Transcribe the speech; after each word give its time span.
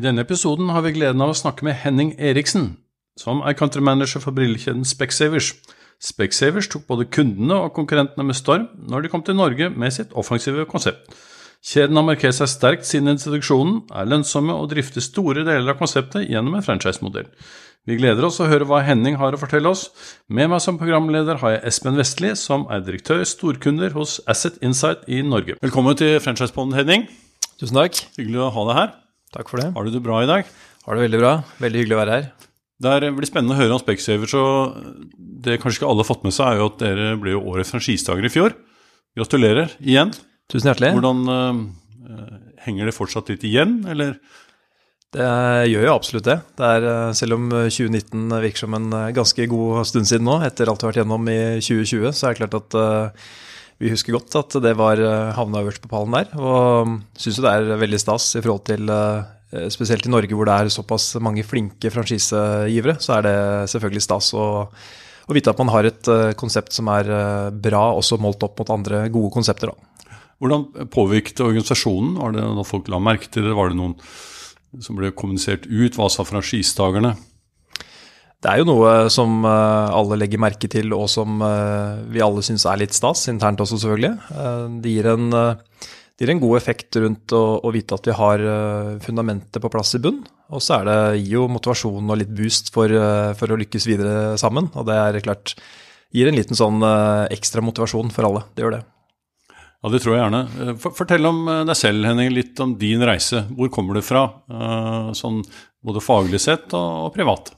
I 0.00 0.02
denne 0.06 0.22
episoden 0.24 0.70
har 0.72 0.80
vi 0.80 0.94
gleden 0.96 1.20
av 1.20 1.28
å 1.28 1.36
snakke 1.36 1.66
med 1.66 1.74
Henning 1.76 2.14
Eriksen, 2.16 2.70
som 3.20 3.42
er 3.44 3.52
countrymanager 3.52 4.22
for 4.22 4.32
brillekjeden 4.32 4.86
Specsavers. 4.88 5.50
Specsavers 6.00 6.70
tok 6.72 6.86
både 6.88 7.04
kundene 7.12 7.58
og 7.66 7.74
konkurrentene 7.76 8.24
med 8.24 8.38
storm 8.38 8.64
når 8.88 9.04
de 9.04 9.10
kom 9.12 9.20
til 9.26 9.36
Norge 9.36 9.68
med 9.68 9.92
sitt 9.92 10.14
offensive 10.16 10.64
konsept. 10.70 11.12
Kjeden 11.60 12.00
har 12.00 12.06
markert 12.06 12.38
seg 12.38 12.48
sterkt 12.48 12.88
siden 12.88 13.12
introduksjonen, 13.12 13.82
er 13.92 14.08
lønnsomme 14.08 14.56
og 14.56 14.70
drifter 14.70 15.04
store 15.04 15.44
deler 15.44 15.74
av 15.74 15.76
konseptet 15.82 16.30
gjennom 16.30 16.56
en 16.56 16.64
franchise-modell. 16.64 17.28
Vi 17.84 18.00
gleder 18.00 18.24
oss 18.30 18.40
å 18.40 18.48
høre 18.48 18.70
hva 18.70 18.80
Henning 18.86 19.20
har 19.20 19.36
å 19.36 19.42
fortelle 19.42 19.68
oss. 19.68 19.90
Med 20.32 20.48
meg 20.48 20.64
som 20.64 20.80
programleder 20.80 21.42
har 21.44 21.58
jeg 21.58 21.74
Espen 21.74 22.00
Vestli, 22.00 22.32
som 22.40 22.64
er 22.72 22.80
direktør 22.88 23.20
storkunder 23.28 23.92
hos 24.00 24.16
Asset 24.24 24.56
Insight 24.64 25.04
i 25.12 25.20
Norge. 25.20 25.60
Velkommen 25.60 26.00
til 26.00 26.16
franchise-ponden 26.24 26.80
Henning. 26.80 27.04
Tusen 27.60 27.76
takk. 27.76 28.00
Hyggelig 28.16 28.46
å 28.48 28.50
ha 28.56 28.68
deg 28.70 28.80
her. 28.80 28.99
Takk 29.34 29.50
for 29.52 29.62
det. 29.62 29.70
Har 29.76 29.86
du 29.86 29.92
det 29.94 30.02
bra 30.02 30.22
i 30.24 30.28
dag? 30.28 30.48
Har 30.86 30.96
det 30.96 31.06
veldig 31.06 31.20
bra. 31.20 31.32
Veldig 31.62 31.82
hyggelig 31.84 31.96
å 31.96 32.00
være 32.00 32.16
her. 32.16 32.30
Det 32.80 33.12
blir 33.12 33.28
spennende 33.28 33.54
å 33.54 33.60
høre 33.60 33.76
om 33.76 33.82
Specsavers. 33.82 34.34
og 34.34 34.76
Det 35.44 35.60
kanskje 35.60 35.82
ikke 35.82 35.90
alle 35.90 36.02
har 36.02 36.08
fått 36.08 36.26
med 36.26 36.34
seg, 36.34 36.48
er 36.48 36.62
jo 36.62 36.70
at 36.70 36.78
dere 36.82 37.08
ble 37.20 37.36
jo 37.36 37.44
årets 37.52 37.72
franchisedager 37.74 38.26
i 38.26 38.32
fjor. 38.32 38.56
Gratulerer 39.18 39.74
igjen. 39.78 40.14
Tusen 40.50 40.70
hjertelig. 40.72 40.94
Hvordan 40.96 41.20
uh, 41.30 42.38
Henger 42.64 42.90
det 42.90 42.96
fortsatt 42.96 43.30
litt 43.32 43.44
igjen, 43.46 43.80
eller? 43.88 44.16
Det 45.10 45.26
gjør 45.66 45.86
jo 45.88 45.94
absolutt 45.94 46.26
det. 46.28 46.36
det 46.58 46.66
er, 46.76 46.84
eh, 46.86 47.12
selv 47.18 47.34
om 47.34 47.48
2019 47.50 48.30
virker 48.44 48.62
som 48.62 48.76
en 48.78 48.92
eh, 48.94 49.12
ganske 49.16 49.46
god 49.50 49.86
stund 49.88 50.06
siden 50.06 50.28
nå, 50.28 50.36
etter 50.46 50.70
alt 50.70 50.84
vi 50.84 50.86
har 50.86 50.92
vært 50.92 51.00
gjennom 51.02 51.30
i 51.32 51.40
2020, 51.58 52.12
så 52.14 52.28
er 52.28 52.36
det 52.36 52.38
klart 52.38 52.58
at 52.60 52.76
eh, 52.78 53.24
vi 53.80 53.90
husker 53.94 54.12
godt 54.12 54.36
at 54.36 54.56
det 54.60 54.74
var 54.76 55.00
eh, 55.00 55.34
havna 55.36 55.62
øverst 55.64 55.82
på 55.82 55.90
pallen 55.90 56.12
der. 56.12 56.32
Og 56.36 56.96
syns 57.16 57.40
jo 57.40 57.44
det 57.46 57.52
er 57.52 57.80
veldig 57.80 58.00
stas 58.02 58.34
i 58.36 58.42
forhold 58.42 58.66
til 58.68 58.90
eh, 58.92 59.36
Spesielt 59.72 60.06
i 60.06 60.10
Norge 60.12 60.36
hvor 60.38 60.46
det 60.46 60.54
er 60.54 60.68
såpass 60.70 61.16
mange 61.18 61.42
flinke 61.42 61.90
franchisegivere, 61.90 63.00
så 63.02 63.16
er 63.16 63.24
det 63.26 63.38
selvfølgelig 63.72 64.02
stas 64.04 64.28
å, 64.38 64.44
å 64.70 65.34
vite 65.34 65.50
at 65.50 65.58
man 65.58 65.72
har 65.74 65.88
et 65.88 66.10
eh, 66.12 66.34
konsept 66.38 66.76
som 66.76 66.90
er 66.92 67.10
eh, 67.10 67.48
bra, 67.50 67.88
også 67.98 68.20
målt 68.22 68.46
opp 68.46 68.60
mot 68.62 68.70
andre 68.76 69.08
gode 69.10 69.32
konsepter. 69.34 69.72
da. 69.72 70.20
Hvordan 70.40 70.86
påvirket 70.94 71.42
organisasjonen? 71.42 72.14
Var 72.20 72.36
det 72.36 72.44
noe 72.46 72.68
folk 72.68 72.86
la 72.92 73.00
merke 73.02 73.26
til 73.32 73.48
det? 73.48 73.56
Var 73.58 73.72
det 73.72 73.80
noen 73.80 73.96
som 74.78 75.00
ble 75.00 75.10
kommunisert 75.10 75.66
ut? 75.66 75.98
Hva 75.98 76.06
sa 76.12 76.24
franchisetakerne? 76.24 77.16
Det 78.40 78.48
er 78.48 78.62
jo 78.62 78.70
noe 78.70 78.92
som 79.12 79.42
eh, 79.44 79.90
alle 79.92 80.16
legger 80.16 80.40
merke 80.40 80.68
til, 80.72 80.94
og 80.96 81.10
som 81.12 81.42
eh, 81.44 81.98
vi 82.08 82.22
alle 82.24 82.40
syns 82.44 82.64
er 82.64 82.78
litt 82.80 82.96
stas, 82.96 83.26
internt 83.28 83.60
også 83.60 83.76
selvfølgelig. 83.82 84.14
Eh, 84.32 84.62
Det 84.80 84.94
gir 84.94 85.08
en, 85.12 85.26
det 85.34 86.24
gir 86.24 86.32
en 86.32 86.40
god 86.40 86.56
effekt 86.56 86.96
rundt 87.02 87.34
å, 87.36 87.42
å 87.60 87.72
vite 87.74 87.98
at 87.98 88.08
vi 88.08 88.16
har 88.16 88.44
fundamentet 89.04 89.60
på 89.60 89.72
plass 89.72 89.92
i 89.96 90.00
bunn. 90.00 90.22
Og 90.50 90.64
så 90.64 90.80
gir 91.18 91.36
jo 91.36 91.50
motivasjon 91.52 92.08
og 92.10 92.18
litt 92.20 92.32
boost 92.36 92.72
for, 92.74 92.92
for 93.38 93.52
å 93.52 93.60
lykkes 93.60 93.86
videre 93.86 94.38
sammen. 94.40 94.72
Og 94.74 94.88
det 94.88 94.96
er 94.96 95.20
klart 95.24 95.54
gir 96.10 96.26
en 96.28 96.36
liten 96.36 96.58
sånn 96.58 96.82
ekstra 97.30 97.62
motivasjon 97.62 98.10
for 98.12 98.26
alle. 98.26 98.42
Det 98.56 98.64
gjør 98.64 98.74
det. 98.78 98.82
Ja, 99.54 99.92
det 99.94 100.02
tror 100.02 100.16
jeg 100.16 100.24
gjerne. 100.24 100.74
Fortell 100.82 101.30
om 101.30 101.44
deg 101.68 101.76
selv, 101.78 102.08
Henning. 102.08 102.34
Litt 102.34 102.60
om 102.60 102.74
din 102.80 103.04
reise. 103.06 103.46
Hvor 103.54 103.70
kommer 103.72 103.96
du 103.96 104.02
fra? 104.04 104.26
Sånn 105.16 105.40
både 105.80 106.02
faglig 106.04 106.42
sett 106.42 106.74
og 106.76 107.12
privat. 107.14 107.54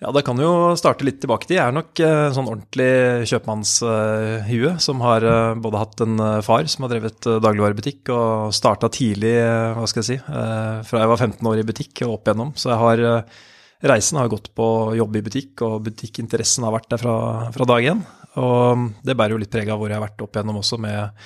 Ja, 0.00 0.08
det 0.16 0.22
kan 0.24 0.38
jo 0.40 0.72
starte 0.80 1.04
litt 1.04 1.18
tilbake 1.20 1.44
til. 1.44 1.58
Jeg 1.58 1.66
er 1.66 1.74
nok 1.76 2.00
en 2.00 2.32
sånn 2.32 2.46
ordentlig 2.48 3.28
kjøpmannshue 3.28 4.70
som 4.80 5.02
har 5.04 5.26
eh, 5.28 5.58
både 5.60 5.82
hatt 5.82 6.00
en 6.06 6.22
eh, 6.24 6.38
far 6.46 6.64
som 6.72 6.86
har 6.86 6.94
drevet 6.94 7.28
eh, 7.28 7.36
dagligvarebutikk 7.44 8.08
og 8.14 8.54
starta 8.56 8.88
tidlig, 8.96 9.34
eh, 9.42 9.74
hva 9.76 9.84
skal 9.90 10.00
jeg 10.00 10.08
si, 10.08 10.16
eh, 10.24 10.80
fra 10.88 11.02
jeg 11.02 11.10
var 11.12 11.20
15 11.20 11.50
år 11.52 11.60
i 11.60 11.66
butikk 11.68 12.00
og 12.06 12.14
opp 12.14 12.30
igjennom. 12.30 12.54
Så 12.56 12.72
jeg 12.72 12.80
har 12.80 13.04
eh, 13.10 13.44
Reisen 13.92 14.18
har 14.20 14.28
gått 14.28 14.50
på 14.56 14.64
jobb 14.92 15.14
i 15.16 15.22
butikk, 15.24 15.62
og 15.64 15.78
butikkinteressen 15.86 16.66
har 16.66 16.74
vært 16.74 16.90
der 16.92 17.00
fra, 17.00 17.14
fra 17.52 17.68
dag 17.68 17.86
én. 17.92 18.02
Og 18.40 18.90
det 19.04 19.16
bærer 19.16 19.32
jo 19.36 19.40
litt 19.40 19.52
preg 19.52 19.68
av 19.72 19.80
hvor 19.80 19.88
jeg 19.88 19.96
har 19.96 20.04
vært 20.04 20.20
opp 20.24 20.36
igjennom 20.36 20.58
også 20.60 20.76
med 20.80 21.24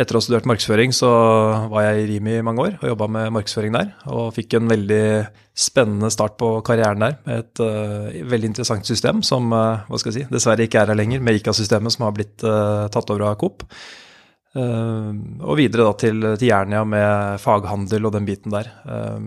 etter 0.00 0.16
å 0.16 0.20
ha 0.20 0.24
studert 0.24 0.46
markedsføring, 0.48 0.92
så 0.96 1.08
var 1.72 1.84
jeg 1.84 2.02
i 2.02 2.06
Rimi 2.14 2.38
i 2.38 2.44
mange 2.44 2.64
år 2.64 2.76
og 2.78 2.86
jobba 2.92 3.08
med 3.12 3.32
markedsføring 3.36 3.74
der. 3.76 3.90
Og 4.12 4.30
fikk 4.36 4.56
en 4.56 4.70
veldig 4.70 5.02
spennende 5.52 6.08
start 6.12 6.38
på 6.40 6.54
karrieren 6.64 7.04
der 7.04 7.18
med 7.26 7.42
et 7.42 7.60
uh, 7.60 8.08
veldig 8.32 8.52
interessant 8.52 8.88
system 8.88 9.20
som 9.26 9.52
uh, 9.52 9.84
hva 9.88 10.00
skal 10.00 10.14
jeg 10.14 10.22
si, 10.22 10.30
dessverre 10.32 10.64
ikke 10.64 10.80
er 10.80 10.94
her 10.94 10.98
lenger, 10.98 11.20
med 11.20 11.36
ICA-systemet 11.40 11.92
som 11.92 12.06
har 12.08 12.16
blitt 12.16 12.46
uh, 12.46 12.88
tatt 12.92 13.12
over 13.12 13.28
av 13.28 13.36
Coop. 13.42 13.66
Og 14.52 15.56
videre 15.56 15.86
da 15.86 15.92
til, 15.96 16.26
til 16.36 16.50
Jernia 16.50 16.82
med 16.84 17.40
faghandel 17.40 18.04
og 18.04 18.12
den 18.12 18.26
biten 18.28 18.52
der. 18.52 18.66
Eh, 18.84 19.22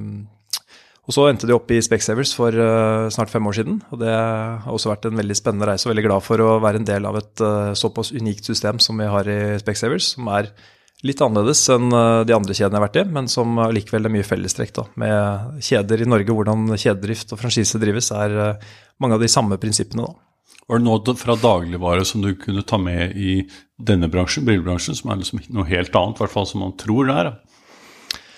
og 1.06 1.14
så 1.14 1.28
endte 1.30 1.46
de 1.46 1.54
opp 1.54 1.70
i 1.70 1.82
Specsavers 1.86 2.32
for 2.34 2.56
eh, 2.58 3.08
snart 3.14 3.30
fem 3.30 3.46
år 3.46 3.60
siden. 3.60 3.78
Og 3.94 4.00
det 4.02 4.14
har 4.14 4.72
også 4.74 4.90
vært 4.90 5.06
en 5.06 5.20
veldig 5.20 5.38
spennende 5.38 5.68
reise, 5.70 5.86
og 5.86 5.94
veldig 5.94 6.06
glad 6.08 6.26
for 6.26 6.42
å 6.42 6.56
være 6.64 6.82
en 6.82 6.88
del 6.88 7.06
av 7.06 7.20
et 7.20 7.44
eh, 7.46 7.74
såpass 7.78 8.10
unikt 8.16 8.50
system 8.50 8.82
som 8.82 8.98
vi 9.02 9.10
har 9.12 9.30
i 9.30 9.40
Specsavers, 9.62 10.16
som 10.16 10.32
er 10.34 10.50
litt 11.06 11.22
annerledes 11.22 11.62
enn 11.76 11.94
eh, 11.94 12.24
de 12.26 12.34
andre 12.34 12.58
kjedene 12.58 12.80
jeg 12.80 12.82
har 12.82 12.88
vært 12.88 13.02
i, 13.04 13.06
men 13.20 13.30
som 13.30 13.62
likevel 13.78 14.10
er 14.10 14.16
mye 14.18 14.26
fellestrekk 14.26 14.74
da, 14.80 14.88
med 15.04 15.62
kjeder 15.70 16.02
i 16.02 16.10
Norge. 16.10 16.38
Hvordan 16.40 16.74
kjededrift 16.74 17.36
og 17.36 17.44
franchise 17.44 17.82
drives, 17.82 18.10
er 18.16 18.58
mange 18.98 19.20
av 19.20 19.22
de 19.22 19.30
samme 19.30 19.62
prinsippene. 19.62 20.10
da. 20.10 20.58
Var 20.66 20.82
det 20.82 20.88
noe 20.88 21.14
fra 21.22 21.36
dagligvare 21.38 22.06
som 22.10 22.26
du 22.26 22.32
kunne 22.42 22.66
ta 22.66 22.80
med 22.82 23.14
i 23.14 23.44
denne 23.78 24.10
bransjen, 24.10 24.48
brillebransjen, 24.48 24.98
som 24.98 25.14
er 25.14 25.22
liksom 25.22 25.44
noe 25.54 25.70
helt 25.70 25.94
annet, 25.94 26.18
i 26.18 26.26
hvert 26.26 26.34
fall 26.34 26.50
som 26.50 26.66
man 26.66 26.74
tror 26.82 27.06
det 27.06 27.18
er? 27.22 27.30
da? 27.30 27.45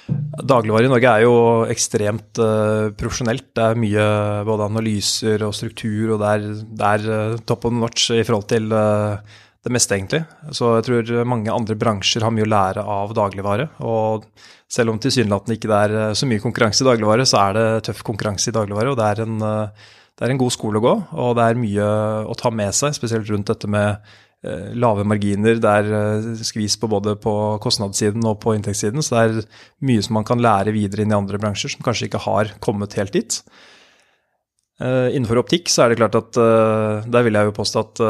Dagligvare 0.07 0.88
i 0.88 0.91
Norge 0.91 1.12
er 1.12 1.23
jo 1.25 1.34
ekstremt 1.68 2.40
uh, 2.40 2.94
profesjonelt. 2.95 3.50
Det 3.57 3.63
er 3.63 3.79
mye 3.81 4.06
både 4.47 4.68
analyser 4.69 5.44
og 5.44 5.56
struktur, 5.57 6.13
og 6.16 6.22
det 6.22 6.29
er, 6.29 6.45
det 6.79 6.91
er 6.94 7.07
uh, 7.09 7.41
top 7.50 7.68
of 7.68 7.75
notch 7.75 8.12
i 8.16 8.23
forhold 8.23 8.47
til 8.51 8.72
uh, 8.72 9.18
det 9.66 9.73
meste, 9.73 9.97
egentlig. 9.97 10.22
Så 10.56 10.78
jeg 10.78 10.88
tror 10.88 11.28
mange 11.28 11.51
andre 11.51 11.75
bransjer 11.79 12.23
har 12.23 12.31
mye 12.31 12.47
å 12.47 12.51
lære 12.53 12.85
av 12.88 13.12
dagligvare. 13.18 13.68
Og 13.84 14.29
selv 14.72 14.94
om 14.94 15.01
tilsynelatende 15.01 15.57
ikke 15.57 15.72
det 15.73 15.81
er 15.88 16.16
så 16.16 16.29
mye 16.29 16.44
konkurranse 16.44 16.85
i 16.85 16.88
dagligvare, 16.88 17.28
så 17.28 17.41
er 17.44 17.57
det 17.57 17.68
tøff 17.89 18.06
konkurranse 18.07 18.51
i 18.51 18.56
dagligvare, 18.56 18.94
og 18.94 19.00
det 19.00 19.09
er 19.09 19.24
en, 19.25 19.41
det 19.41 20.24
er 20.24 20.31
en 20.31 20.39
god 20.39 20.53
skole 20.56 20.79
å 20.79 20.85
gå. 20.85 20.94
Og 21.25 21.35
det 21.39 21.50
er 21.50 21.59
mye 21.59 21.89
å 22.29 22.38
ta 22.39 22.53
med 22.53 22.75
seg, 22.75 22.95
spesielt 22.95 23.28
rundt 23.31 23.51
dette 23.51 23.68
med 23.72 24.00
lave 24.45 25.05
marginer, 25.07 25.57
det 25.61 25.71
er 25.79 25.87
eh, 25.97 26.27
skvis 26.45 26.77
på 26.77 26.89
både 26.91 27.15
på 27.21 27.31
kostnadssiden 27.63 28.25
og 28.29 28.37
på 28.43 28.53
inntektssiden, 28.57 29.01
så 29.01 29.15
det 29.15 29.23
er 29.23 29.63
mye 29.89 30.03
som 30.05 30.19
man 30.19 30.27
kan 30.27 30.41
lære 30.43 30.75
videre 30.75 31.03
inn 31.03 31.13
i 31.13 31.17
andre 31.17 31.39
bransjer 31.41 31.73
som 31.73 31.85
kanskje 31.85 32.11
ikke 32.11 32.21
har 32.27 32.53
kommet 32.63 32.97
helt 32.99 33.15
dit. 33.17 33.39
Eh, 34.77 35.09
innenfor 35.17 35.39
optikk 35.41 35.71
så 35.73 35.83
er 35.83 35.89
det 35.89 35.97
klart 35.97 36.15
at 36.19 36.38
eh, 36.38 37.07
der 37.09 37.23
vil 37.25 37.39
jeg 37.39 37.50
jo 37.50 37.56
påstå 37.57 37.81
at 37.81 38.01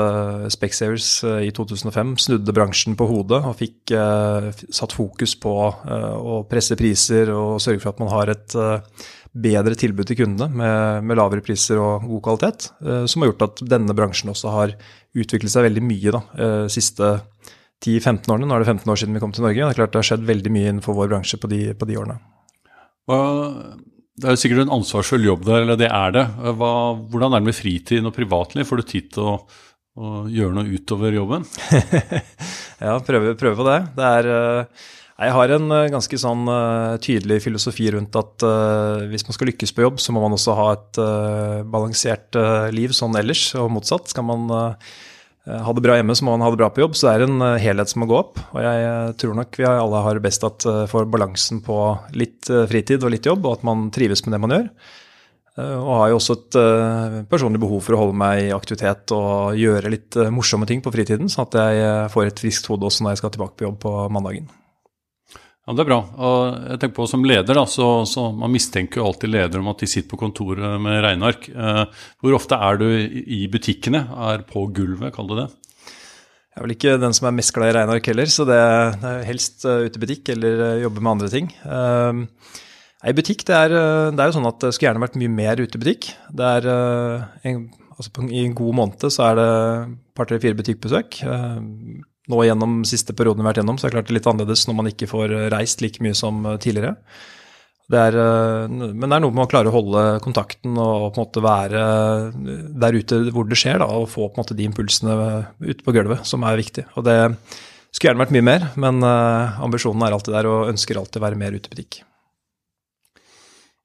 Specsavers 0.52 1.12
eh, 1.24 1.46
i 1.48 1.54
2005 1.56 2.18
snudde 2.26 2.56
bransjen 2.56 2.98
på 3.00 3.08
hodet 3.08 3.40
og 3.48 3.56
fikk 3.62 3.94
eh, 3.96 4.50
satt 4.68 4.98
fokus 4.98 5.38
på 5.40 5.54
eh, 5.72 6.12
å 6.12 6.42
presse 6.50 6.76
priser 6.76 7.32
og 7.32 7.62
sørge 7.64 7.86
for 7.86 7.94
at 7.94 8.04
man 8.04 8.12
har 8.12 8.34
et 8.36 8.58
eh, 8.60 9.08
bedre 9.34 9.78
tilbud 9.78 10.08
til 10.10 10.20
kundene 10.22 10.48
med, 10.62 11.08
med 11.08 11.20
lavere 11.20 11.44
priser 11.46 11.80
og 11.82 12.06
god 12.08 12.24
kvalitet, 12.28 12.70
eh, 12.86 13.04
som 13.10 13.24
har 13.24 13.32
gjort 13.32 13.46
at 13.50 13.66
denne 13.76 13.96
bransjen 13.98 14.32
også 14.34 14.54
har 14.54 14.74
utviklet 15.18 15.54
seg 15.54 15.68
veldig 15.68 15.84
mye 15.86 16.14
da, 16.16 16.24
eh, 16.38 16.64
siste 16.74 17.18
10-15 17.84 18.34
årene. 18.34 18.48
Nå 18.50 18.56
er 18.56 18.64
det 18.64 18.72
15 18.72 18.94
år 18.94 19.02
siden 19.02 19.18
vi 19.18 19.22
kom 19.22 19.36
til 19.36 19.46
Norge. 19.46 19.62
Det 19.62 19.76
er 19.76 19.80
klart 19.82 19.94
det 19.94 20.02
har 20.02 20.10
skjedd 20.12 20.26
veldig 20.28 20.54
mye 20.54 20.72
innenfor 20.72 20.98
vår 20.98 21.12
bransje 21.14 21.40
på 21.42 21.52
de, 21.52 21.62
på 21.78 21.90
de 21.90 22.00
årene. 22.02 22.18
Hva, 23.08 23.20
det 24.18 24.26
er 24.26 24.34
jo 24.34 24.42
sikkert 24.42 24.66
en 24.66 24.76
ansvarsfull 24.80 25.28
jobb 25.28 25.46
der, 25.46 25.64
eller 25.64 25.80
det 25.80 25.92
er 25.94 26.14
det. 26.16 26.26
Hva, 26.58 26.74
hvordan 26.98 27.36
er 27.36 27.44
det 27.44 27.52
med 27.52 27.58
fritiden 27.58 28.10
og 28.10 28.16
privatliv? 28.16 28.66
Får 28.68 28.82
du 28.82 28.88
tid 28.90 29.12
til 29.14 29.30
å, 29.30 29.36
å 30.02 30.14
gjøre 30.34 30.58
noe 30.58 30.74
utover 30.74 31.14
jobben? 31.20 31.46
ja, 32.88 32.98
prøve, 33.06 33.36
prøve 33.38 33.60
på 33.60 33.68
det. 33.70 33.78
Det 34.00 34.10
er, 34.18 34.32
eh, 34.34 34.88
Jeg 35.18 35.34
har 35.34 35.50
en 35.50 35.72
uh, 35.74 35.90
ganske 35.90 36.18
sånn 36.22 36.46
uh, 36.46 36.94
tydelig 37.02 37.40
filosofi 37.48 37.88
rundt 37.96 38.14
at 38.20 38.44
uh, 38.46 39.02
hvis 39.10 39.26
man 39.26 39.34
skal 39.34 39.50
lykkes 39.50 39.74
på 39.74 39.82
jobb, 39.82 40.02
så 40.02 40.14
må 40.14 40.22
man 40.22 40.36
også 40.38 40.54
ha 40.58 40.68
et 40.76 41.00
balansert 41.74 42.38
liv 42.74 42.94
sånn 42.94 43.18
ellers, 43.18 43.50
og 43.58 43.72
motsatt. 43.74 44.12
Skal 44.12 44.26
man 44.28 44.46
ha 45.48 45.74
det 45.74 45.84
bra 45.84 45.96
hjemme, 45.96 46.14
så 46.18 46.26
må 46.26 46.36
man 46.36 46.44
ha 46.46 46.52
det 46.52 46.60
bra 46.60 46.70
på 46.74 46.84
jobb. 46.84 46.98
Så 46.98 47.08
det 47.08 47.14
er 47.16 47.26
en 47.26 47.44
helhet 47.62 47.90
som 47.90 48.04
må 48.04 48.10
gå 48.10 48.18
opp. 48.20 48.42
Og 48.52 48.62
jeg 48.62 49.16
tror 49.22 49.38
nok 49.38 49.58
vi 49.58 49.68
alle 49.70 50.02
har 50.06 50.20
best 50.24 50.44
at 50.46 50.66
for 50.92 51.08
balansen 51.10 51.62
på 51.66 51.78
litt 52.20 52.50
fritid 52.70 53.06
og 53.06 53.14
litt 53.16 53.30
jobb, 53.30 53.48
og 53.48 53.60
at 53.60 53.66
man 53.68 53.88
trives 53.96 54.26
med 54.26 54.36
det 54.36 54.42
man 54.44 54.56
gjør. 54.58 54.70
Og 55.64 55.92
har 56.02 56.12
jo 56.12 56.20
også 56.20 56.38
et 56.38 56.60
personlig 57.32 57.64
behov 57.64 57.82
for 57.88 57.96
å 57.96 58.04
holde 58.04 58.20
meg 58.20 58.44
i 58.50 58.54
aktivitet 58.56 59.16
og 59.16 59.58
gjøre 59.58 59.94
litt 59.96 60.20
morsomme 60.36 60.70
ting 60.70 60.84
på 60.84 60.94
fritiden, 60.94 61.32
sånn 61.32 61.48
at 61.48 61.60
jeg 61.64 62.14
får 62.14 62.30
et 62.30 62.46
friskt 62.46 62.70
hode 62.70 62.90
også 62.92 63.06
når 63.06 63.16
jeg 63.16 63.24
skal 63.24 63.38
tilbake 63.38 63.58
på 63.58 63.70
jobb 63.70 63.82
på 63.88 63.98
mandagen. 64.14 64.50
Ja, 65.68 65.74
Det 65.76 65.84
er 65.84 65.90
bra. 65.90 66.00
Og 66.16 66.38
jeg 66.72 66.80
tenker 66.80 66.96
på 66.96 67.06
Som 67.12 67.26
leder, 67.28 67.58
da, 67.60 67.66
så, 67.68 68.06
så 68.08 68.30
man 68.32 68.54
mistenker 68.54 69.02
jo 69.02 69.10
alltid 69.10 69.34
ledere 69.34 69.60
om 69.60 69.68
at 69.74 69.84
de 69.84 69.90
sitter 69.92 70.10
på 70.14 70.20
kontoret 70.22 70.80
med 70.80 71.02
regneark. 71.04 71.50
Eh, 71.52 72.04
hvor 72.24 72.38
ofte 72.38 72.56
er 72.56 72.80
du 72.80 72.88
i 72.88 73.42
butikkene? 73.52 74.06
Er 74.30 74.46
på 74.48 74.64
gulvet, 74.72 75.12
kall 75.16 75.28
det 75.34 75.42
det? 75.42 75.48
Jeg 76.48 76.62
er 76.62 76.66
vel 76.66 76.74
ikke 76.78 76.96
den 77.04 77.14
som 77.14 77.28
er 77.28 77.36
mest 77.36 77.54
glad 77.54 77.74
i 77.74 77.76
regneark 77.76 78.08
heller, 78.10 78.32
så 78.32 78.48
det 78.48 78.56
er 78.58 79.20
helst 79.28 79.68
uh, 79.68 79.84
ute 79.86 80.00
i 80.00 80.02
butikk 80.02 80.32
eller 80.34 80.64
uh, 80.64 80.80
jobbe 80.82 81.04
med 81.04 81.12
andre 81.12 81.28
ting. 81.30 81.52
I 83.06 83.14
butikk, 83.14 83.44
det 83.46 83.54
er, 83.54 83.76
det 83.76 84.18
er, 84.18 84.32
jo 84.32 84.36
sånn 84.40 84.50
at 84.50 84.64
det 84.64 84.72
skulle 84.74 84.88
gjerne 84.88 85.04
vært 85.04 85.20
mye 85.22 85.36
mer 85.36 85.62
ute 85.62 85.78
i 85.78 85.84
butikk. 85.84 86.08
Det 86.34 86.48
er, 86.58 86.68
en, 87.46 87.60
altså 87.94 88.10
på, 88.16 88.26
I 88.26 88.42
en 88.42 88.56
god 88.58 88.80
måned 88.80 89.06
så 89.14 89.28
er 89.28 89.38
det 89.38 89.52
par, 90.18 90.32
tre, 90.32 90.40
fire 90.42 90.58
butikkbesøk 90.58 91.20
nå 92.28 92.44
gjennom 92.44 92.78
siste 92.88 93.16
perioden 93.16 93.42
vi 93.42 93.46
har 93.46 93.54
vært 93.54 93.64
gjennom, 93.64 93.80
så 93.80 93.88
er 93.88 93.92
det 93.92 93.98
klart 93.98 94.12
det 94.12 94.18
litt 94.18 94.30
annerledes 94.30 94.68
når 94.68 94.78
man 94.78 94.92
ikke 94.92 95.10
får 95.10 95.36
reist 95.54 95.84
like 95.84 96.04
mye 96.04 96.18
som 96.18 96.44
eh, 96.46 96.60
tidligere. 96.64 96.96
Det 97.88 98.00
er, 98.10 98.18
eh, 98.20 98.66
men 98.68 99.06
det 99.06 99.16
er 99.16 99.24
noe 99.24 99.36
med 99.36 99.46
å 99.46 99.52
klare 99.52 99.72
å 99.72 99.76
holde 99.78 100.04
kontakten 100.26 100.76
og 100.76 101.14
på 101.14 101.14
en 101.16 101.24
måte 101.24 101.46
være 101.46 101.86
der 102.84 103.00
ute 103.00 103.22
hvor 103.32 103.48
det 103.48 103.60
skjer, 103.60 103.80
da, 103.84 103.88
og 103.88 104.10
få 104.12 104.28
på 104.28 104.36
en 104.36 104.44
måte 104.44 104.58
de 104.58 104.68
impulsene 104.68 105.16
ute 105.64 105.80
på 105.86 105.96
gulvet 105.96 106.28
som 106.28 106.44
er 106.48 106.60
viktig. 106.60 106.88
Og 107.00 107.08
det 107.08 107.18
skulle 107.94 108.12
gjerne 108.12 108.26
vært 108.26 108.36
mye 108.36 108.48
mer, 108.50 108.68
men 108.76 109.00
eh, 109.08 109.64
ambisjonen 109.64 110.04
er 110.04 110.18
alltid 110.18 110.36
der 110.36 110.52
og 110.52 110.74
ønsker 110.74 111.00
alltid 111.00 111.22
å 111.22 111.28
være 111.30 111.40
mer 111.40 111.56
ute 111.56 111.72
i 111.72 111.76
butikk. 111.78 112.02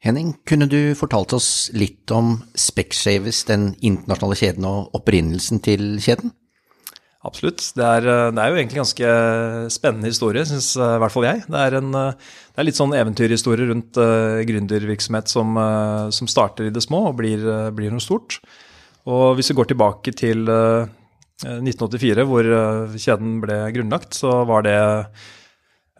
Henning, 0.02 0.32
kunne 0.50 0.66
du 0.66 0.96
fortalt 0.98 1.30
oss 1.36 1.70
litt 1.78 2.10
om 2.10 2.40
Specsavers, 2.58 3.44
den 3.46 3.68
internasjonale 3.78 4.38
kjeden, 4.40 4.66
og 4.66 4.96
opprinnelsen 4.98 5.62
til 5.62 5.92
kjeden? 6.02 6.34
Absolutt. 7.22 7.62
Det 7.78 7.84
er, 7.86 8.06
eh, 8.10 8.30
det 8.34 8.42
er, 8.42 8.50
jo 8.50 8.58
egentlig 8.58 8.80
ganske 8.80 9.10
spennende 9.70 10.10
historie, 10.10 10.42
syns 10.46 10.72
eh, 10.74 10.94
i 10.96 11.02
hvert 11.02 11.14
fall 11.14 11.26
jeg. 11.28 11.44
Det 11.46 11.60
er, 11.60 11.76
en, 11.78 11.92
eh, 11.94 12.32
det 12.50 12.62
er 12.62 12.66
litt 12.66 12.78
sånn 12.80 12.94
eventyrhistorie 12.98 13.68
rundt 13.68 14.00
uh, 14.00 14.42
gründervirksomhet 14.48 15.30
som, 15.30 15.54
uh, 15.56 16.10
som, 16.14 16.30
starter 16.30 16.66
i 16.66 16.72
det 16.74 16.82
små 16.82 17.04
og 17.12 17.20
blir, 17.20 17.44
uh, 17.46 17.68
blir, 17.74 17.94
noe 17.94 18.02
stort. 18.02 18.40
Og 19.06 19.38
hvis 19.38 19.52
vi 19.52 19.56
går 19.58 19.70
tilbake 19.70 20.14
til 20.14 20.44
1984, 20.46 22.26
hvor 22.28 22.46
kjeden 22.94 23.40
ble 23.42 23.56
grunnlagt, 23.74 24.14
så 24.14 24.44
var 24.46 24.62
det 24.62 24.76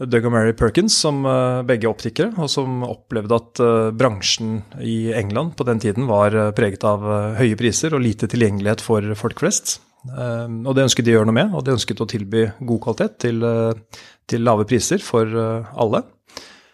Doug 0.06 0.28
og 0.28 0.34
Mary 0.36 0.54
Perkins, 0.54 0.94
som 1.02 1.26
begge 1.66 1.90
optikere, 1.90 2.30
og 2.38 2.46
som 2.52 2.84
opplevde 2.86 3.40
at 3.42 3.62
bransjen 3.98 4.60
i 4.78 5.10
England 5.18 5.56
på 5.58 5.66
den 5.66 5.82
tiden 5.82 6.06
var 6.06 6.36
preget 6.54 6.86
av 6.86 7.02
høye 7.40 7.58
priser 7.58 7.98
og 7.98 8.06
lite 8.06 8.30
tilgjengelighet 8.30 8.86
for 8.86 9.18
folk 9.18 9.42
flest. 9.42 9.80
Ehm, 10.10 10.62
og 10.66 10.74
det 10.74 10.88
ønsket 10.88 11.06
de 11.06 11.14
å 11.14 11.20
gjøre 11.20 11.28
noe 11.30 11.36
med, 11.36 11.52
og 11.54 11.62
de 11.64 11.76
ønsket 11.76 12.02
å 12.02 12.08
tilby 12.10 12.48
god 12.58 12.82
kvalitet 12.82 13.20
til, 13.22 13.44
eh, 13.46 14.02
til 14.26 14.42
lave 14.42 14.66
priser 14.66 15.02
for 15.02 15.26
eh, 15.26 15.70
alle. 15.78 16.02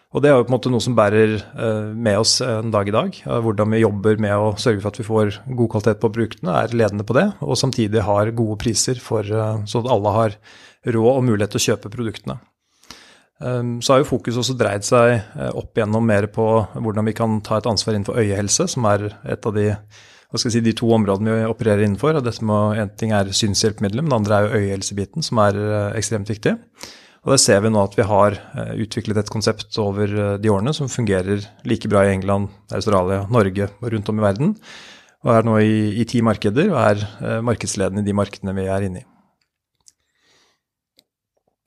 Og 0.09 0.23
det 0.23 0.31
er 0.31 0.39
jo 0.39 0.45
på 0.47 0.49
en 0.49 0.55
måte 0.55 0.71
noe 0.73 0.81
som 0.81 0.95
bærer 0.97 1.35
eh, 1.37 1.89
med 1.93 2.17
oss 2.17 2.39
en 2.41 2.73
dag 2.73 2.87
i 2.89 2.95
dag. 2.95 3.13
Hvordan 3.45 3.75
vi 3.75 3.83
jobber 3.83 4.17
med 4.17 4.33
å 4.33 4.55
sørge 4.57 4.81
for 4.81 4.89
at 4.89 4.97
vi 4.97 5.05
får 5.05 5.35
god 5.45 5.69
kvalitet 5.75 6.01
på 6.01 6.09
produktene, 6.15 6.55
er 6.57 6.73
ledende 6.73 7.05
på 7.05 7.13
det, 7.17 7.27
og 7.45 7.59
samtidig 7.61 8.07
har 8.07 8.33
gode 8.33 8.57
priser 8.63 8.97
for, 9.03 9.21
så 9.21 9.83
at 9.83 9.91
alle 9.93 10.15
har 10.15 10.39
råd 10.89 11.11
og 11.19 11.27
mulighet 11.27 11.53
til 11.53 11.61
å 11.61 11.67
kjøpe 11.67 11.93
produktene. 11.93 12.39
Ehm, 13.45 13.77
så 13.85 13.93
har 13.93 14.01
jo 14.01 14.09
fokus 14.09 14.39
også 14.41 14.57
dreid 14.57 14.83
seg 14.87 15.21
opp 15.53 15.77
igjennom 15.77 16.09
mer 16.09 16.25
på 16.33 16.47
hvordan 16.73 17.05
vi 17.05 17.13
kan 17.15 17.37
ta 17.45 17.59
et 17.59 17.69
ansvar 17.69 17.93
innenfor 17.93 18.17
øyehelse, 18.17 18.65
som 18.73 18.89
er 18.89 19.11
et 19.29 19.45
av 19.45 19.53
de 19.53 19.75
hva 20.29 20.37
skal 20.37 20.51
jeg 20.51 20.59
si, 20.59 20.65
de 20.67 20.75
to 20.77 20.91
områdene 20.93 21.39
vi 21.39 21.49
opererer 21.49 21.87
innenfor. 21.87 22.19
og 22.19 22.25
dette 22.25 22.45
med, 22.45 22.77
En 22.77 22.89
ting 22.93 23.11
er 23.11 23.31
synshjelpemidler, 23.33 24.03
men 24.05 24.09
det 24.09 24.17
andre 24.19 24.35
er 24.35 24.43
jo 24.45 24.59
øyehelsebiten, 24.61 25.25
som 25.25 25.41
er 25.41 25.57
eh, 25.57 25.97
ekstremt 25.97 26.29
viktig. 26.29 26.53
Og 27.25 27.31
Der 27.33 27.41
ser 27.41 27.61
vi 27.61 27.69
nå 27.69 27.81
at 27.81 27.97
vi 27.97 28.05
har 28.05 28.37
eh, 28.37 28.75
utviklet 28.85 29.17
et 29.17 29.29
konsept 29.33 29.73
over 29.81 30.05
eh, 30.05 30.37
de 30.37 30.49
årene 30.53 30.73
som 30.73 30.87
fungerer 30.87 31.41
like 31.65 31.89
bra 31.89 32.05
i 32.05 32.13
England, 32.13 32.49
Australia, 32.71 33.25
Norge 33.27 33.71
og 33.81 33.91
rundt 33.91 34.09
om 34.09 34.19
i 34.19 34.21
verden. 34.21 34.53
Og 35.25 35.33
er 35.33 35.43
nå 35.43 35.57
i, 35.65 35.97
i 35.97 36.05
ti 36.05 36.21
markeder 36.21 36.69
og 36.69 36.77
er 36.79 37.41
markedsledende 37.43 38.05
i 38.05 38.07
de 38.07 38.13
markedene 38.15 38.53
vi 38.55 38.69
er 38.69 38.85
inne 38.85 39.01
i. 39.01 39.07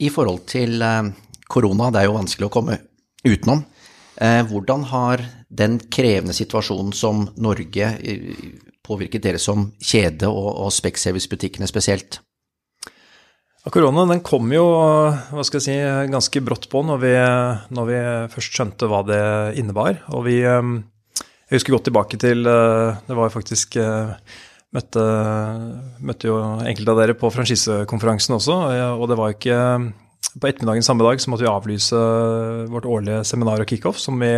I 0.07 0.09
forhold 0.09 0.47
til 0.49 0.81
korona, 1.51 1.91
det 1.93 2.01
er 2.01 2.09
jo 2.09 2.17
vanskelig 2.17 2.49
å 2.49 2.55
komme 2.55 2.79
utenom. 3.27 3.67
Eh, 4.21 4.43
hvordan 4.49 4.85
har 4.91 5.23
den 5.49 5.79
krevende 5.93 6.35
situasjonen 6.37 6.93
som 6.93 7.25
Norge 7.41 7.95
eh, 7.97 8.37
påvirket 8.85 9.25
dere 9.25 9.41
som 9.41 9.71
kjede 9.81 10.29
og, 10.29 10.51
og 10.67 10.73
Specsavers-butikkene 10.75 11.69
spesielt? 11.71 12.21
Korona 13.73 14.05
den 14.11 14.25
kom 14.27 14.51
jo 14.51 14.65
hva 14.75 15.45
skal 15.47 15.61
jeg 15.61 15.65
si, 15.69 15.75
ganske 16.11 16.41
brått 16.43 16.67
på 16.69 16.81
når 16.83 16.99
vi, 16.99 17.13
når 17.71 17.85
vi 17.89 17.99
først 18.33 18.57
skjønte 18.57 18.89
hva 18.91 19.05
det 19.07 19.23
innebar. 19.63 20.03
Og 20.13 20.27
vi, 20.27 20.41
eh, 20.43 20.73
Jeg 21.49 21.61
husker 21.61 21.77
godt 21.77 21.85
tilbake 21.85 22.17
til 22.17 22.45
Det 22.45 23.17
var 23.17 23.29
faktisk 23.29 23.77
møtte, 24.73 25.03
møtte 26.01 26.27
jo 26.27 26.37
enkelte 26.65 26.91
av 26.91 26.99
dere 26.99 27.15
på 27.15 27.29
franchisekonferansen 27.31 28.35
også, 28.35 28.57
og 28.97 29.09
det 29.09 29.19
var 29.21 29.35
ikke 29.35 29.59
på 30.33 30.49
ettermiddagen 30.49 30.85
samme 30.85 31.05
dag 31.05 31.21
så 31.21 31.31
måtte 31.31 31.45
vi 31.45 31.51
avlyse 31.51 31.99
vårt 32.73 32.87
årlige 32.89 33.23
seminar 33.29 33.63
og 33.63 33.69
kickoff, 33.69 33.99
som 34.01 34.21
vi 34.23 34.31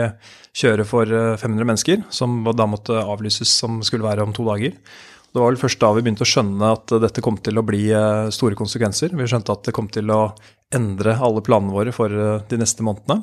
kjører 0.57 0.87
for 0.89 1.07
500 1.07 1.45
eh, 1.47 1.69
mennesker, 1.71 2.07
som 2.15 2.41
da 2.57 2.67
måtte 2.71 2.99
avlyses 2.99 3.53
som 3.63 3.83
skulle 3.87 4.07
være 4.07 4.25
om 4.25 4.35
to 4.35 4.47
dager. 4.49 4.75
Det 5.35 5.43
var 5.43 5.51
vel 5.51 5.59
først 5.59 5.81
da 5.83 5.91
vi 5.95 6.03
begynte 6.07 6.27
å 6.27 6.31
skjønne 6.31 6.73
at 6.77 6.97
dette 7.03 7.23
kom 7.25 7.39
til 7.43 7.59
å 7.59 7.67
bli 7.67 7.87
eh, 7.95 8.33
store 8.35 8.59
konsekvenser. 8.59 9.15
Vi 9.15 9.29
skjønte 9.31 9.55
at 9.55 9.69
det 9.69 9.77
kom 9.77 9.91
til 9.93 10.11
å 10.15 10.25
endre 10.75 11.15
alle 11.23 11.45
planene 11.47 11.75
våre 11.75 11.95
for 11.95 12.11
eh, 12.11 12.43
de 12.51 12.61
neste 12.61 12.87
månedene. 12.87 13.23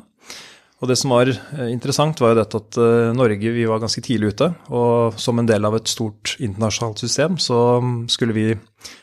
Og 0.82 0.90
det 0.90 0.96
som 0.98 1.12
var 1.14 1.30
interessant, 1.70 2.18
var 2.24 2.32
jo 2.32 2.40
dette 2.40 2.58
at 2.58 2.78
Norge 3.14 3.52
vi 3.54 3.68
var 3.70 3.84
ganske 3.84 4.02
tidlig 4.02 4.32
ute. 4.34 4.48
Og 4.74 5.20
som 5.22 5.38
en 5.38 5.46
del 5.46 5.68
av 5.68 5.76
et 5.78 5.92
stort 5.92 6.32
internasjonalt 6.42 7.04
system 7.04 7.36
så 7.38 7.60
mm, 7.84 7.92
skulle 8.10 8.34
vi 8.34 8.46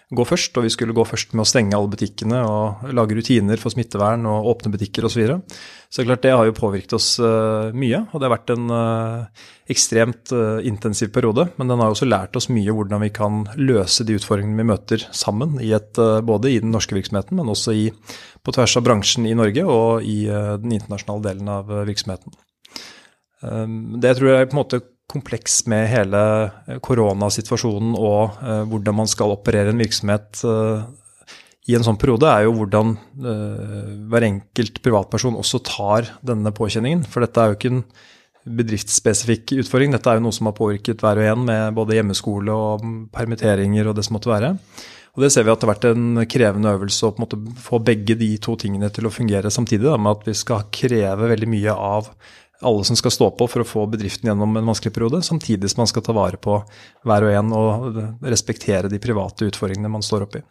gå 0.08 0.25
først, 0.25 0.56
og 0.56 0.64
vi 0.64 0.70
skulle 0.73 0.94
gå 0.97 1.04
først 1.04 1.35
med 1.37 1.44
å 1.44 1.49
stenge 1.49 1.76
alle 1.76 1.90
butikkene 1.92 2.40
og 2.49 2.92
lage 2.97 3.16
rutiner 3.18 3.61
for 3.61 3.75
smittevern 3.75 4.25
og 4.30 4.49
åpne 4.54 4.73
butikker 4.73 5.04
osv. 5.04 5.12
Så, 5.12 5.20
videre. 5.20 5.37
så 5.92 6.04
klart 6.06 6.25
det 6.25 6.32
har 6.32 6.49
jo 6.49 6.56
påvirket 6.56 6.94
oss 6.97 7.08
uh, 7.20 7.75
mye, 7.76 8.04
og 8.06 8.16
det 8.16 8.28
har 8.28 8.32
vært 8.32 8.52
en 8.54 8.73
uh, 8.73 9.47
ekstremt 9.68 10.32
uh, 10.32 10.64
intensiv 10.64 11.12
periode. 11.12 11.49
Men 11.61 11.73
den 11.73 11.82
har 11.82 11.92
også 11.92 12.08
lært 12.08 12.38
oss 12.40 12.49
mye 12.52 12.73
hvordan 12.73 13.04
vi 13.04 13.12
kan 13.14 13.44
løse 13.61 14.06
de 14.08 14.16
utfordringene 14.16 14.62
vi 14.62 14.70
møter 14.73 15.06
sammen, 15.12 15.58
i 15.61 15.75
et, 15.76 16.00
både 16.25 16.54
i 16.54 16.61
den 16.62 16.73
norske 16.73 16.97
virksomheten, 16.97 17.37
men 17.37 17.52
også 17.52 17.76
i, 17.76 17.88
på 18.40 18.54
tvers 18.56 18.78
av 18.80 18.87
bransjen 18.88 19.28
i 19.28 19.37
Norge 19.37 19.64
og 19.68 20.06
i 20.08 20.23
den 20.28 20.78
internasjonale 20.78 21.26
delen 21.26 21.50
av 21.52 21.73
virksomheten. 21.88 22.32
Det 24.02 24.14
tror 24.18 24.32
jeg 24.32 24.49
på 24.49 24.56
en 24.56 24.58
måte 24.58 24.80
kompleks 25.08 25.62
med 25.70 25.88
hele 25.90 26.22
eh, 26.68 26.78
koronasituasjonen 26.84 27.94
og 27.96 28.38
eh, 28.42 28.62
hvordan 28.68 28.98
man 29.00 29.10
skal 29.10 29.32
operere 29.34 29.72
en 29.72 29.80
virksomhet 29.80 30.42
eh, 30.44 30.84
i 31.68 31.76
en 31.76 31.84
sånn 31.84 31.98
periode, 32.00 32.28
er 32.28 32.46
jo 32.46 32.54
hvordan 32.56 32.94
eh, 32.96 33.88
hver 34.08 34.28
enkelt 34.28 34.80
privatperson 34.84 35.36
også 35.36 35.60
tar 35.68 36.12
denne 36.24 36.52
påkjenningen. 36.56 37.04
For 37.08 37.24
dette 37.24 37.42
er 37.42 37.50
jo 37.50 37.58
ikke 37.58 37.72
en 37.74 37.82
bedriftsspesifikk 38.58 39.58
utfordring, 39.60 39.92
dette 39.92 40.08
er 40.08 40.16
jo 40.16 40.24
noe 40.24 40.36
som 40.36 40.48
har 40.48 40.56
påvirket 40.56 41.02
hver 41.04 41.20
og 41.20 41.28
en 41.28 41.42
med 41.50 41.74
både 41.76 41.98
hjemmeskole 41.98 42.54
og 42.54 42.86
permitteringer 43.12 43.90
og 43.90 43.98
det 43.98 44.06
som 44.06 44.16
måtte 44.16 44.32
være. 44.32 44.54
Og 45.18 45.24
det 45.24 45.32
ser 45.34 45.44
vi 45.44 45.52
at 45.52 45.60
det 45.60 45.66
har 45.66 45.74
vært 45.74 45.86
en 45.90 46.22
krevende 46.30 46.72
øvelse 46.76 47.08
å 47.08 47.12
på 47.12 47.20
en 47.20 47.24
måte 47.26 47.60
få 47.60 47.80
begge 47.84 48.14
de 48.16 48.30
to 48.40 48.54
tingene 48.60 48.88
til 48.94 49.08
å 49.08 49.12
fungere 49.12 49.50
samtidig, 49.52 49.88
da, 49.88 49.96
med 50.00 50.14
at 50.14 50.28
vi 50.28 50.36
skal 50.38 50.68
kreve 50.72 51.32
veldig 51.32 51.48
mye 51.50 51.74
av 51.74 52.12
alle 52.60 52.84
som 52.84 52.96
skal 52.98 53.12
stå 53.14 53.30
på 53.38 53.46
for 53.50 53.62
å 53.62 53.68
få 53.68 53.86
bedriften 53.90 54.30
gjennom 54.30 54.56
en 54.58 54.70
vanskelig 54.72 54.94
periode, 54.94 55.22
samtidig 55.22 55.70
som 55.70 55.84
man 55.84 55.90
skal 55.90 56.02
ta 56.06 56.14
vare 56.16 56.40
på 56.42 56.56
hver 57.06 57.26
og 57.26 57.34
en 57.38 57.52
og 57.54 57.98
respektere 58.26 58.90
de 58.90 58.98
private 59.02 59.46
utfordringene 59.46 59.92
man 59.92 60.04
står 60.04 60.26
oppi. 60.26 60.42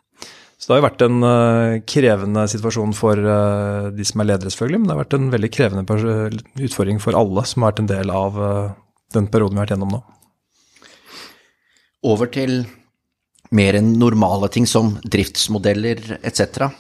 Så 0.58 0.70
det 0.70 0.74
har 0.74 0.80
jo 0.80 0.88
vært 0.88 1.04
en 1.06 1.18
uh, 1.22 1.78
krevende 1.86 2.48
situasjon 2.50 2.94
for 2.98 3.20
uh, 3.22 3.90
de 3.94 4.06
som 4.08 4.24
er 4.24 4.32
ledere, 4.32 4.50
selvfølgelig, 4.54 4.80
men 4.82 4.90
det 4.90 4.96
har 4.96 5.04
vært 5.04 5.18
en 5.20 5.30
veldig 5.36 5.50
krevende 5.54 6.00
utfordring 6.66 7.02
for 7.04 7.18
alle 7.20 7.44
som 7.46 7.62
har 7.62 7.76
vært 7.76 7.84
en 7.84 7.92
del 7.92 8.14
av 8.14 8.40
uh, 8.42 8.72
den 9.14 9.28
perioden 9.30 9.54
vi 9.54 9.62
har 9.62 9.68
vært 9.68 9.76
gjennom 9.76 9.94
nå. 9.94 10.02
Over 12.08 12.32
til 12.34 12.62
mer 13.54 13.78
enn 13.78 13.94
normale 14.00 14.50
ting 14.52 14.66
som 14.68 14.96
driftsmodeller 15.06 16.18
etc. 16.18 16.72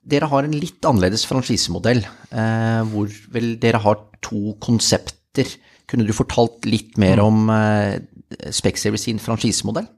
dere 0.00 0.28
har 0.30 0.46
en 0.46 0.56
litt 0.56 0.84
annerledes 0.86 1.26
franchisemodell, 1.28 2.02
eh, 2.32 2.80
hvor 2.88 3.10
vel 3.34 3.54
dere 3.60 3.82
har 3.84 4.00
to 4.24 4.56
konsepter. 4.62 5.48
Kunne 5.90 6.06
du 6.06 6.14
fortalt 6.16 6.64
litt 6.68 6.96
mer 7.00 7.20
om 7.22 7.48
eh, 7.52 7.98
Specsavers 8.54 9.08
sin 9.08 9.20
franchisemodell? 9.22 9.88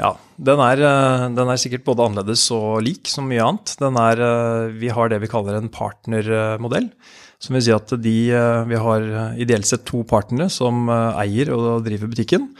Ja, 0.00 0.14
den 0.40 0.60
er, 0.64 0.80
eh, 0.80 1.24
den 1.34 1.48
er, 1.50 1.58
sikkert 1.60 1.84
både 1.84 2.06
annerledes 2.06 2.46
og 2.54 2.80
lik 2.86 3.08
som 3.10 3.26
mye 3.28 3.42
annet. 3.44 3.74
Er, 3.80 4.22
eh, 4.24 4.72
vi 4.80 4.88
har 4.88 5.08
det 5.08 5.20
vi 5.20 5.28
kaller 5.28 5.58
en 5.58 5.68
partnermodell. 5.68 6.90
Som 7.40 7.54
vil 7.56 7.62
si 7.64 7.72
at 7.72 7.88
de, 7.88 8.30
eh, 8.30 8.64
vi 8.68 8.76
har 8.76 9.36
ideelt 9.36 9.66
sett 9.66 9.84
to 9.84 10.04
partnere 10.04 10.50
som 10.50 10.88
eier 10.88 11.52
og 11.52 11.84
driver 11.84 12.08
butikken. 12.08 12.54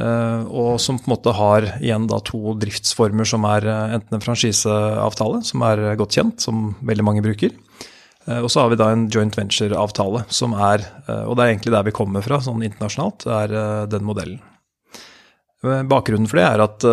Og 0.00 0.76
som 0.80 0.98
på 0.98 1.08
en 1.08 1.14
måte 1.14 1.34
har 1.36 1.66
igjen 1.80 2.06
da 2.10 2.20
to 2.24 2.54
driftsformer 2.60 3.28
som 3.28 3.44
er 3.48 3.66
enten 3.68 4.16
en 4.16 4.24
franchiseavtale, 4.24 5.42
som 5.46 5.64
er 5.66 5.82
godt 6.00 6.16
kjent, 6.18 6.44
som 6.44 6.70
veldig 6.86 7.06
mange 7.06 7.24
bruker. 7.26 7.52
Og 8.30 8.50
så 8.52 8.62
har 8.62 8.70
vi 8.70 8.78
da 8.78 8.90
en 8.92 9.08
joint 9.10 9.34
venture-avtale, 9.34 10.26
som 10.30 10.52
er, 10.54 10.84
og 11.24 11.34
det 11.34 11.42
er 11.42 11.52
egentlig 11.54 11.72
der 11.74 11.86
vi 11.88 11.94
kommer 11.96 12.22
fra 12.22 12.38
sånn 12.44 12.62
internasjonalt, 12.66 13.26
er 13.26 13.54
den 13.90 14.06
modellen. 14.06 14.42
Eh, 15.60 15.82
bakgrunnen 15.84 16.28
for 16.28 16.40
det 16.40 16.46
er 16.46 16.62
at 16.64 16.84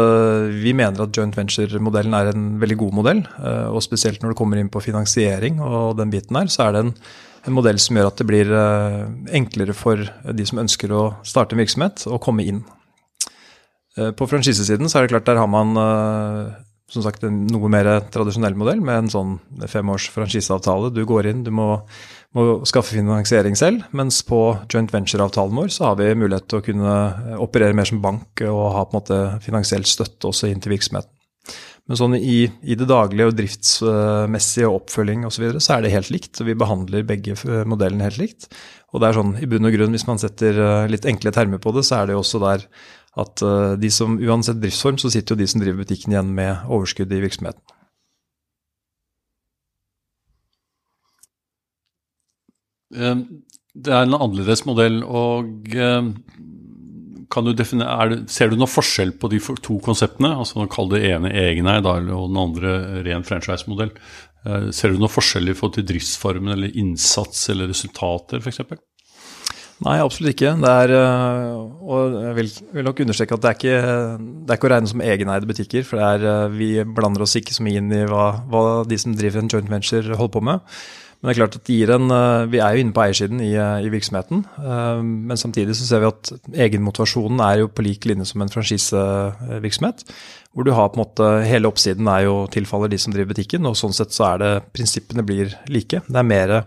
vi 0.52 0.74
mener 0.76 1.06
at 1.06 1.16
joint 1.16 1.36
venture-modellen 1.38 2.16
er 2.18 2.32
en 2.34 2.48
veldig 2.60 2.80
god 2.82 2.98
modell. 3.00 3.24
Og 3.72 3.80
spesielt 3.86 4.24
når 4.24 4.34
det 4.34 4.40
kommer 4.40 4.60
inn 4.60 4.72
på 4.72 4.84
finansiering 4.84 5.62
og 5.64 5.98
den 6.00 6.12
biten 6.14 6.40
her, 6.40 6.52
så 6.52 6.68
er 6.68 6.76
det 6.76 6.84
en, 6.86 6.96
en 7.48 7.56
modell 7.56 7.80
som 7.80 8.00
gjør 8.00 8.10
at 8.12 8.20
det 8.20 8.28
blir 8.28 8.56
enklere 9.40 9.76
for 9.78 10.04
de 10.08 10.48
som 10.48 10.64
ønsker 10.64 10.92
å 10.92 11.06
starte 11.28 11.56
en 11.56 11.64
virksomhet, 11.64 12.08
å 12.12 12.20
komme 12.24 12.48
inn. 12.48 12.66
På 13.98 14.28
franchisesiden 14.30 14.92
så 14.92 15.00
er 15.00 15.06
det 15.06 15.14
klart 15.16 15.26
der 15.26 15.40
har 15.42 15.50
man 15.50 15.74
som 16.88 17.04
sagt 17.04 17.24
en 17.26 17.40
noe 17.50 17.68
mer 17.72 17.88
tradisjonell 18.14 18.54
modell 18.56 18.80
med 18.80 19.00
en 19.02 19.10
sånn 19.12 19.32
femårs 19.68 20.06
franchiseavtale. 20.14 20.92
Du 20.94 21.02
går 21.10 21.32
inn, 21.32 21.42
du 21.44 21.50
må 21.56 21.72
må 22.38 22.46
skaffe 22.68 22.98
finansiering 22.98 23.58
selv, 23.58 23.86
mens 23.96 24.20
på 24.28 24.40
joint 24.72 24.92
venture-avtalen 24.94 25.58
vår 25.58 25.72
så 25.74 25.90
har 25.90 26.00
vi 26.02 26.14
mulighet 26.18 26.48
til 26.50 26.60
å 26.60 26.66
kunne 26.66 26.96
eh, 26.96 27.38
operere 27.44 27.78
mer 27.78 27.88
som 27.90 28.02
bank 28.04 28.44
og 28.46 28.64
ha 28.76 28.84
på 28.86 28.94
en 28.94 29.00
måte 29.00 29.22
finansiell 29.46 29.88
støtte 29.88 30.30
også 30.30 30.52
inn 30.52 30.64
til 30.64 30.76
virksomheten. 30.76 31.14
Men 31.88 31.96
sånn 31.96 32.18
i, 32.18 32.50
i 32.68 32.76
det 32.76 32.90
daglige 32.90 33.30
og 33.30 33.38
driftsmessige 33.38 34.68
oppfølging 34.68 35.22
osv. 35.24 35.38
Så, 35.38 35.44
videre, 35.46 35.62
så 35.64 35.78
er 35.78 35.86
det 35.86 35.94
helt 35.94 36.10
likt. 36.12 36.42
Vi 36.44 36.58
behandler 36.60 37.06
begge 37.08 37.38
modellene 37.64 38.10
helt 38.10 38.20
likt. 38.20 38.50
Og 38.92 39.00
det 39.00 39.08
er 39.08 39.16
sånn 39.16 39.32
i 39.40 39.48
bunn 39.48 39.70
og 39.70 39.72
grunn, 39.72 39.96
hvis 39.96 40.08
man 40.10 40.20
setter 40.20 40.60
eh, 40.60 40.90
litt 40.92 41.08
enkle 41.08 41.32
termer 41.36 41.64
på 41.64 41.72
det, 41.78 41.86
så 41.88 42.02
er 42.02 42.10
det 42.10 42.18
jo 42.18 42.26
også 42.26 42.44
der 42.44 42.68
at 43.18 43.42
eh, 43.42 43.74
de 43.82 43.90
som 43.94 44.20
uansett 44.22 44.62
driftsform, 44.62 45.00
så 45.02 45.12
sitter 45.14 45.36
jo 45.36 45.42
de 45.42 45.50
som 45.50 45.64
driver 45.64 45.84
butikken 45.84 46.14
igjen 46.14 46.34
med 46.38 46.70
overskudd 46.70 47.14
i 47.14 47.24
virksomheten. 47.24 47.64
Ehm, 52.96 53.26
det 53.76 53.94
er 53.94 54.06
en 54.06 54.18
annerledes 54.18 54.64
modell, 54.68 55.02
og 55.04 55.74
ehm, 55.76 56.14
du 57.38 57.52
det, 57.54 57.68
ser 58.32 58.50
du 58.50 58.56
noen 58.56 58.72
forskjell 58.72 59.12
på 59.20 59.30
de 59.30 59.42
to 59.62 59.78
konseptene? 59.84 60.32
altså 60.40 60.66
Kall 60.72 60.90
det 60.94 61.04
ene 61.10 61.34
egeneid 61.34 61.86
og 61.86 62.08
den 62.08 62.40
andre 62.42 63.04
ren 63.06 63.26
franchise-modell. 63.28 63.92
Eh, 64.48 64.70
ser 64.72 64.94
du 64.94 65.02
noen 65.02 65.12
forskjell 65.12 65.52
i 65.52 65.58
forhold 65.58 65.78
til 65.78 65.90
driftsformen 65.92 66.56
eller 66.56 66.78
innsats 66.80 67.50
eller 67.54 67.70
resultater 67.74 68.42
f.eks.? 68.42 68.64
Nei, 69.86 69.98
absolutt 70.02 70.34
ikke. 70.34 70.56
Er, 70.66 70.92
eh, 70.98 71.58
og 71.86 72.16
jeg 72.18 72.36
vil, 72.40 72.48
vil, 72.74 72.86
nok 72.88 73.02
understreke 73.04 73.38
at 73.38 73.44
det 73.44 73.50
er, 73.50 73.58
ikke, 73.60 73.82
det 74.18 74.54
er 74.54 74.58
ikke 74.58 74.70
å 74.70 74.72
regne 74.74 74.90
som 74.90 75.04
egeneide 75.06 75.50
butikker. 75.50 75.86
For 75.86 76.02
er, 76.02 76.26
eh, 76.26 76.46
vi 76.56 76.70
blander 76.98 77.26
oss 77.26 77.38
ikke 77.38 77.54
så 77.54 77.66
mye 77.66 77.84
inn 77.84 77.94
i 77.94 78.06
hva, 78.10 78.32
hva 78.50 78.64
de 78.90 78.98
som 78.98 79.14
driver 79.18 79.44
en 79.44 79.52
joint 79.54 79.70
venture 79.70 80.18
holder 80.18 80.34
på 80.34 80.44
med. 80.50 80.74
Men 81.18 81.30
det 81.30 81.34
er 81.34 81.40
klart 81.40 81.60
at 81.60 81.70
en, 81.70 82.12
eh, 82.12 82.46
Vi 82.50 82.58
er 82.58 82.74
jo 82.74 82.82
inne 82.82 82.94
på 82.94 83.06
eiersiden 83.06 83.40
i, 83.42 83.54
i, 83.54 83.94
virksomheten. 83.94 84.46
Men 84.58 85.38
samtidig 85.38 85.78
så 85.78 85.86
ser 85.86 86.02
vi 86.02 86.10
at 86.10 86.34
egenmotivasjonen 86.66 87.40
er 87.40 87.60
jo 87.62 87.70
på 87.70 87.86
lik 87.86 88.06
linje 88.06 88.26
som 88.26 88.42
en 88.42 88.50
franchisevirksomhet. 88.50 90.06
Hvor 90.54 90.66
du 90.66 90.72
har 90.74 90.90
på 90.90 90.98
en 90.98 91.06
måte 91.06 91.46
Hele 91.46 91.70
oppsiden 91.70 92.08
er 92.10 92.26
jo 92.26 92.48
tilfaller 92.50 92.90
de 92.90 92.98
som 92.98 93.14
driver 93.14 93.36
butikken, 93.36 93.66
og 93.66 93.78
sånn 93.78 93.94
sett 93.94 94.10
så 94.10 94.34
er 94.34 94.38
det 94.42 94.54
prinsippene 94.74 95.22
blir 95.22 95.54
like. 95.70 96.02
Det 96.02 96.18
er 96.18 96.26
mer 96.26 96.64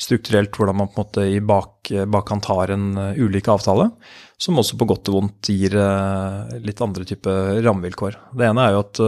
strukturelt 0.00 0.56
hvordan 0.56 0.76
man 0.76 0.90
på 0.92 1.00
en 1.00 1.04
måte 1.04 1.26
i 1.32 1.40
bak, 1.40 1.90
bakkant 2.12 2.48
har 2.50 2.72
en 2.74 2.88
ulik 3.16 3.48
avtale, 3.48 3.88
som 4.36 4.60
også 4.60 4.76
på 4.76 4.88
godt 4.90 5.08
og 5.08 5.16
vondt 5.16 5.48
gir 5.48 5.76
litt 6.60 6.82
andre 6.84 7.06
type 7.08 7.32
rammevilkår. 7.64 8.18
Det 8.36 8.50
ene 8.50 8.66
er 8.66 8.76
jo 8.76 8.82
at 8.84 9.00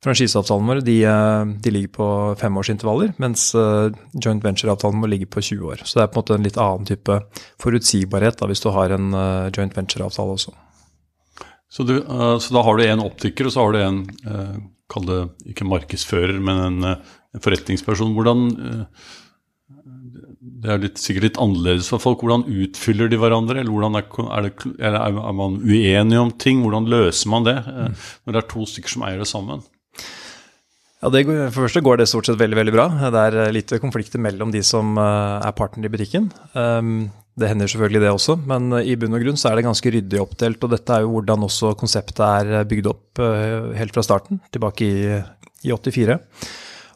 Franchiseavtalene 0.00 0.70
våre 0.70 0.84
de, 0.84 0.96
eh, 1.04 1.42
de, 1.60 1.72
ligger 1.74 1.92
på 1.92 2.08
femårsintervaller, 2.40 3.12
mens 3.20 3.50
joint 4.16 4.44
venture-avtalen 4.44 4.96
må 4.96 5.10
ligge 5.12 5.28
på 5.28 5.42
20 5.44 5.68
år. 5.74 5.84
Så 5.84 5.98
det 5.98 6.06
er 6.06 6.12
på 6.12 6.16
en 6.16 6.22
måte 6.22 6.38
en 6.38 6.48
litt 6.48 6.60
annen 6.60 6.88
type 6.88 7.18
forutsigbarhet 7.60 8.40
da, 8.40 8.48
hvis 8.48 8.64
du 8.64 8.70
har 8.72 8.96
en 8.96 9.12
joint 9.52 9.76
venture-avtale 9.76 10.36
også. 10.38 10.56
Så, 11.70 11.84
du, 11.86 12.00
så, 12.02 12.54
da 12.56 12.62
har 12.66 12.78
du 12.78 12.84
en 12.86 13.04
optiker, 13.04 13.46
og 13.46 13.54
så 13.54 13.66
har 13.66 13.76
du 13.76 13.82
en, 13.84 14.00
kall 14.90 15.04
det 15.06 15.20
ikke 15.52 15.68
markedsfører, 15.68 16.40
men 16.42 16.62
en, 16.64 16.88
en 16.88 17.44
forretningsperson. 17.44 18.16
Hvordan 18.16 18.48
det 20.60 20.72
er 20.72 20.80
litt, 20.82 21.00
sikkert 21.00 21.24
litt 21.28 21.40
annerledes 21.40 21.88
for 21.92 22.02
folk. 22.02 22.22
Hvordan 22.24 22.44
utfyller 22.44 23.08
de 23.08 23.18
hverandre? 23.20 23.62
Eller, 23.62 23.72
er, 23.72 24.26
er, 24.36 24.48
det, 24.48 24.72
eller 24.76 24.98
er, 25.00 25.36
man 25.36 25.60
uenige 25.62 26.20
om 26.20 26.32
ting? 26.36 26.60
Hvordan 26.64 26.88
løser 26.90 27.30
man 27.32 27.46
det 27.46 27.56
mm. 27.64 27.94
når 28.26 28.36
det 28.36 28.42
er 28.42 28.50
to 28.50 28.66
stykker 28.68 28.92
som 28.92 29.06
eier 29.08 29.22
det 29.22 29.28
sammen? 29.30 29.64
Ja, 31.00 31.08
det, 31.08 31.24
For 31.24 31.62
det 31.64 31.70
første 31.70 31.84
går 31.84 32.02
det 32.02 32.10
stort 32.10 32.28
sett 32.28 32.40
veldig 32.40 32.58
veldig 32.58 32.76
bra. 32.76 32.86
Det 33.08 33.24
er 33.24 33.38
lite 33.56 33.78
litt 33.78 33.82
konflikter 33.86 34.20
mellom 34.20 34.52
de 34.52 34.60
som 34.66 34.92
eh, 35.00 35.48
er 35.48 35.56
partner 35.56 35.88
i 35.88 35.92
butikken. 35.94 36.28
Ehm, 36.52 37.08
det 37.40 37.48
hender 37.48 37.70
selvfølgelig 37.72 38.02
det 38.04 38.10
også, 38.12 38.36
men 38.50 38.68
eh, 38.76 38.90
i 38.92 38.98
bunn 39.00 39.16
og 39.16 39.24
grunn 39.24 39.40
så 39.40 39.48
er 39.48 39.56
det 39.56 39.68
ganske 39.70 39.94
ryddig 39.96 40.20
oppdelt. 40.20 40.60
Og 40.60 40.74
dette 40.74 40.92
er 40.92 41.06
jo 41.06 41.14
hvordan 41.14 41.48
også 41.48 41.72
konseptet 41.80 42.20
er 42.26 42.68
bygd 42.68 42.90
opp 42.92 43.22
helt 43.80 43.96
fra 43.96 44.04
starten, 44.04 44.42
tilbake 44.52 44.90
i, 44.90 45.22
i 45.64 45.72
84. 45.72 46.20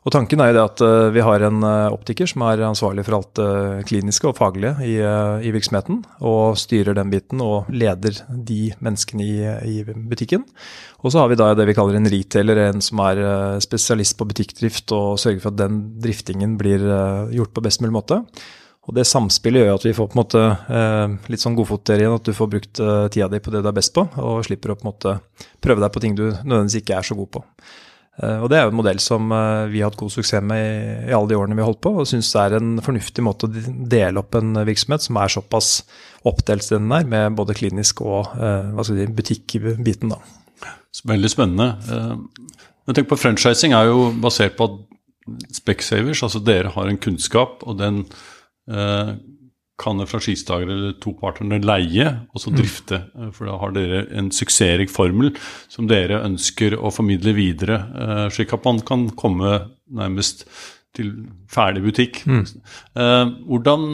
Og 0.04 0.12
Tanken 0.12 0.40
er 0.44 0.50
jo 0.50 0.56
det 0.58 0.64
at 0.66 0.82
uh, 0.84 1.12
vi 1.14 1.22
har 1.24 1.42
en 1.46 1.62
uh, 1.64 1.94
optiker 1.94 2.28
som 2.28 2.42
er 2.44 2.60
ansvarlig 2.66 3.06
for 3.06 3.16
alt 3.16 3.30
det 3.38 3.44
uh, 3.48 3.84
kliniske 3.88 4.28
og 4.28 4.36
faglige 4.36 4.74
i, 4.84 4.98
i, 5.00 5.52
virksomheten, 5.54 6.02
og 6.20 6.58
styrer 6.60 6.96
den 6.98 7.12
biten 7.12 7.40
og 7.40 7.70
leder 7.72 8.18
de 8.28 8.58
menneskene 8.84 9.24
i, 9.24 9.38
i, 9.70 9.76
butikken. 10.10 10.44
Og 11.00 11.12
så 11.12 11.22
har 11.22 11.32
vi 11.32 11.38
da 11.40 11.50
det 11.56 11.64
vi 11.70 11.76
kaller 11.76 11.96
en 11.96 12.10
retailer, 12.12 12.60
en 12.66 12.84
som 12.84 13.00
er 13.04 13.22
spesialist 13.64 14.18
på 14.18 14.28
butikkdrift 14.28 14.92
og 14.96 15.16
sørger 15.20 15.40
for 15.40 15.54
at 15.54 15.62
den 15.62 15.80
driftingen 16.04 16.58
blir 16.60 16.84
gjort 17.32 17.52
på 17.56 17.64
best 17.64 17.80
mulig 17.84 17.96
måte. 17.96 18.20
Og 18.84 18.96
Det 18.96 19.04
samspillet 19.08 19.64
gjør 19.64 19.78
at 19.78 19.84
vi 19.84 19.94
får 19.96 20.08
på 20.08 20.16
en 20.16 20.20
måte 20.20 21.28
litt 21.32 21.44
sånn 21.44 21.56
godfot 21.56 21.92
igjen, 21.92 22.16
at 22.16 22.24
du 22.24 22.32
får 22.36 22.50
brukt 22.56 22.80
tida 23.12 23.28
di 23.32 23.40
på 23.40 23.52
det 23.52 23.64
du 23.64 23.68
er 23.68 23.76
best 23.76 23.92
på, 23.96 24.06
og 24.20 24.44
slipper 24.48 24.72
å 24.72 24.78
på 24.80 24.84
en 24.86 24.92
måte 24.92 25.16
prøve 25.64 25.84
deg 25.84 25.92
på 25.92 26.04
ting 26.04 26.16
du 26.16 26.26
nødvendigvis 26.30 26.80
ikke 26.80 26.96
er 27.00 27.08
så 27.08 27.16
god 27.20 27.32
på. 27.36 27.44
Eh, 28.22 28.38
og 28.38 28.48
Det 28.50 28.58
er 28.58 28.66
jo 28.66 28.72
en 28.72 28.78
modell 28.78 29.00
som 29.02 29.32
eh, 29.34 29.66
vi 29.72 29.82
har 29.82 29.90
hatt 29.90 29.98
god 29.98 30.12
suksess 30.14 30.44
med 30.46 30.62
i, 31.08 31.12
alle 31.14 31.30
de 31.30 31.38
årene 31.38 31.56
vi 31.58 31.64
har 31.64 31.70
holdt 31.72 31.82
på, 31.84 31.94
og 31.98 32.08
syns 32.08 32.30
det 32.30 32.44
er 32.44 32.56
en 32.60 32.72
fornuftig 32.84 33.24
måte 33.26 33.48
å 33.48 33.64
dele 33.94 34.22
opp 34.22 34.38
en 34.38 34.54
virksomhet 34.68 35.06
som 35.06 35.18
er 35.18 35.34
såpass 35.34 35.74
oppdelt 36.28 36.68
den 36.70 36.92
er, 36.94 37.06
med 37.10 37.36
både 37.38 37.56
klinisk 37.58 38.04
og 38.06 38.32
eh, 38.38 38.70
hva 38.74 38.86
skal 38.86 39.02
si, 39.02 39.10
butikkbiten. 39.18 40.14
da. 40.14 40.20
Veldig 41.04 41.28
spennende. 41.32 41.72
Men 42.86 42.96
tenk 42.96 43.08
på 43.10 43.18
Franchising 43.18 43.74
er 43.74 43.88
jo 43.90 44.12
basert 44.22 44.54
på 44.56 44.68
at 44.70 44.82
Specsavers, 45.56 46.20
altså 46.22 46.38
dere 46.44 46.70
har 46.70 46.86
en 46.86 47.00
kunnskap, 47.00 47.64
og 47.66 47.78
den 47.80 48.02
kan 49.80 49.98
en 49.98 50.06
franchisetaker 50.06 50.70
eller 50.70 50.94
to 51.02 51.14
partnere 51.18 51.64
leie 51.66 52.06
og 52.30 52.42
så 52.42 52.52
mm. 52.52 52.58
drifte. 52.60 53.00
Mm. 53.14 53.32
For 53.34 53.50
da 53.50 53.58
har 53.58 53.74
dere 53.74 54.04
en 54.14 54.30
suksessrik 54.34 54.92
formel 54.92 55.34
som 55.72 55.90
dere 55.90 56.22
ønsker 56.22 56.78
å 56.78 56.92
formidle 56.94 57.34
videre, 57.36 57.80
eh, 57.98 58.24
slik 58.34 58.54
at 58.54 58.66
man 58.66 58.80
kan 58.86 59.08
komme 59.18 59.58
nærmest 59.94 60.46
til 60.94 61.10
ferdig 61.50 61.80
butikk. 61.82 62.20
Mm. 62.30 62.44
Hvordan, 63.48 63.86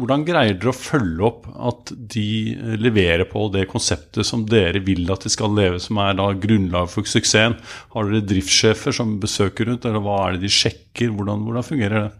hvordan, 0.00 0.22
greier 0.24 0.56
dere 0.56 0.72
å 0.72 0.76
følge 0.76 1.26
opp 1.28 1.42
at 1.52 1.92
de 2.14 2.56
leverer 2.80 3.26
på 3.28 3.42
det 3.52 3.66
konseptet 3.68 4.24
som 4.24 4.46
dere 4.48 4.80
vil 4.86 5.04
at 5.12 5.26
de 5.26 5.32
skal 5.34 5.52
leve, 5.52 5.82
som 5.84 6.00
er 6.00 6.16
da 6.16 6.30
grunnlag 6.32 6.88
for 6.88 7.04
suksessen? 7.04 7.58
Har 7.92 8.08
dere 8.08 8.24
driftssjefer 8.32 8.96
som 8.96 9.18
besøker 9.20 9.68
rundt, 9.68 9.84
eller 9.84 10.00
hva 10.00 10.22
er 10.22 10.38
det 10.38 10.46
de 10.46 10.54
sjekker? 10.56 11.12
Hvordan, 11.12 11.44
hvordan 11.44 11.68
fungerer 11.74 12.06
det? 12.06 12.14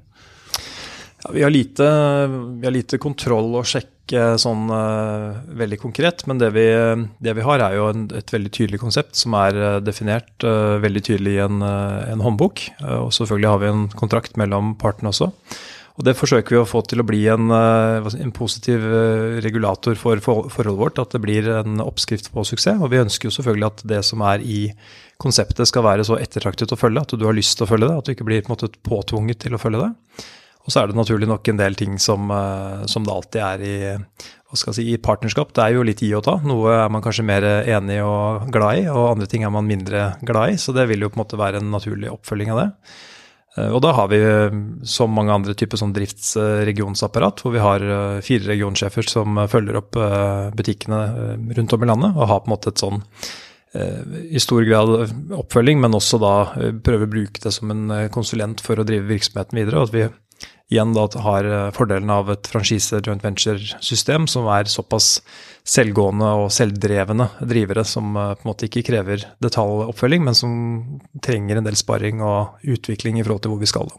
Ja, 1.25 1.31
vi, 1.33 1.43
har 1.43 1.51
lite, 1.51 1.85
vi, 2.61 2.67
har 2.67 2.75
lite, 2.75 2.99
kontroll 3.01 3.55
å 3.57 3.65
sjekke 3.65 4.37
sånn 4.39 4.69
uh, 4.69 5.39
veldig 5.59 5.79
konkret, 5.83 6.27
men 6.29 6.39
det 6.39 6.51
vi, 6.55 6.67
det 7.25 7.33
vi 7.39 7.47
har, 7.47 7.63
er 7.65 7.79
jo 7.79 7.87
en, 7.91 8.05
et 8.15 8.35
veldig 8.35 8.53
tydelig 8.53 8.83
konsept 8.83 9.17
som 9.19 9.35
er 9.39 9.57
uh, 9.57 9.71
definert 9.83 10.45
uh, 10.45 10.77
veldig 10.83 11.03
tydelig 11.09 11.39
i 11.39 11.41
en, 11.47 11.65
en 11.65 12.23
håndbok. 12.23 12.69
og 13.01 13.09
selvfølgelig 13.17 13.51
har 13.51 13.65
vi 13.65 13.73
en 13.73 13.89
kontrakt 13.97 14.37
mellom 14.37 14.77
partene 14.79 15.11
også. 15.15 15.33
Og 15.97 16.05
Det 16.05 16.13
forsøker 16.13 16.53
vi 16.53 16.61
å 16.61 16.69
få 16.69 16.83
til 16.85 17.01
å 17.01 17.07
bli 17.09 17.23
en, 17.33 17.49
en 17.49 18.33
positiv 18.37 18.83
regulator 19.41 19.97
for 19.97 20.21
forholdet 20.21 20.77
vårt. 20.77 20.99
At 21.01 21.15
det 21.17 21.23
blir 21.25 21.49
en 21.49 21.81
oppskrift 21.81 22.29
på 22.35 22.45
suksess. 22.45 22.77
Og 22.85 22.91
vi 22.93 23.01
ønsker 23.01 23.31
jo 23.31 23.33
selvfølgelig 23.33 23.69
at 23.71 23.81
det 23.95 24.03
som 24.05 24.21
er 24.29 24.45
i 24.45 24.59
konseptet 25.17 25.71
skal 25.71 25.87
være 25.87 26.05
så 26.05 26.19
ettertraktet 26.21 26.75
å 26.77 26.77
følge, 26.77 27.01
at 27.01 27.17
du 27.17 27.25
har 27.25 27.39
lyst 27.39 27.57
til 27.57 27.65
å 27.65 27.71
følge 27.71 27.89
det. 27.89 27.97
At 27.97 28.11
du 28.11 28.13
ikke 28.13 28.29
blir 28.29 28.45
på 28.45 28.53
en 28.53 28.59
måte 28.59 28.69
påtvunget 28.85 29.41
til 29.47 29.57
å 29.57 29.63
følge 29.63 29.87
det. 29.87 30.27
Og 30.67 30.75
så 30.75 30.83
er 30.83 30.91
det 30.91 30.99
naturlig 30.99 31.29
nok 31.31 31.47
en 31.49 31.61
del 31.61 31.79
ting 31.79 31.95
som, 32.03 32.27
som 32.91 33.05
det 33.07 33.13
alltid 33.15 33.43
er 33.47 33.61
i 33.63 33.77
si, 34.59 34.83
i 34.93 34.97
partnerskap. 34.99 35.53
Det 35.55 35.63
er 35.63 35.77
jo 35.77 35.85
litt 35.87 36.03
i 36.03 36.11
og 36.19 36.25
ta. 36.27 36.41
Noe 36.43 36.73
er 36.75 36.91
man 36.91 37.05
kanskje 37.05 37.27
mer 37.27 37.47
enig 37.47 38.01
og 38.03 38.49
glad 38.51 38.83
i, 38.83 38.89
og 38.91 39.13
andre 39.13 39.29
ting 39.31 39.47
er 39.47 39.55
man 39.55 39.69
mindre 39.69 40.17
glad 40.27 40.57
i. 40.57 40.59
Så 40.59 40.75
det 40.75 40.89
vil 40.91 41.07
jo 41.07 41.13
på 41.13 41.21
en 41.21 41.23
måte 41.23 41.39
være 41.39 41.63
en 41.63 41.71
naturlig 41.71 42.11
oppfølging 42.11 42.51
av 42.51 42.65
det. 42.65 42.71
Eh, 43.57 43.71
og 43.73 43.81
da 43.85 43.95
har 43.97 44.11
vi, 44.13 44.21
som 44.89 45.15
mange 45.17 45.35
andre 45.35 45.57
typer 45.59 45.81
sånn 45.81 45.95
driftsregionsapparat, 45.97 47.43
hvor 47.43 47.57
vi 47.57 47.65
har 47.65 47.85
eh, 47.85 48.21
fire 48.27 48.53
regionsjefer 48.53 49.09
som 49.11 49.41
følger 49.51 49.81
opp 49.81 49.99
eh, 50.01 50.53
butikkene 50.57 51.03
rundt 51.59 51.77
om 51.77 51.85
i 51.85 51.91
landet, 51.93 52.17
og 52.17 52.31
har 52.31 52.45
på 52.45 52.51
en 52.51 52.57
måte 52.57 52.75
et 52.75 52.85
sånn 52.85 53.05
i 53.77 54.41
stor 54.41 54.63
grad 54.65 54.89
oppfølging, 55.37 55.83
men 55.83 55.93
også 55.99 56.17
da 56.23 56.31
prøve 56.87 57.05
å 57.05 57.11
bruke 57.13 57.43
det 57.43 57.51
som 57.53 57.69
en 57.75 57.91
konsulent 58.15 58.63
for 58.65 58.81
å 58.81 58.87
drive 58.89 59.05
virksomheten 59.11 59.59
videre. 59.59 59.83
og 59.83 59.91
at 59.91 59.93
vi 59.93 60.05
igjen 60.73 60.95
da 60.97 61.07
har 61.23 61.47
eh, 61.47 61.69
fordelen 61.75 62.11
av 62.11 62.31
et 62.33 62.49
franchise 62.51 62.99
joint 63.05 63.23
venture-system 63.23 64.27
som 64.31 64.49
er 64.51 64.71
såpass 64.71 65.21
selvgående 65.67 66.31
og 66.43 66.49
selvdrevne 66.55 67.29
drivere 67.43 67.85
som 67.87 68.17
eh, 68.17 68.33
på 68.35 68.47
en 68.47 68.51
måte 68.51 68.67
ikke 68.69 68.87
krever 68.89 69.29
detaljoppfølging, 69.43 70.27
men 70.27 70.39
som 70.39 70.57
trenger 71.23 71.61
en 71.61 71.69
del 71.69 71.79
sparring 71.79 72.25
og 72.25 72.67
utvikling 72.67 73.21
i 73.21 73.25
forhold 73.27 73.45
til 73.47 73.55
hvor 73.55 73.63
vi 73.63 73.71
skal. 73.71 73.95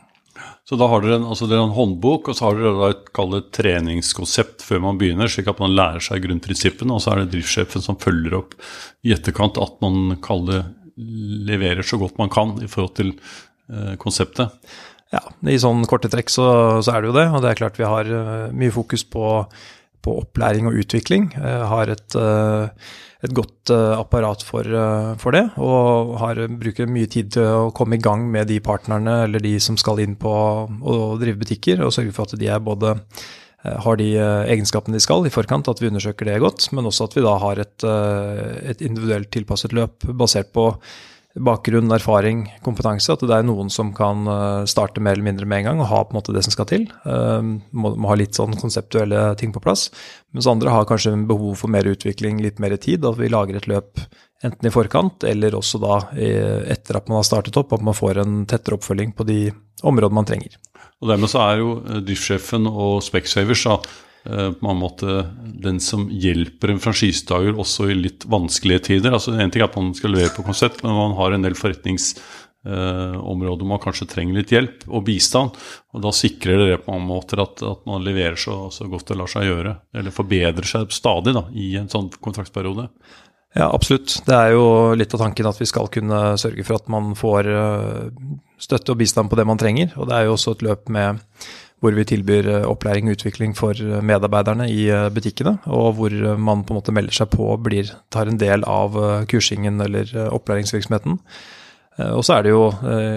Så 0.67 0.75
da 0.75 0.89
har 0.91 0.99
dere 0.99 1.21
en, 1.21 1.29
altså 1.31 1.47
dere 1.47 1.63
en 1.63 1.75
håndbok, 1.75 2.27
og 2.27 2.35
så 2.35 2.49
har 2.49 2.59
dere 2.59 2.89
et 2.91 3.05
kallet 3.15 3.47
treningskonsept 3.55 4.65
før 4.67 4.83
man 4.83 4.99
begynner, 4.99 5.31
slik 5.31 5.47
at 5.47 5.61
man 5.63 5.71
lærer 5.75 6.03
seg 6.03 6.25
grunnprinsippene, 6.25 6.91
og 6.91 6.99
så 7.03 7.13
er 7.13 7.23
det 7.23 7.31
driftssjefen 7.37 7.85
som 7.85 7.99
følger 8.01 8.35
opp 8.41 8.57
i 9.07 9.15
etterkant 9.15 9.59
at 9.63 9.79
man 9.83 10.17
kaller, 10.23 10.67
leverer 11.47 11.87
så 11.87 11.99
godt 12.01 12.19
man 12.19 12.33
kan 12.33 12.57
i 12.59 12.67
forhold 12.67 12.97
til 12.99 13.15
eh, 13.15 13.95
konseptet. 14.01 14.51
Ja, 15.13 15.21
i 15.47 15.55
sånn 15.61 15.85
korte 15.87 16.09
trekk 16.11 16.31
så, 16.31 16.45
så, 16.83 16.93
er 16.93 17.03
det 17.03 17.11
jo 17.11 17.17
det. 17.17 17.27
Og 17.31 17.43
det 17.43 17.51
er 17.51 17.59
klart 17.61 17.79
vi 17.79 17.87
har 17.87 18.09
uh, 18.11 18.47
mye 18.51 18.73
fokus 18.75 19.05
på, 19.07 19.23
på, 20.03 20.15
opplæring 20.23 20.67
og 20.67 20.79
utvikling. 20.83 21.29
Jeg 21.37 21.69
har 21.71 21.93
et, 21.93 22.17
uh, 22.19 22.67
et 23.23 23.33
godt 23.35 23.71
apparat 23.71 24.43
for, 24.45 24.67
for, 25.21 25.35
det. 25.35 25.45
Og 25.63 26.13
har, 26.21 26.43
bruker 26.59 26.91
mye 26.91 27.09
tid 27.11 27.31
til 27.37 27.47
å 27.47 27.73
komme 27.75 27.97
i 27.97 28.03
gang 28.03 28.27
med 28.31 28.51
de 28.51 28.59
partnerne 28.63 29.23
eller 29.25 29.43
de 29.43 29.55
som 29.63 29.79
skal 29.79 30.03
inn 30.03 30.19
på 30.19 30.31
å 30.67 31.01
drive 31.19 31.39
butikker, 31.41 31.81
og 31.83 31.95
sørge 31.95 32.15
for 32.15 32.27
at 32.27 32.39
de 32.39 32.51
er 32.51 32.63
både 32.63 32.97
har 33.67 33.97
de 33.99 34.11
egenskapene 34.53 34.95
de 34.95 35.01
skal 35.03 35.25
i 35.27 35.33
forkant, 35.33 35.67
at 35.67 35.81
vi 35.81 35.89
undersøker 35.89 36.29
det 36.29 36.37
godt, 36.39 36.69
men 36.77 36.87
også 36.87 37.07
at 37.09 37.15
vi 37.17 37.23
da 37.25 37.33
har 37.41 37.59
et, 37.59 37.85
et 38.69 38.83
individuelt 38.85 39.31
tilpasset 39.33 39.73
løp 39.75 40.05
basert 40.15 40.53
på 40.55 40.69
bakgrunn, 41.43 41.91
erfaring, 41.93 42.45
kompetanse. 42.65 43.13
At 43.13 43.25
det 43.25 43.35
er 43.35 43.45
noen 43.47 43.71
som 43.73 43.93
kan 43.95 44.27
eh, 44.31 44.63
starte 44.69 45.03
mer 45.03 45.17
eller 45.17 45.27
mindre 45.29 45.49
med 45.49 45.63
en 45.63 45.69
gang 45.69 45.83
og 45.83 45.91
ha 45.91 46.03
på 46.03 46.15
en 46.15 46.19
måte 46.19 46.35
det 46.35 46.45
som 46.47 46.55
skal 46.55 46.69
til. 46.69 46.87
Eh, 47.07 47.51
må, 47.71 47.93
må 47.95 48.11
ha 48.11 48.17
litt 48.19 48.37
sånn 48.37 48.57
konseptuelle 48.59 49.29
ting 49.39 49.53
på 49.55 49.63
plass. 49.63 49.87
Mens 50.35 50.49
andre 50.49 50.73
har 50.73 50.87
kanskje 50.89 51.15
behov 51.29 51.59
for 51.63 51.73
mer 51.73 51.87
utvikling, 51.89 52.41
litt 52.43 52.61
mer 52.63 52.77
tid. 52.81 53.05
At 53.07 53.19
vi 53.21 53.31
lager 53.33 53.59
et 53.59 53.69
løp 53.71 54.03
enten 54.45 54.69
i 54.69 54.73
forkant 54.73 55.23
eller 55.25 55.55
også 55.57 55.79
da 55.81 55.95
etter 56.13 56.99
at 56.99 57.07
man 57.09 57.23
har 57.23 57.25
startet 57.25 57.57
opp, 57.57 57.71
at 57.73 57.81
man 57.81 57.97
får 57.97 58.19
en 58.21 58.43
tettere 58.45 58.77
oppfølging 58.77 59.15
på 59.17 59.25
de 59.25 59.39
områdene 59.81 60.19
man 60.19 60.27
trenger. 60.29 60.59
Og 61.01 61.11
Dermed 61.11 61.29
så 61.31 61.43
er 61.43 61.61
jo 61.61 61.77
eh, 61.83 62.01
driftssjefen 62.05 62.69
og 62.69 62.99
Specsavers 63.05 63.65
på 64.27 64.71
en 64.71 64.81
måte 64.81 65.21
den 65.63 65.79
som 65.83 66.07
hjelper 66.11 66.73
en 66.73 66.81
franchisetaker 66.83 67.57
også 67.57 67.91
i 67.91 67.97
litt 67.97 68.27
vanskelige 68.29 68.87
tider. 68.89 69.15
Altså 69.15 69.35
En 69.35 69.53
ting 69.53 69.63
er 69.63 69.69
at 69.69 69.77
man 69.79 69.93
skal 69.97 70.13
levere 70.13 70.35
på 70.35 70.45
konsept, 70.47 70.83
men 70.83 70.97
man 70.97 71.15
har 71.17 71.33
en 71.33 71.45
del 71.45 71.55
forretningsområder 71.57 73.61
hvor 73.61 73.69
man 73.69 73.83
kanskje 73.83 74.09
trenger 74.11 74.39
litt 74.39 74.51
hjelp 74.51 74.87
og 74.89 75.05
bistand. 75.07 75.55
Og 75.95 76.03
da 76.03 76.11
sikrer 76.15 76.63
det 76.63 76.81
på 76.83 76.95
mange 76.95 77.09
måter 77.09 77.43
at, 77.45 77.63
at 77.63 77.85
man 77.89 78.03
leverer 78.05 78.39
så, 78.39 78.65
så, 78.73 78.89
godt 78.91 79.13
det 79.13 79.19
lar 79.21 79.31
seg 79.31 79.47
gjøre. 79.47 79.77
Eller 79.95 80.15
forbedrer 80.15 80.67
seg 80.67 80.91
stadig 80.95 81.35
da, 81.37 81.47
i 81.55 81.71
en 81.79 81.89
sånn 81.91 82.11
kontraktsperiode. 82.19 82.89
Ja, 83.55 83.69
absolutt. 83.73 84.19
Det 84.27 84.35
er 84.35 84.51
jo 84.53 84.65
litt 84.97 85.13
av 85.15 85.23
tanken 85.23 85.47
at 85.49 85.61
vi 85.61 85.69
skal 85.69 85.87
kunne 85.89 86.35
sørge 86.37 86.65
for 86.67 86.77
at 86.77 86.91
man 86.91 87.15
får 87.17 87.47
eh, 87.49 88.25
støtte 88.61 88.93
og 88.93 88.99
bistand 88.99 89.31
på 89.31 89.39
det 89.39 89.47
man 89.49 89.61
trenger. 89.61 89.95
Og 89.97 90.09
det 90.09 90.17
er 90.17 90.27
jo 90.27 90.35
også 90.35 90.57
et 90.57 90.65
løp 90.67 90.91
med 90.93 91.23
hvor 91.83 91.93
vi 91.93 92.05
tilbyr 92.09 92.49
eh, 92.49 92.65
opplæring 92.65 93.09
og 93.09 93.17
utvikling 93.17 93.53
for 93.57 93.77
eh, 93.77 94.01
medarbeiderne 94.05 94.65
i 94.71 94.87
eh, 94.89 95.09
butikkene, 95.13 95.57
og 95.65 95.99
hvor 95.99 96.15
man 96.41 96.63
på 96.65 96.73
en 96.73 96.79
måte 96.79 96.95
melder 96.95 97.19
seg 97.19 97.29
på 97.33 97.51
og 97.53 97.61
blir, 97.67 97.91
tar 98.13 98.29
en 98.29 98.39
del 98.41 98.65
av 98.67 98.97
kursingen 99.29 99.81
eller 99.85 100.09
opplæringsvirksomheten. 100.33 101.19
Og 102.13 102.21
så 102.21 102.35
er 102.35 102.43
det 102.45 102.51
jo 102.51 102.67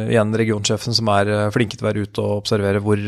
igjen 0.09 0.31
regionsjefen 0.41 0.95
som 0.97 1.09
er 1.13 1.51
flinke 1.53 1.77
til 1.77 1.85
å 1.85 1.89
være 1.91 2.05
ute 2.07 2.23
og 2.23 2.39
observere 2.39 2.81
hvor, 2.81 3.03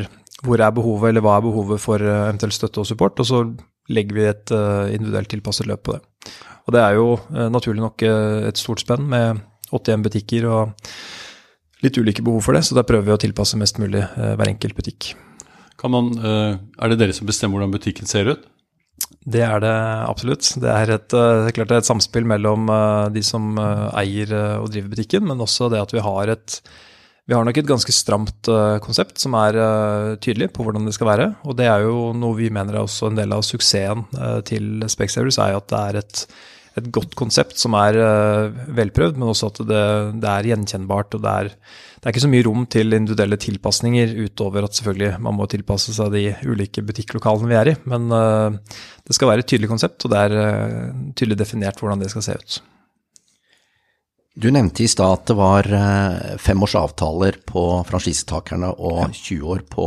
hvor 0.45 0.61
er 0.61 0.75
behovet, 0.77 1.07
eller 1.09 1.25
hva 1.25 1.39
er 1.39 1.47
behovet 1.47 1.81
for 1.81 2.05
eventuell 2.05 2.53
støtte 2.53 2.83
og 2.83 2.91
support, 2.91 3.23
og 3.25 3.29
så 3.31 3.41
legger 3.89 4.19
vi 4.19 4.27
et 4.29 4.53
individuelt 4.93 5.33
tilpasset 5.33 5.71
løp 5.71 5.87
på 5.89 5.97
det. 5.97 6.03
Og 6.69 6.77
det 6.77 6.85
er 6.85 6.99
jo 6.99 7.09
naturlig 7.57 7.87
nok 7.87 8.05
et 8.05 8.61
stort 8.61 8.85
spenn 8.85 9.09
med 9.09 9.41
81 9.73 10.05
butikker 10.11 10.49
og 10.53 10.93
litt 11.81 11.97
ulike 11.97 12.25
behov 12.29 12.45
for 12.45 12.59
det, 12.59 12.67
så 12.69 12.77
da 12.77 12.85
prøver 12.85 13.09
vi 13.09 13.17
å 13.17 13.21
tilpasse 13.25 13.57
mest 13.57 13.81
mulig 13.81 14.05
hver 14.13 14.53
enkelt 14.53 14.77
butikk. 14.77 15.15
Man, 15.91 16.13
eh, 16.19 16.59
er 16.79 16.93
det 16.93 17.01
dere 17.01 17.15
som 17.17 17.27
bestemmer 17.27 17.59
hvordan 17.59 17.75
butikken 17.75 18.07
ser 18.07 18.31
ut? 18.31 18.47
Det 19.27 19.43
er 19.43 19.59
det 19.63 19.75
absolutt. 20.07 20.47
Det 20.63 20.71
er, 20.71 20.95
et, 20.95 21.15
eh, 21.15 21.51
klart 21.55 21.71
det 21.71 21.77
er 21.79 21.83
et 21.83 21.91
samspill 21.91 22.27
mellom 22.29 22.71
eh, 22.71 23.11
de 23.17 23.23
som 23.27 23.59
eier 23.59 24.33
og 24.61 24.71
driver 24.71 24.95
butikken, 24.95 25.27
men 25.27 25.43
også 25.43 25.71
det 25.73 25.83
at 25.83 25.95
vi 25.95 26.05
har 26.05 26.37
et 26.37 26.63
vi 27.23 27.37
har 27.39 27.45
nok 27.47 27.59
et 27.61 27.69
ganske 27.69 27.93
stramt 27.95 28.49
konsept 28.83 29.21
som 29.23 29.37
er 29.39 29.55
tydelig 30.19 30.49
på 30.53 30.65
hvordan 30.67 30.89
det 30.89 30.95
skal 30.97 31.07
være. 31.07 31.29
Og 31.47 31.55
det 31.55 31.69
er 31.71 31.85
jo 31.85 32.11
noe 32.19 32.35
vi 32.35 32.49
mener 32.51 32.75
er 32.75 32.83
også 32.83 33.13
en 33.13 33.21
del 33.21 33.31
av 33.33 33.45
suksessen 33.47 34.03
til 34.43 34.83
Specsavers, 34.91 35.39
er 35.39 35.53
jo 35.55 35.61
at 35.63 35.69
det 35.71 35.83
er 35.87 35.99
et, 36.01 36.25
et 36.81 36.91
godt 36.95 37.17
konsept 37.19 37.59
som 37.61 37.75
er 37.77 37.99
velprøvd, 38.73 39.19
men 39.21 39.33
også 39.33 39.51
at 39.53 39.63
det, 39.69 39.87
det 40.23 40.31
er 40.31 40.53
gjenkjennbart. 40.53 41.19
og 41.19 41.25
det 41.25 41.33
er 41.33 41.51
det 42.03 42.09
er 42.09 42.17
ikke 42.17 42.25
så 42.25 42.29
mye 42.33 42.43
rom 42.49 42.63
til 42.67 42.97
individuelle 42.97 43.37
tilpasninger, 43.39 44.17
utover 44.25 44.65
at 44.67 44.75
selvfølgelig 44.75 45.21
man 45.23 45.37
må 45.39 45.47
tilpasse 45.47 45.93
seg 45.95 46.09
de 46.11 46.23
ulike 46.51 46.83
butikklokalene 46.83 47.47
vi 47.47 47.55
er 47.61 47.69
i. 47.71 47.75
Men 47.93 48.09
uh, 48.11 48.57
det 49.07 49.15
skal 49.15 49.31
være 49.31 49.45
et 49.45 49.49
tydelig 49.53 49.71
konsept, 49.71 50.03
og 50.03 50.11
det 50.11 50.23
er 50.25 50.35
uh, 50.35 50.97
tydelig 51.15 51.39
definert 51.39 51.79
hvordan 51.79 52.03
det 52.03 52.09
skal 52.11 52.25
se 52.27 52.35
ut. 52.35 52.57
Du 54.35 54.49
nevnte 54.51 54.83
i 54.83 54.91
stad 54.91 55.15
at 55.15 55.31
det 55.31 55.37
var 55.39 55.71
uh, 55.71 56.35
fem 56.43 56.67
års 56.67 56.75
avtaler 56.81 57.39
på 57.47 57.63
franchisetakerne 57.87 58.73
og 58.75 59.05
ja. 59.05 59.09
20 59.39 59.55
år 59.55 59.63
på 59.71 59.87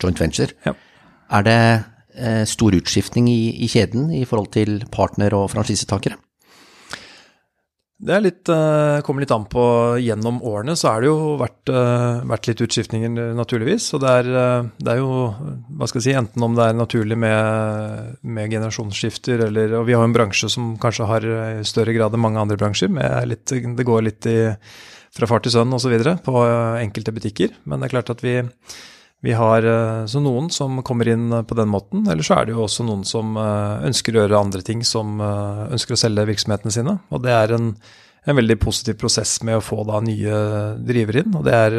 joint 0.00 0.24
venture. 0.24 0.56
Ja. 0.64 0.72
Er 1.28 1.44
det 1.44 1.60
stor 2.48 2.74
utskiftning 2.74 3.28
i, 3.30 3.64
i 3.64 3.68
kjeden 3.70 4.08
i 4.12 4.24
forhold 4.28 4.50
til 4.56 4.80
partner- 4.90 5.36
og 5.38 5.46
franchisetakere? 5.52 6.18
Det 8.00 8.16
litt, 8.24 8.48
uh, 8.48 9.02
kommer 9.04 9.20
litt 9.20 9.32
an 9.34 9.42
på 9.50 9.62
Gjennom 10.00 10.38
årene 10.48 10.72
så 10.78 10.88
har 10.88 11.02
det 11.02 11.10
jo 11.10 11.34
vært, 11.36 11.68
uh, 11.68 12.22
vært 12.30 12.46
litt 12.48 12.62
utskiftninger, 12.64 13.12
naturligvis. 13.36 13.90
Og 13.96 14.00
det 14.00 14.14
er, 14.22 14.30
det 14.80 14.94
er, 14.94 15.02
jo, 15.02 15.26
hva 15.76 15.88
skal 15.88 16.00
jeg 16.00 16.06
si, 16.06 16.14
enten 16.16 16.46
om 16.46 16.56
det 16.56 16.70
er 16.70 16.78
naturlig 16.78 17.18
med, 17.20 18.14
med 18.24 18.54
generasjonsskifter 18.54 19.44
eller 19.50 19.76
Og 19.82 19.84
vi 19.90 19.98
har 19.98 20.06
en 20.06 20.16
bransje 20.16 20.48
som 20.48 20.72
kanskje 20.80 21.10
har 21.10 21.28
i 21.28 21.66
større 21.68 21.92
grad 21.96 22.16
enn 22.16 22.24
mange 22.24 22.40
andre 22.40 22.56
bransjer. 22.60 22.88
Litt, 23.28 23.52
det 23.52 23.86
går 23.86 24.06
litt 24.06 24.30
i, 24.32 24.38
fra 25.12 25.28
far 25.28 25.44
til 25.44 25.52
sønn 25.58 25.76
osv. 25.76 25.98
på 26.24 26.46
enkelte 26.80 27.12
butikker. 27.12 27.52
Men 27.68 27.82
det 27.82 27.90
er 27.90 27.96
klart 27.98 28.14
at 28.16 28.24
vi 28.24 28.38
vi 29.20 29.32
har 29.36 29.64
eh, 29.68 30.06
så 30.08 30.20
noen 30.22 30.48
som 30.52 30.80
kommer 30.86 31.08
inn 31.12 31.28
eh, 31.32 31.44
på 31.44 31.56
den 31.58 31.68
måten, 31.68 32.06
eller 32.08 32.24
så 32.24 32.38
er 32.38 32.48
det 32.48 32.54
jo 32.56 32.64
også 32.64 32.86
noen 32.88 33.04
som 33.08 33.36
eh, 33.36 33.88
ønsker 33.90 34.16
å 34.16 34.22
gjøre 34.22 34.38
andre 34.40 34.64
ting, 34.64 34.84
som 34.86 35.20
ønsker 35.20 35.96
å 35.96 36.00
selge 36.00 36.28
virksomhetene 36.30 36.72
sine. 36.72 36.96
Og 37.12 37.20
det 37.26 37.34
er 37.36 37.52
en, 37.56 37.74
en 38.24 38.38
veldig 38.38 38.56
positiv 38.62 38.96
prosess 39.02 39.36
med 39.44 39.58
å 39.58 39.64
få 39.64 39.82
da 39.88 40.00
nye 40.04 40.40
drivere 40.88 41.24
inn. 41.24 41.36
Og 41.36 41.44
det 41.44 41.56
er, 41.56 41.76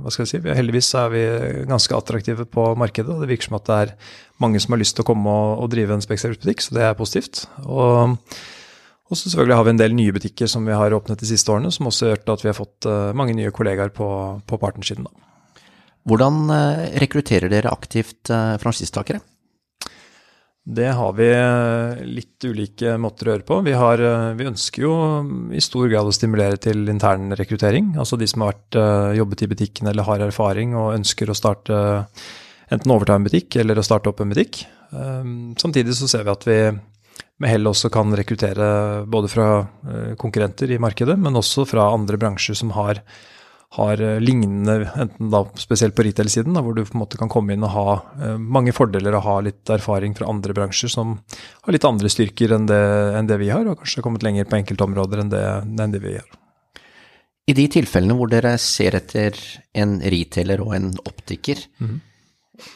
hva 0.00 0.14
skal 0.14 0.24
jeg 0.24 0.32
si, 0.32 0.56
heldigvis 0.56 0.90
er 0.96 1.12
vi 1.12 1.24
ganske 1.68 1.98
attraktive 1.98 2.48
på 2.48 2.70
markedet, 2.80 3.12
og 3.12 3.24
det 3.24 3.32
virker 3.34 3.50
som 3.50 3.60
at 3.60 3.68
det 3.68 3.80
er 3.82 3.94
mange 4.40 4.64
som 4.64 4.72
har 4.72 4.80
lyst 4.80 4.96
til 4.96 5.04
å 5.04 5.10
komme 5.10 5.28
og, 5.28 5.66
og 5.66 5.72
drive 5.74 5.98
en 5.98 6.04
Specsavers-butikk, 6.04 6.64
så 6.64 6.78
det 6.78 6.88
er 6.88 6.96
positivt. 6.96 7.44
Og, 7.66 8.16
og 8.16 9.12
så 9.12 9.28
selvfølgelig 9.28 9.60
har 9.60 9.68
vi 9.68 9.76
en 9.76 9.84
del 9.84 10.00
nye 10.00 10.16
butikker 10.16 10.48
som 10.48 10.64
vi 10.64 10.76
har 10.76 10.96
åpnet 10.96 11.20
de 11.20 11.32
siste 11.36 11.52
årene, 11.52 11.74
som 11.74 11.92
også 11.92 12.08
har 12.08 12.16
gjort 12.16 12.36
at 12.38 12.48
vi 12.48 12.54
har 12.54 12.60
fått 12.64 12.92
mange 13.18 13.36
nye 13.36 13.52
kollegaer 13.52 13.92
på, 13.92 14.08
på 14.48 14.64
partnersiden. 14.64 15.04
da. 15.04 15.27
Hvordan 16.08 16.46
eh, 16.52 16.86
rekrutterer 17.02 17.52
dere 17.52 17.72
aktivt 17.72 18.30
eh, 18.32 18.56
franchisetakere? 18.62 19.20
Det 20.68 20.88
har 20.92 21.14
vi 21.16 21.28
eh, 21.32 22.00
litt 22.08 22.44
ulike 22.44 22.96
måter 23.00 23.28
å 23.28 23.34
gjøre 23.34 23.46
på. 23.48 23.60
Vi, 23.66 23.74
har, 23.76 24.02
vi, 24.36 24.48
ønsker 24.48 24.84
jo 24.84 24.96
i 25.56 25.62
stor 25.64 25.88
grad 25.92 26.08
å 26.08 26.14
stimulere 26.14 26.60
til 26.60 26.88
intern 26.92 27.32
rekruttering. 27.36 27.94
Altså 28.00 28.20
de 28.20 28.28
som 28.28 28.44
har 28.44 28.54
vært, 28.54 28.80
jobbet 29.18 29.44
i 29.44 29.50
butikken 29.52 29.90
eller 29.90 30.08
har 30.08 30.28
erfaring 30.28 30.76
og 30.78 30.94
ønsker 30.96 31.30
å 31.30 31.36
starte 31.36 31.80
enten 32.68 32.92
overta 32.92 33.16
en 33.16 33.24
butikk 33.24 33.56
eller 33.60 33.80
å 33.80 33.84
starte 33.84 34.10
opp 34.10 34.20
en 34.20 34.32
butikk. 34.32 34.60
Samtidig 35.60 35.94
så 35.96 36.08
ser 36.08 36.24
vi 36.26 36.32
at 36.34 36.44
vi 36.44 36.58
med 37.40 37.52
hell 37.52 37.70
også 37.70 37.88
kan 37.92 38.12
rekruttere 38.16 38.68
både 39.08 39.30
fra 39.32 39.48
konkurrenter 40.20 40.74
i 40.74 40.80
markedet, 40.82 41.16
men 41.16 41.40
også 41.40 41.64
fra 41.68 41.86
andre 41.94 42.20
bransjer 42.20 42.58
som 42.60 42.74
har 42.76 43.00
har 43.76 44.00
eh, 44.00 44.20
lignende, 44.20 44.90
enten 44.96 45.30
da 45.32 45.42
spesielt 45.60 45.96
på 45.96 46.06
retail-siden, 46.06 46.56
hvor 46.56 46.76
du 46.76 46.84
på 46.86 46.96
en 46.96 47.02
måte 47.02 47.20
kan 47.20 47.30
komme 47.32 47.52
inn 47.52 47.66
og 47.66 47.74
ha 47.74 47.86
eh, 48.16 48.36
mange 48.40 48.72
fordeler 48.76 49.18
og 49.18 49.26
ha 49.26 49.36
litt 49.44 49.72
erfaring 49.74 50.16
fra 50.16 50.30
andre 50.30 50.56
bransjer 50.56 50.92
som 50.92 51.18
har 51.66 51.76
litt 51.76 51.84
andre 51.84 52.08
styrker 52.12 52.54
enn 52.56 52.68
det, 52.70 52.82
enn 53.18 53.28
det 53.28 53.40
vi 53.42 53.50
har, 53.52 53.68
og 53.68 53.82
kanskje 53.82 54.00
har 54.00 54.08
kommet 54.08 54.24
lenger 54.24 54.48
på 54.48 54.60
enkeltområder 54.62 55.24
enn 55.24 55.32
det, 55.34 55.44
enn 55.68 55.96
det 55.96 56.02
vi 56.04 56.16
gjør. 56.16 56.38
I 57.48 57.56
de 57.56 57.64
tilfellene 57.78 58.16
hvor 58.16 58.28
dere 58.32 58.56
ser 58.60 58.96
etter 58.98 59.36
en 59.76 59.98
retailer 60.00 60.64
og 60.64 60.74
en 60.76 60.90
optiker, 61.04 61.60
mm. 61.80 61.94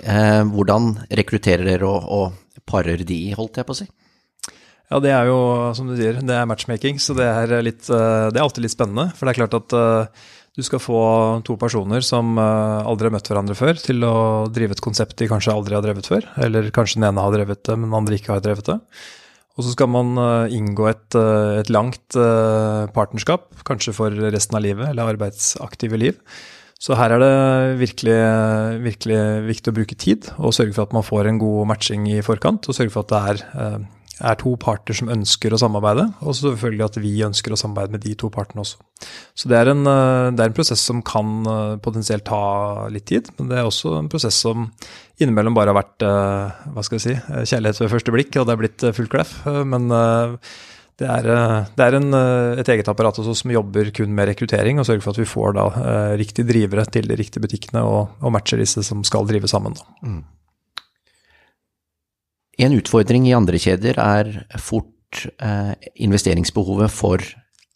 eh, 0.04 0.42
hvordan 0.52 0.94
rekrutterer 1.08 1.72
dere 1.72 1.88
og, 1.88 2.06
og 2.12 2.62
parer 2.68 3.00
de, 3.08 3.24
holdt 3.36 3.60
jeg 3.60 3.68
på 3.68 3.76
å 3.76 3.80
si? 3.80 3.88
Ja, 4.92 4.98
det 5.00 5.12
er 5.16 5.24
jo, 5.24 5.40
som 5.72 5.88
du 5.88 5.96
sier, 5.96 6.18
det 6.20 6.36
er 6.36 6.48
matchmaking, 6.48 6.98
så 7.00 7.16
det 7.16 7.24
er, 7.24 7.56
litt, 7.64 7.86
eh, 7.88 8.28
det 8.28 8.36
er 8.36 8.44
alltid 8.44 8.66
litt 8.66 8.76
spennende. 8.76 9.08
For 9.16 9.24
det 9.24 9.32
er 9.32 9.40
klart 9.40 9.56
at 9.56 9.76
du 10.52 10.60
skal 10.60 10.82
få 10.84 11.00
to 11.46 11.56
personer 11.60 12.04
som 12.04 12.36
eh, 12.36 12.84
aldri 12.84 13.08
har 13.08 13.14
møtt 13.14 13.28
hverandre 13.30 13.56
før, 13.56 13.78
til 13.80 14.04
å 14.04 14.14
drive 14.52 14.76
et 14.76 14.84
konsept 14.84 15.16
de 15.20 15.28
kanskje 15.30 15.54
aldri 15.54 15.78
har 15.78 15.84
drevet 15.84 16.08
før. 16.10 16.26
Eller 16.44 16.68
kanskje 16.74 17.00
den 17.00 17.08
ene 17.08 17.24
har 17.24 17.32
drevet 17.32 17.62
det, 17.64 17.76
men 17.78 17.88
den 17.88 17.98
andre 18.02 18.18
ikke 18.18 18.34
har 18.34 18.44
drevet 18.44 18.68
det. 18.68 18.76
Og 19.56 19.64
så 19.64 19.72
skal 19.72 19.88
man 19.92 20.12
eh, 20.20 20.56
inngå 20.58 20.90
et, 20.90 21.16
eh, 21.16 21.60
et 21.62 21.72
langt 21.72 22.18
partnerskap, 22.92 23.48
kanskje 23.68 23.96
for 23.96 24.12
resten 24.34 24.58
av 24.58 24.64
livet, 24.66 24.90
eller 24.92 25.14
arbeidsaktive 25.14 26.00
liv. 26.00 26.20
Så 26.82 26.98
her 26.98 27.14
er 27.14 27.22
det 27.22 27.34
virkelig, 27.78 28.20
virkelig 28.82 29.18
viktig 29.46 29.70
å 29.70 29.76
bruke 29.76 29.96
tid 29.96 30.26
og 30.34 30.52
sørge 30.52 30.74
for 30.74 30.84
at 30.84 30.94
man 30.96 31.06
får 31.06 31.30
en 31.30 31.38
god 31.38 31.68
matching 31.70 32.08
i 32.10 32.18
forkant. 32.26 32.66
Og 32.66 32.76
sørge 32.76 32.92
for 32.92 33.06
at 33.06 33.12
det 33.12 33.20
er 33.30 33.84
er 34.22 34.38
to 34.40 34.54
parter 34.60 34.96
som 34.96 35.10
ønsker 35.12 35.54
å 35.54 35.58
samarbeide, 35.60 36.06
og 36.22 36.36
selvfølgelig 36.38 36.84
at 36.86 36.98
vi 37.02 37.12
ønsker 37.26 37.54
å 37.54 37.58
samarbeide 37.58 37.96
med 37.96 38.04
de 38.04 38.14
to 38.18 38.30
partene 38.32 38.62
også. 38.62 38.80
Så 39.38 39.50
det 39.50 39.58
er, 39.58 39.72
en, 39.72 39.82
eh, 39.88 40.30
det 40.32 40.44
er 40.44 40.50
en, 40.50 40.56
prosess 40.56 40.82
som 40.86 41.02
kan 41.06 41.46
eh, 41.48 41.78
potensielt 41.82 42.26
ta 42.28 42.88
litt 42.92 43.08
tid, 43.10 43.32
men 43.38 43.50
det 43.50 43.60
er 43.60 43.68
også 43.68 43.96
en 43.98 44.10
prosess 44.12 44.38
som 44.44 44.68
innimellom 45.22 45.56
bare 45.56 45.72
har 45.72 45.80
vært 45.80 46.04
eh, 46.06 46.68
hva 46.74 46.84
skal 46.86 46.98
jeg 46.98 47.06
si, 47.06 47.16
kjærlighet 47.54 47.82
ved 47.82 47.94
første 47.96 48.14
blikk, 48.14 48.36
og 48.38 48.46
det 48.46 48.54
er 48.54 48.62
blitt 48.62 48.86
full 48.98 49.10
klaff. 49.12 49.40
Men 49.46 49.88
det 49.90 51.08
er, 51.08 51.26
det 51.74 51.86
er 51.86 51.96
en, 51.98 52.14
et 52.60 52.68
eget 52.74 52.90
apparat 52.90 53.18
også 53.18 53.34
som 53.38 53.54
jobber 53.54 53.90
kun 53.96 54.12
med 54.14 54.30
rekruttering, 54.30 54.78
og 54.78 54.86
sørger 54.86 55.04
for 55.04 55.16
at 55.16 55.22
vi 55.22 55.30
får 55.30 55.56
da 55.58 55.66
riktige 56.20 56.48
drivere 56.48 56.84
til 56.92 57.08
de 57.10 57.18
riktige 57.18 57.42
butikkene 57.42 57.82
og, 57.86 58.14
og 58.22 58.34
matcher 58.34 58.62
disse 58.62 58.84
som 58.86 59.02
skal 59.06 59.26
drive 59.28 59.50
sammen. 59.50 59.74
Da. 59.78 59.88
Mm. 60.06 60.22
En 62.60 62.74
utfordring 62.76 63.28
i 63.28 63.36
andre 63.36 63.60
kjeder 63.60 63.98
er 64.02 64.32
fort 64.60 65.24
eh, 65.40 65.72
investeringsbehovet 66.04 66.92
for 66.92 67.24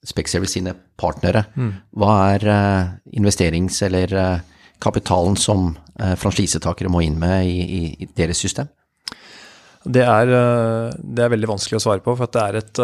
Specsavers 0.06 0.52
sine 0.54 0.74
partnere. 1.00 1.46
Mm. 1.56 1.72
Hva 1.98 2.12
er 2.34 2.46
eh, 2.52 2.90
investerings- 3.18 3.80
eller 3.86 4.12
eh, 4.12 4.38
kapitalen 4.82 5.38
som 5.40 5.70
franchisetakere 6.20 6.90
må 6.92 7.00
inn 7.00 7.14
med 7.16 7.46
i, 7.48 7.62
i, 8.04 8.06
deres 8.12 8.36
system? 8.36 8.68
Det 9.80 10.02
er, 10.04 10.28
det 10.28 11.22
er, 11.24 11.30
veldig 11.32 11.48
vanskelig 11.48 11.78
å 11.78 11.80
svare 11.80 12.02
på, 12.04 12.12
for 12.18 12.28
det 12.28 12.42
er 12.42 12.58
et 12.58 12.80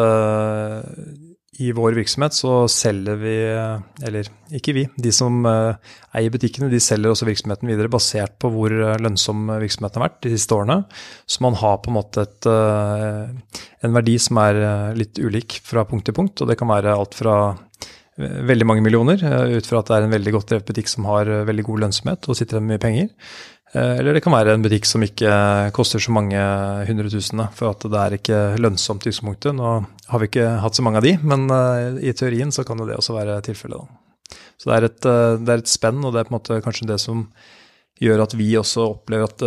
i 1.61 1.69
vår 1.77 1.93
virksomhet 1.93 2.33
så 2.33 2.63
selger 2.71 3.19
vi, 3.21 3.35
eller 4.07 4.29
ikke 4.57 4.73
vi, 4.73 4.87
de 4.97 5.11
som 5.13 5.43
eh, 5.45 5.91
eier 6.17 6.33
butikkene, 6.33 6.71
de 6.73 6.81
selger 6.81 7.13
også 7.13 7.29
virksomheten 7.29 7.69
videre 7.69 7.93
basert 7.93 8.39
på 8.41 8.49
hvor 8.55 8.73
eh, 8.73 8.97
lønnsom 9.05 9.51
virksomheten 9.61 10.01
har 10.01 10.09
vært 10.09 10.23
de 10.25 10.33
siste 10.33 10.57
årene. 10.57 10.79
Så 11.29 11.45
man 11.45 11.59
har 11.61 11.83
på 11.85 11.93
en 11.93 11.99
måte 11.99 12.25
et, 12.25 12.49
eh, 12.49 13.61
en 13.85 13.99
verdi 13.99 14.17
som 14.23 14.41
er 14.41 14.63
litt 14.97 15.21
ulik 15.21 15.61
fra 15.67 15.85
punkt 15.89 16.09
til 16.09 16.17
punkt. 16.17 16.41
Og 16.41 16.49
det 16.49 16.57
kan 16.61 16.73
være 16.73 16.97
alt 16.97 17.19
fra 17.21 17.37
veldig 18.23 18.67
mange 18.69 18.85
millioner, 18.85 19.21
ut 19.57 19.67
fra 19.67 19.81
at 19.81 19.89
det 19.89 19.97
er 19.97 20.07
en 20.07 20.13
veldig 20.13 20.33
godt 20.35 20.51
drevet 20.51 20.69
butikk 20.69 20.91
som 20.91 21.07
har 21.09 21.29
veldig 21.49 21.65
god 21.65 21.81
lønnsomhet 21.87 22.29
og 22.29 22.37
sitter 22.37 22.61
med 22.61 22.75
mye 22.75 22.83
penger, 22.83 23.09
Eh, 23.62 23.62
eller 23.73 24.13
det 24.13 24.21
kan 24.21 24.35
være 24.35 24.53
en 24.53 24.65
butikk 24.65 24.85
som 24.85 25.01
ikke 25.05 25.33
koster 25.73 26.03
så 26.03 26.13
mange 26.13 26.41
hundretusene, 26.89 27.47
for 27.57 27.73
at 27.73 27.87
det 27.89 28.01
er 28.01 28.17
ikke 28.19 28.41
lønnsomt 28.61 29.07
i 29.07 29.13
utgangspunktet. 29.13 29.57
Nå 29.57 29.71
har 30.13 30.21
vi 30.21 30.29
ikke 30.29 30.51
hatt 30.61 30.77
så 30.77 30.85
mange 30.85 31.01
av 31.01 31.07
de, 31.07 31.15
men 31.25 31.47
eh, 31.49 32.03
i 32.11 32.13
teorien 32.17 32.53
så 32.53 32.67
kan 32.69 32.83
det 32.83 32.99
også 32.99 33.17
være 33.17 33.39
tilfellet. 33.47 33.89
Så 34.61 34.69
det 34.69 34.77
er, 34.77 34.87
et, 34.91 35.09
eh, 35.09 35.39
det 35.41 35.55
er, 35.55 35.65
et, 35.65 35.73
spenn, 35.73 36.05
og 36.05 36.13
det 36.13 36.21
er 36.21 36.29
på 36.29 36.35
en 36.35 36.39
måte 36.39 36.61
kanskje 36.65 36.91
det 36.91 36.99
som 37.01 37.25
gjør 38.03 38.27
at 38.27 38.37
vi 38.37 38.51
også 38.59 38.85
opplever 38.91 39.31
at 39.31 39.43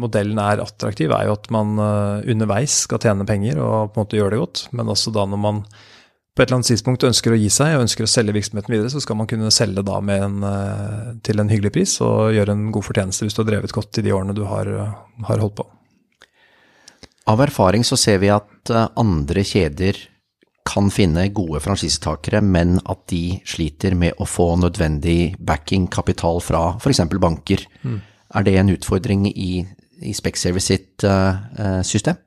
modellen 0.00 0.40
er 0.42 0.60
attraktiv, 0.64 1.12
er 1.14 1.28
jo 1.28 1.36
at 1.36 1.46
man 1.54 1.78
underveis 1.78 2.80
skal 2.88 2.98
tjene 2.98 3.26
penger 3.28 3.60
og 3.62 3.92
på 3.92 4.00
en 4.00 4.02
måte 4.02 4.18
gjøre 4.18 4.32
det 4.34 4.40
godt, 4.40 4.62
men 4.74 4.90
også 4.90 5.12
da 5.14 5.28
når 5.30 5.40
man 5.44 5.60
på 6.30 6.42
et 6.42 6.46
eller 6.46 6.60
annet 6.60 6.70
tidspunkt 6.70 7.04
ønsker 7.08 7.34
å 7.34 7.38
gi 7.40 7.48
seg 7.50 7.74
og 7.74 7.84
ønsker 7.84 8.06
å 8.06 8.10
selge 8.10 8.34
virksomheten 8.36 8.70
videre, 8.70 8.90
så 8.92 9.02
skal 9.02 9.18
man 9.18 9.28
kunne 9.30 9.50
selge 9.54 9.82
da 9.86 9.98
en, 9.98 10.36
eh, 10.46 11.08
til 11.26 11.42
en 11.42 11.50
hyggelig 11.50 11.72
pris 11.74 11.96
og 12.06 12.30
gjøre 12.36 12.54
en 12.54 12.70
god 12.70 12.86
fortjeneste 12.86 13.26
hvis 13.26 13.34
du 13.34 13.42
har 13.42 13.50
drevet 13.50 13.74
godt 13.74 13.98
i 13.98 14.04
de 14.06 14.14
årene 14.14 14.36
du 14.36 14.44
har, 14.46 14.70
har 15.26 15.42
holdt 15.42 15.58
på. 15.58 15.66
Av 17.30 17.42
erfaring 17.42 17.82
så 17.86 17.98
ser 17.98 18.22
vi 18.22 18.30
at 18.30 18.70
eh, 18.70 18.88
andre 19.02 19.42
kjeder 19.42 19.98
kan 20.70 20.86
finne 20.92 21.26
gode 21.34 21.58
franchisetakere, 21.64 22.44
men 22.46 22.78
at 22.86 23.02
de 23.10 23.40
sliter 23.48 23.96
med 23.98 24.14
å 24.22 24.28
få 24.28 24.52
nødvendig 24.60 25.34
backing, 25.42 25.88
kapital 25.90 26.38
fra 26.44 26.76
f.eks. 26.78 27.02
banker. 27.18 27.64
Mm. 27.82 28.00
Er 28.38 28.46
det 28.46 28.54
en 28.60 28.70
utfordring 28.76 29.26
i, 29.32 29.64
i 29.98 30.12
Specsavers 30.14 30.68
sitt 30.70 31.06
system? 31.82 32.20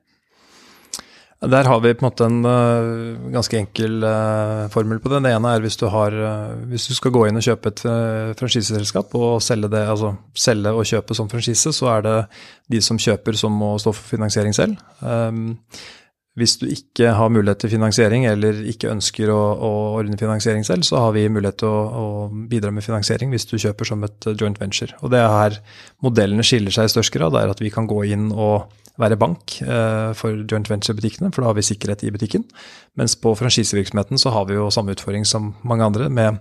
Der 1.50 1.68
har 1.68 1.80
vi 1.82 1.94
på 1.94 2.04
en 2.04 2.08
måte 2.08 2.26
en 2.28 2.46
uh, 2.46 3.32
ganske 3.34 3.58
enkel 3.58 4.04
uh, 4.04 4.66
formel 4.72 5.00
på 5.02 5.10
det. 5.12 5.22
Det 5.26 5.32
ene 5.34 5.54
er 5.54 5.64
hvis 5.64 5.76
du, 5.80 5.86
har, 5.92 6.14
uh, 6.14 6.54
hvis 6.70 6.86
du 6.90 6.94
skal 6.96 7.14
gå 7.14 7.26
inn 7.28 7.40
og 7.40 7.44
kjøpe 7.46 7.72
et 7.72 7.82
franchiseselskap 8.38 9.14
og 9.18 9.42
selge 9.44 9.70
det, 9.72 9.82
altså 9.88 10.14
selge 10.38 10.72
og 10.72 10.88
kjøpe 10.88 11.16
som 11.16 11.28
franchise, 11.32 11.72
så 11.74 11.90
er 11.96 12.06
det 12.06 12.16
de 12.72 12.80
som 12.84 13.00
kjøper 13.00 13.36
som 13.38 13.52
må 13.52 13.74
stå 13.82 13.92
for 13.92 14.14
finansiering 14.16 14.56
selv. 14.56 14.80
Um, 15.00 15.58
hvis 16.34 16.56
du 16.58 16.64
ikke 16.66 17.12
har 17.14 17.30
mulighet 17.30 17.60
til 17.62 17.70
finansiering 17.76 18.24
eller 18.26 18.56
ikke 18.66 18.90
ønsker 18.90 19.30
å, 19.30 19.40
å 19.54 19.72
ordne 20.00 20.18
finansiering 20.18 20.64
selv, 20.66 20.82
så 20.86 20.98
har 21.04 21.12
vi 21.14 21.28
mulighet 21.30 21.60
til 21.62 21.70
å, 21.70 21.82
å, 21.84 22.06
bidra 22.50 22.72
med 22.74 22.82
finansiering 22.86 23.30
hvis 23.30 23.46
du 23.50 23.54
kjøper 23.54 23.86
som 23.86 24.02
et 24.06 24.30
joint 24.34 24.58
venture. 24.58 24.96
Og 25.06 25.12
det 25.14 25.20
er 25.22 25.30
her 25.30 25.60
modellene 26.02 26.46
skiller 26.46 26.74
seg 26.74 26.88
i 26.88 26.94
størst 26.96 27.14
grad, 27.14 27.38
er 27.38 27.52
at 27.52 27.62
vi 27.62 27.70
kan 27.74 27.86
gå 27.90 28.02
inn 28.10 28.32
og 28.32 28.66
være 29.00 29.18
bank 29.18 29.56
eh, 29.62 30.10
for 30.18 30.44
joint 30.50 30.70
venture-butikkene, 30.70 31.30
for 31.34 31.42
da 31.42 31.50
har 31.50 31.58
vi 31.58 31.66
sikkerhet 31.66 32.04
i 32.06 32.12
butikken. 32.14 32.46
Mens 32.98 33.16
på 33.18 33.34
franchisevirksomheten 33.38 34.20
så 34.20 34.34
har 34.34 34.46
vi 34.50 34.58
jo 34.58 34.70
samme 34.74 34.94
utfordring 34.94 35.26
som 35.26 35.52
mange 35.66 35.86
andre, 35.86 36.10
med 36.10 36.38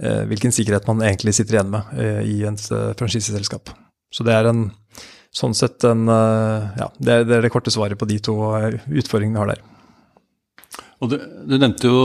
eh, 0.00 0.24
hvilken 0.28 0.52
sikkerhet 0.56 0.88
man 0.88 1.04
egentlig 1.04 1.36
sitter 1.36 1.58
igjen 1.58 1.72
med 1.72 1.96
eh, 2.00 2.22
i 2.28 2.38
et 2.48 2.68
franchiseselskap. 3.00 3.72
Så 4.10 4.26
det 4.26 4.34
er 4.34 4.48
en, 4.50 4.68
sånn 5.34 5.54
sett 5.54 5.84
en 5.86 6.08
Ja, 6.10 6.90
det 6.98 7.12
er, 7.12 7.26
det 7.28 7.36
er 7.36 7.46
det 7.46 7.52
korte 7.54 7.72
svaret 7.72 7.98
på 7.98 8.08
de 8.10 8.18
to 8.22 8.34
utfordringene 8.42 9.36
vi 9.36 9.42
har 9.42 9.52
der. 9.54 9.64
Og 11.00 11.12
du, 11.12 11.16
du 11.46 11.56
nevnte 11.56 11.88
jo 11.88 12.00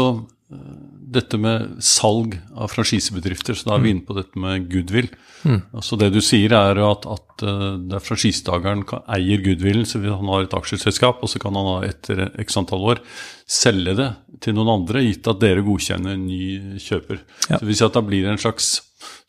dette 1.15 1.38
med 1.39 1.77
salg 1.83 2.35
av 2.55 2.71
franchisebedrifter, 2.73 3.57
så 3.57 3.69
da 3.69 3.75
er 3.75 3.83
vi 3.83 3.91
mm. 3.91 3.95
inne 3.95 4.07
på 4.07 4.15
dette 4.17 4.41
med 4.41 4.67
goodwill. 4.71 5.09
Mm. 5.45 5.59
Altså 5.77 5.99
Det 6.01 6.09
du 6.13 6.19
sier, 6.23 6.55
er 6.57 6.79
at, 6.81 7.05
at 7.09 7.45
uh, 7.45 7.99
franchisetakeren 8.03 8.83
eier 9.15 9.43
goodwillen, 9.45 9.85
så 9.88 10.01
han 10.03 10.31
har 10.31 10.45
et 10.45 10.57
aksjeselskap, 10.57 11.21
og 11.23 11.31
så 11.31 11.41
kan 11.41 11.57
han 11.59 11.88
etter 11.88 12.27
x 12.41 12.59
antall 12.61 12.88
år 12.93 13.03
selge 13.45 13.95
det 13.99 14.09
til 14.43 14.57
noen 14.57 14.73
andre, 14.79 15.05
gitt 15.05 15.29
at 15.31 15.41
dere 15.43 15.63
godkjenner 15.65 16.17
en 16.17 16.25
ny 16.27 16.81
kjøper. 16.81 17.21
Ja. 17.47 17.55
Så 17.55 17.61
det 17.61 17.71
vil 17.71 17.85
at 17.88 17.99
da 17.99 18.03
blir 18.05 18.25
det 18.25 18.33
en 18.35 18.43
slags, 18.47 18.73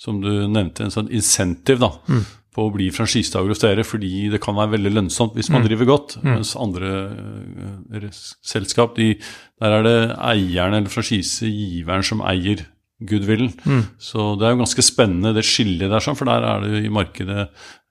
som 0.01 0.19
du 0.25 0.33
nevnte, 0.49 0.87
en 0.87 0.95
sånn 0.95 1.13
insentiv 1.15 1.83
da, 1.85 1.93
mm 2.09 2.27
på 2.57 2.67
å 2.67 2.73
bli 2.73 2.89
franchisetaker 2.95 3.53
hos 3.53 3.61
dere, 3.63 3.85
fordi 3.87 4.31
det 4.33 4.41
kan 4.43 4.57
være 4.57 4.77
veldig 4.79 4.95
lønnsomt 4.97 5.37
hvis 5.37 5.51
man 5.53 5.63
mm. 5.63 5.67
driver 5.69 5.91
godt. 5.93 6.17
Mm. 6.23 6.31
Mens 6.33 6.55
andre 6.61 6.95
uh, 7.13 8.07
selskap, 8.47 8.97
de, 8.97 9.13
der 9.61 9.77
er 9.79 9.85
det 9.87 9.99
eieren 10.17 10.79
eller 10.81 10.93
franchisegiveren 10.93 12.07
som 12.07 12.25
eier 12.25 12.65
goodwillen. 13.07 13.51
Mm. 13.69 13.83
Så 14.01 14.31
det 14.41 14.47
er 14.47 14.55
jo 14.55 14.63
ganske 14.63 14.85
spennende 14.85 15.35
det 15.37 15.45
skillet 15.45 15.91
der, 15.93 16.01
sånn, 16.01 16.17
for 16.17 16.29
der 16.31 16.47
er 16.49 16.65
det 16.65 16.87
i 16.87 16.93
markedet 16.93 17.45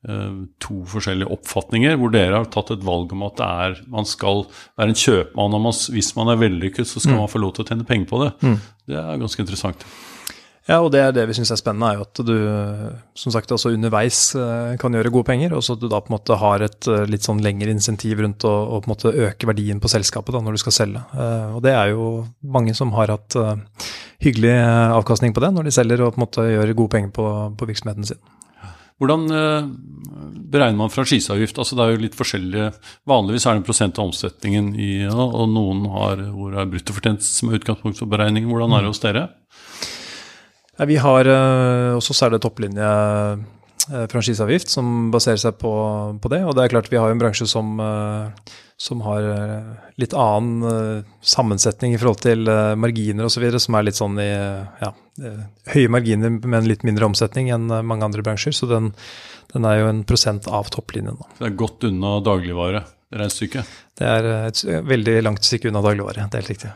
uh, 0.09 0.39
to 0.63 0.79
forskjellige 0.89 1.29
oppfatninger, 1.35 1.99
hvor 2.01 2.13
dere 2.15 2.39
har 2.39 2.49
tatt 2.53 2.73
et 2.73 2.87
valg 2.87 3.13
om 3.13 3.27
at 3.27 3.37
det 3.37 3.51
er, 3.67 3.77
man 3.93 4.09
skal 4.09 4.47
være 4.73 4.95
en 4.95 5.03
kjøpmann, 5.03 5.59
og 5.59 5.69
hvis 5.93 6.11
man 6.17 6.33
er 6.33 6.41
vellykket, 6.41 6.89
så 6.89 7.03
skal 7.03 7.19
mm. 7.19 7.21
man 7.21 7.31
få 7.35 7.45
lov 7.45 7.53
til 7.53 7.65
å 7.65 7.69
tjene 7.69 7.87
penger 7.87 8.09
på 8.09 8.25
det. 8.25 8.33
Mm. 8.41 8.59
Det 8.89 8.99
er 9.03 9.21
ganske 9.21 9.45
interessant. 9.45 9.87
Ja, 10.65 10.79
og 10.81 10.87
det 10.95 11.01
er 11.03 11.11
det 11.13 11.27
vi 11.29 11.35
syns 11.37 11.51
er 11.53 11.59
spennende, 11.59 11.91
er 11.91 11.99
jo 11.99 12.05
at 12.07 12.19
du 12.25 12.37
som 13.21 13.33
sagt 13.33 13.51
også 13.53 13.69
underveis 13.75 14.31
eh, 14.39 14.71
kan 14.81 14.95
gjøre 14.97 15.11
gode 15.13 15.27
penger, 15.27 15.53
og 15.53 15.61
så 15.61 15.75
at 15.75 15.83
du 15.83 15.85
da 15.91 15.99
på 16.01 16.09
en 16.09 16.15
måte 16.15 16.37
har 16.41 16.63
et 16.65 16.87
eh, 16.89 17.03
litt 17.05 17.25
sånn 17.27 17.43
lengre 17.45 17.69
insentiv 17.69 18.23
rundt 18.25 18.47
å, 18.49 18.53
å 18.73 18.79
på 18.81 18.89
en 18.89 18.93
måte 18.95 19.13
øke 19.13 19.49
verdien 19.51 19.81
på 19.81 19.91
selskapet 19.93 20.33
da, 20.33 20.41
når 20.41 20.57
du 20.57 20.63
skal 20.63 20.73
selge. 20.79 21.03
Eh, 21.13 21.51
og 21.53 21.61
det 21.67 21.75
er 21.77 21.91
jo 21.93 22.07
mange 22.41 22.73
som 22.77 22.95
har 22.97 23.13
hatt 23.13 23.37
hyggelig 24.23 24.55
avkastning 24.95 25.35
på 25.35 25.43
det 25.43 25.51
når 25.53 25.67
de 25.67 25.75
selger 25.75 26.01
og 26.01 26.15
på 26.15 26.21
en 26.21 26.25
måte 26.25 26.47
gjør 26.49 26.73
gode 26.79 26.93
penger 26.95 27.13
på, 27.13 27.27
på 27.59 27.69
virksomheten 27.69 28.09
sin. 28.09 28.23
Hvordan 28.95 29.25
beregner 30.55 30.79
man 30.79 30.89
franchiseavgift? 30.89 31.57
Altså 31.59 31.75
det 31.75 31.83
er 31.83 31.91
jo 31.91 32.03
litt 32.05 32.15
forskjellige 32.15 32.69
Vanligvis 33.11 33.43
er 33.43 33.57
det 33.57 33.59
en 33.59 33.65
prosent 33.67 33.99
av 33.99 34.07
omsetningen 34.07 34.69
i 34.79 34.91
og 35.11 35.49
noen 35.51 35.83
har 35.91 36.23
hvor 36.31 36.55
er 36.55 36.69
bruttofortjeneste 36.71 37.41
som 37.41 37.51
er 37.51 37.59
utgangspunkt 37.59 37.99
for 37.99 38.09
beregningen. 38.09 38.47
Hvordan 38.49 38.77
er 38.77 38.85
det 38.85 38.93
hos 38.93 39.03
dere? 39.03 39.25
Ja, 40.75 40.85
vi 40.85 40.97
har 40.99 41.27
uh, 41.27 41.95
også 41.95 42.15
særlig 42.15 42.41
topplinje 42.43 42.83
uh, 42.83 44.05
franchiseavgift 44.11 44.71
som 44.73 45.09
baserer 45.13 45.39
seg 45.39 45.57
på, 45.61 45.71
på, 46.19 46.31
det. 46.33 46.41
Og 46.43 46.55
det 46.57 46.65
er 46.65 46.73
klart 46.73 46.91
vi 46.91 46.99
har 46.99 47.11
en 47.11 47.21
bransje 47.21 47.47
som, 47.47 47.77
uh, 47.79 48.27
som 48.75 49.03
har 49.05 49.27
litt 50.01 50.11
annen 50.19 51.05
sammensetning 51.23 51.93
i 51.95 51.99
forhold 52.01 52.19
til 52.25 52.49
marginer 52.75 53.29
osv., 53.29 53.45
som 53.63 53.77
er 53.77 53.85
litt 53.87 53.95
sånn 53.95 54.17
i 54.19 54.27
ja, 54.27 54.89
høye 55.71 55.93
marginer, 55.95 56.33
men 56.43 56.67
litt 56.67 56.83
mindre 56.83 57.07
omsetning 57.07 57.53
enn 57.55 57.71
mange 57.87 58.03
andre 58.03 58.25
bransjer. 58.25 58.51
Så 58.57 58.67
den, 58.67 58.89
den 59.53 59.69
er 59.69 59.79
jo 59.79 59.87
en 59.93 60.03
prosent 60.03 60.49
av 60.51 60.67
topplinjen. 60.75 61.21
Det 61.37 61.47
er 61.47 61.55
godt 61.55 61.87
unna 61.87 62.17
dagligvare, 62.25 62.83
regnestykket? 63.15 63.71
Det 63.95 64.11
er 64.11 64.27
et 64.41 64.65
veldig 64.91 65.15
langt 65.23 65.47
stykke 65.47 65.71
unna 65.71 65.85
dagligvare, 65.85 66.27
det 66.27 66.35
er 66.35 66.43
helt 66.43 66.53
riktig. 66.57 66.73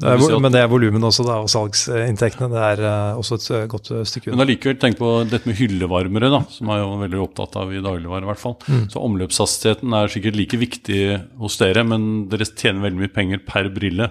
Det 0.00 0.08
er, 0.08 0.38
men 0.40 0.54
det 0.54 0.60
er 0.62 0.70
volumene 0.72 1.04
også, 1.04 1.24
da, 1.26 1.34
og 1.44 1.50
salgsinntektene. 1.52 2.48
Det 2.48 2.60
er 2.64 2.80
uh, 2.80 3.18
også 3.20 3.36
et 3.36 3.48
uh, 3.52 3.64
godt 3.70 3.90
uh, 3.92 4.00
stykke 4.08 4.30
unna. 4.30 4.38
Men 4.38 4.46
allikevel, 4.46 4.78
tenk 4.80 4.96
på 4.96 5.10
dette 5.28 5.50
med 5.50 5.58
hyllevarmere, 5.58 6.30
da, 6.32 6.40
som 6.48 6.70
er 6.72 6.80
jo 6.80 6.94
veldig 7.02 7.20
opptatt 7.20 7.58
av 7.60 7.74
i 7.76 7.82
dagligvare. 7.84 8.24
i 8.24 8.30
hvert 8.30 8.40
fall. 8.40 8.56
Mm. 8.64 8.86
Så 8.94 9.02
omløpshastigheten 9.04 9.98
er 9.98 10.12
sikkert 10.14 10.38
like 10.40 10.60
viktig 10.62 11.02
hos 11.42 11.60
dere, 11.60 11.84
men 11.84 12.08
dere 12.32 12.48
tjener 12.48 12.86
veldig 12.86 13.02
mye 13.04 13.12
penger 13.12 13.44
per 13.44 13.68
brille. 13.74 14.08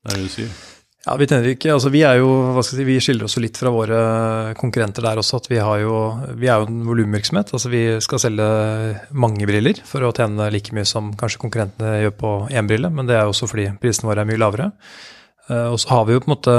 Det 0.00 0.14
er 0.14 0.20
det 0.20 0.28
du 0.28 0.34
sier? 0.36 0.54
Ja, 1.06 1.14
Vi 1.16 1.24
tjener 1.26 1.46
ikke, 1.48 1.70
altså 1.72 1.88
vi 1.88 2.02
er 2.04 2.18
jo, 2.20 2.28
hva 2.52 2.60
skal 2.60 2.76
jeg 2.76 2.84
si, 2.84 2.88
vi 2.90 2.98
skiller 3.00 3.24
oss 3.24 3.36
jo 3.38 3.40
litt 3.40 3.56
fra 3.56 3.70
våre 3.72 4.00
konkurrenter 4.60 5.06
der 5.06 5.20
også. 5.22 5.38
at 5.40 5.48
Vi, 5.48 5.56
jo, 5.56 5.94
vi 6.36 6.50
er 6.52 6.60
jo 6.60 6.68
en 6.68 6.82
volumvirksomhet. 6.84 7.54
altså 7.56 7.70
Vi 7.72 7.80
skal 8.04 8.20
selge 8.20 8.48
mange 9.16 9.48
briller 9.48 9.80
for 9.88 10.04
å 10.04 10.12
tjene 10.12 10.50
like 10.52 10.76
mye 10.76 10.84
som 10.84 11.14
kanskje 11.16 11.40
konkurrentene 11.40 12.02
gjør 12.02 12.14
på 12.20 12.34
én 12.52 12.68
brille, 12.68 12.92
men 12.92 13.08
det 13.08 13.16
er 13.16 13.24
også 13.30 13.48
fordi 13.48 13.70
prisene 13.80 14.12
våre 14.12 14.26
er 14.26 14.28
mye 14.28 14.42
lavere. 14.42 14.68
Eh, 15.48 15.66
og 15.72 15.80
så 15.80 15.94
har 15.94 16.04
vi 16.04 16.18
jo 16.18 16.20
på 16.20 16.28
en 16.28 16.36
måte, 16.36 16.56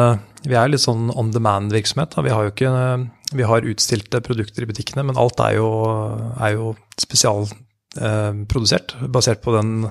vi 0.49 0.57
er 0.57 0.73
litt 0.73 0.81
sånn 0.81 1.11
on 1.13 1.29
demand-virksomhet. 1.35 2.17
Vi 2.25 2.33
har 2.33 2.47
jo 2.47 2.55
ikke, 2.55 2.73
vi 3.37 3.49
har 3.53 3.71
utstilte 3.75 4.23
produkter 4.25 4.65
i 4.65 4.71
butikkene, 4.73 5.05
men 5.05 5.21
alt 5.21 5.37
er 5.45 5.59
jo, 5.59 5.69
er 6.41 6.57
jo 6.57 6.73
spesial 6.97 7.45
produsert, 7.91 8.93
basert 9.11 9.41
på 9.43 9.51
den 9.51 9.89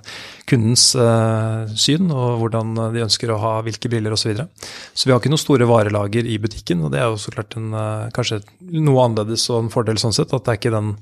kundens 0.49 0.95
eh, 0.97 1.73
syn 1.77 2.09
og 2.09 2.41
hvordan 2.41 2.73
de 2.95 3.05
ønsker 3.05 3.31
å 3.33 3.39
ha 3.43 3.53
hvilke 3.67 3.91
briller 3.93 4.15
osv. 4.17 4.23
Så, 4.23 4.31
videre. 4.31 4.47
så 4.95 5.07
vi 5.07 5.13
har 5.13 5.21
ikke 5.21 5.33
noen 5.33 5.43
store 5.43 5.69
varelager 5.69 6.27
i 6.29 6.39
butikken, 6.41 6.85
og 6.85 6.95
det 6.95 7.01
er 7.03 7.11
jo 7.11 7.21
så 7.21 7.35
klart 7.35 7.57
en, 7.61 7.71
eh, 7.77 8.09
kanskje 8.17 8.41
noe 8.73 9.05
annerledes 9.05 9.47
og 9.53 9.65
en 9.65 9.73
fordel 9.73 10.01
sånn 10.01 10.17
sett, 10.17 10.33
at 10.33 10.47
det 10.47 10.55
er 10.55 10.61
ikke 10.61 10.75
den 10.75 10.93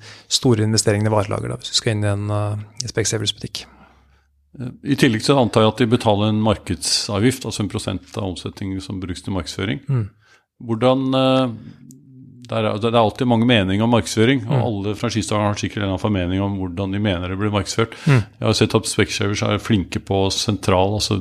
store 0.41 0.67
investeringen 0.67 1.11
i 1.11 1.15
varelager 1.15 1.53
da, 1.53 1.59
hvis 1.61 1.75
du 1.75 1.81
skal 1.81 1.95
inn 1.95 2.07
i 2.07 2.13
en 2.13 2.31
uh, 2.33 2.63
Specsavers-butikk. 2.89 3.65
I 4.59 4.97
tillegg 4.99 5.23
så 5.23 5.37
antar 5.39 5.63
jeg 5.63 5.73
at 5.75 5.83
de 5.83 5.91
betaler 5.93 6.33
en 6.33 6.41
markedsavgift, 6.43 7.47
altså 7.47 7.63
en 7.63 7.71
prosent 7.71 8.17
av 8.17 8.27
omsetningen 8.33 8.83
som 8.83 8.99
brukes 8.99 9.23
til 9.23 9.37
markedsføring. 9.37 9.85
Mm. 9.87 10.07
Hvordan 10.67 11.05
det 12.49 12.57
er, 12.57 12.67
det 12.81 12.89
er, 12.89 12.99
alltid 12.99 13.29
mange 13.29 13.47
meninger 13.49 13.85
om 13.85 13.93
markedsføring, 13.93 14.43
og 14.47 14.55
mm. 14.55 14.63
alle 14.65 14.95
franchisetakere 14.97 15.51
har 15.51 15.59
sikkert 15.61 15.85
en 15.85 15.93
annen 15.93 16.15
mening 16.15 16.43
om 16.45 16.57
hvordan 16.61 16.95
de 16.95 17.01
mener 17.03 17.33
det 17.33 17.37
blir 17.41 17.53
markedsført. 17.53 17.97
Mm. 18.09 18.23
Jeg 18.23 18.47
har 18.47 18.57
sett 18.57 18.77
at 18.79 18.89
Specshavers 18.89 19.43
er 19.45 19.61
flinke 19.63 20.01
på 20.05 20.21
sentral, 20.33 20.97
altså 20.97 21.21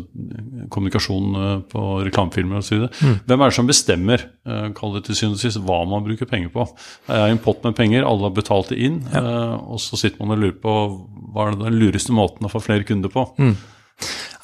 kommunikasjon 0.73 1.39
eh, 1.41 1.53
på 1.73 1.85
reklamefilmer 2.07 2.61
osv. 2.61 2.87
Mm. 2.87 3.17
Hvem 3.27 3.43
er 3.43 3.51
det 3.51 3.57
som 3.59 3.69
bestemmer 3.69 4.25
uh, 4.47 4.67
kall 4.77 4.95
det 4.95 5.05
til 5.07 5.19
syvende 5.19 5.39
og 5.39 5.43
sist, 5.43 5.61
hva 5.67 5.81
man 5.89 6.05
bruker 6.07 6.29
penger 6.29 6.53
på? 6.53 6.67
Det 7.09 7.19
er 7.19 7.33
en 7.33 7.43
pott 7.43 7.65
med 7.67 7.75
penger, 7.77 8.07
alle 8.07 8.29
har 8.29 8.37
betalt 8.37 8.71
det 8.71 8.79
inn, 8.87 9.01
ja. 9.11 9.23
uh, 9.23 9.73
og 9.75 9.83
så 9.83 9.99
sitter 9.99 10.23
man 10.23 10.37
og 10.37 10.45
lurer 10.45 10.61
på 10.63 10.77
hva 11.33 11.49
er 11.49 11.59
den 11.59 11.81
lureste 11.81 12.15
måten 12.15 12.47
å 12.47 12.53
få 12.53 12.63
flere 12.63 12.87
kunder 12.87 13.11
på. 13.13 13.27
Mm. 13.41 13.57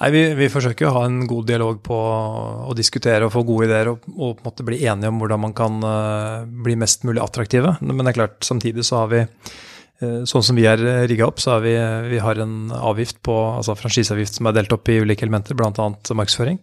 Nei, 0.04 0.10
vi, 0.12 0.22
vi, 0.36 0.50
forsøker 0.52 0.90
å 0.90 0.96
ha 0.98 1.02
en 1.08 1.22
god 1.30 1.46
dialog 1.48 1.78
på 1.80 1.96
å 1.96 2.74
diskutere 2.76 3.24
og 3.24 3.32
få 3.32 3.46
gode 3.48 3.70
ideer 3.70 3.88
og, 3.94 4.02
og 4.12 4.34
på 4.36 4.44
en 4.44 4.48
måte 4.50 4.66
bli 4.68 4.82
enige 4.84 5.08
om 5.14 5.22
hvordan 5.22 5.40
man 5.40 5.54
kan 5.56 5.78
uh, 5.80 6.42
bli 6.44 6.76
mest 6.76 7.06
mulig 7.08 7.22
attraktive. 7.24 7.78
Men 7.80 8.02
det 8.02 8.12
er 8.12 8.18
klart, 8.18 8.42
samtidig 8.44 8.84
så 8.84 9.06
har 9.06 9.14
vi 9.14 9.22
uh, 9.24 10.26
Sånn 10.28 10.44
som 10.44 10.58
vi 10.60 10.66
er 10.68 10.82
rigga 11.08 11.30
opp, 11.30 11.40
så 11.40 11.54
har 11.54 11.64
vi, 11.64 11.78
vi 12.12 12.20
har 12.20 12.42
en 12.44 12.74
avgift 12.76 13.22
på, 13.24 13.38
altså 13.62 13.78
franchiseavgift 13.80 14.36
som 14.36 14.50
er 14.50 14.58
delt 14.58 14.76
opp 14.76 14.92
i 14.92 14.98
ulike 15.00 15.24
elementer, 15.24 15.56
bl.a. 15.56 15.72
markedsføring. 15.72 16.60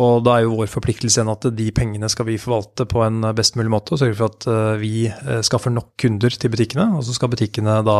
Og 0.00 0.22
da 0.24 0.38
er 0.38 0.46
jo 0.46 0.56
vår 0.62 0.70
forpliktelse 0.72 1.26
at 1.28 1.44
de 1.52 1.66
pengene 1.76 2.08
skal 2.08 2.30
vi 2.30 2.38
forvalte 2.40 2.86
på 2.88 3.02
en 3.04 3.26
best 3.36 3.58
mulig 3.60 3.74
måte, 3.74 3.92
og 3.92 4.00
sørge 4.00 4.16
for 4.16 4.32
at 4.32 4.78
vi 4.80 5.10
skaffer 5.44 5.74
nok 5.74 5.90
kunder 6.00 6.32
til 6.32 6.54
butikkene. 6.54 6.86
Og 6.96 7.04
så 7.04 7.12
skal 7.18 7.28
butikkene 7.34 7.82
da 7.84 7.98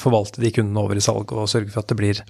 forvalte 0.00 0.40
de 0.40 0.54
kundene 0.56 0.80
over 0.80 0.96
i 0.96 1.04
salg 1.04 1.36
og 1.36 1.50
sørge 1.52 1.74
for 1.74 1.84
at 1.84 1.92
det 1.92 1.98
blir 2.00 2.24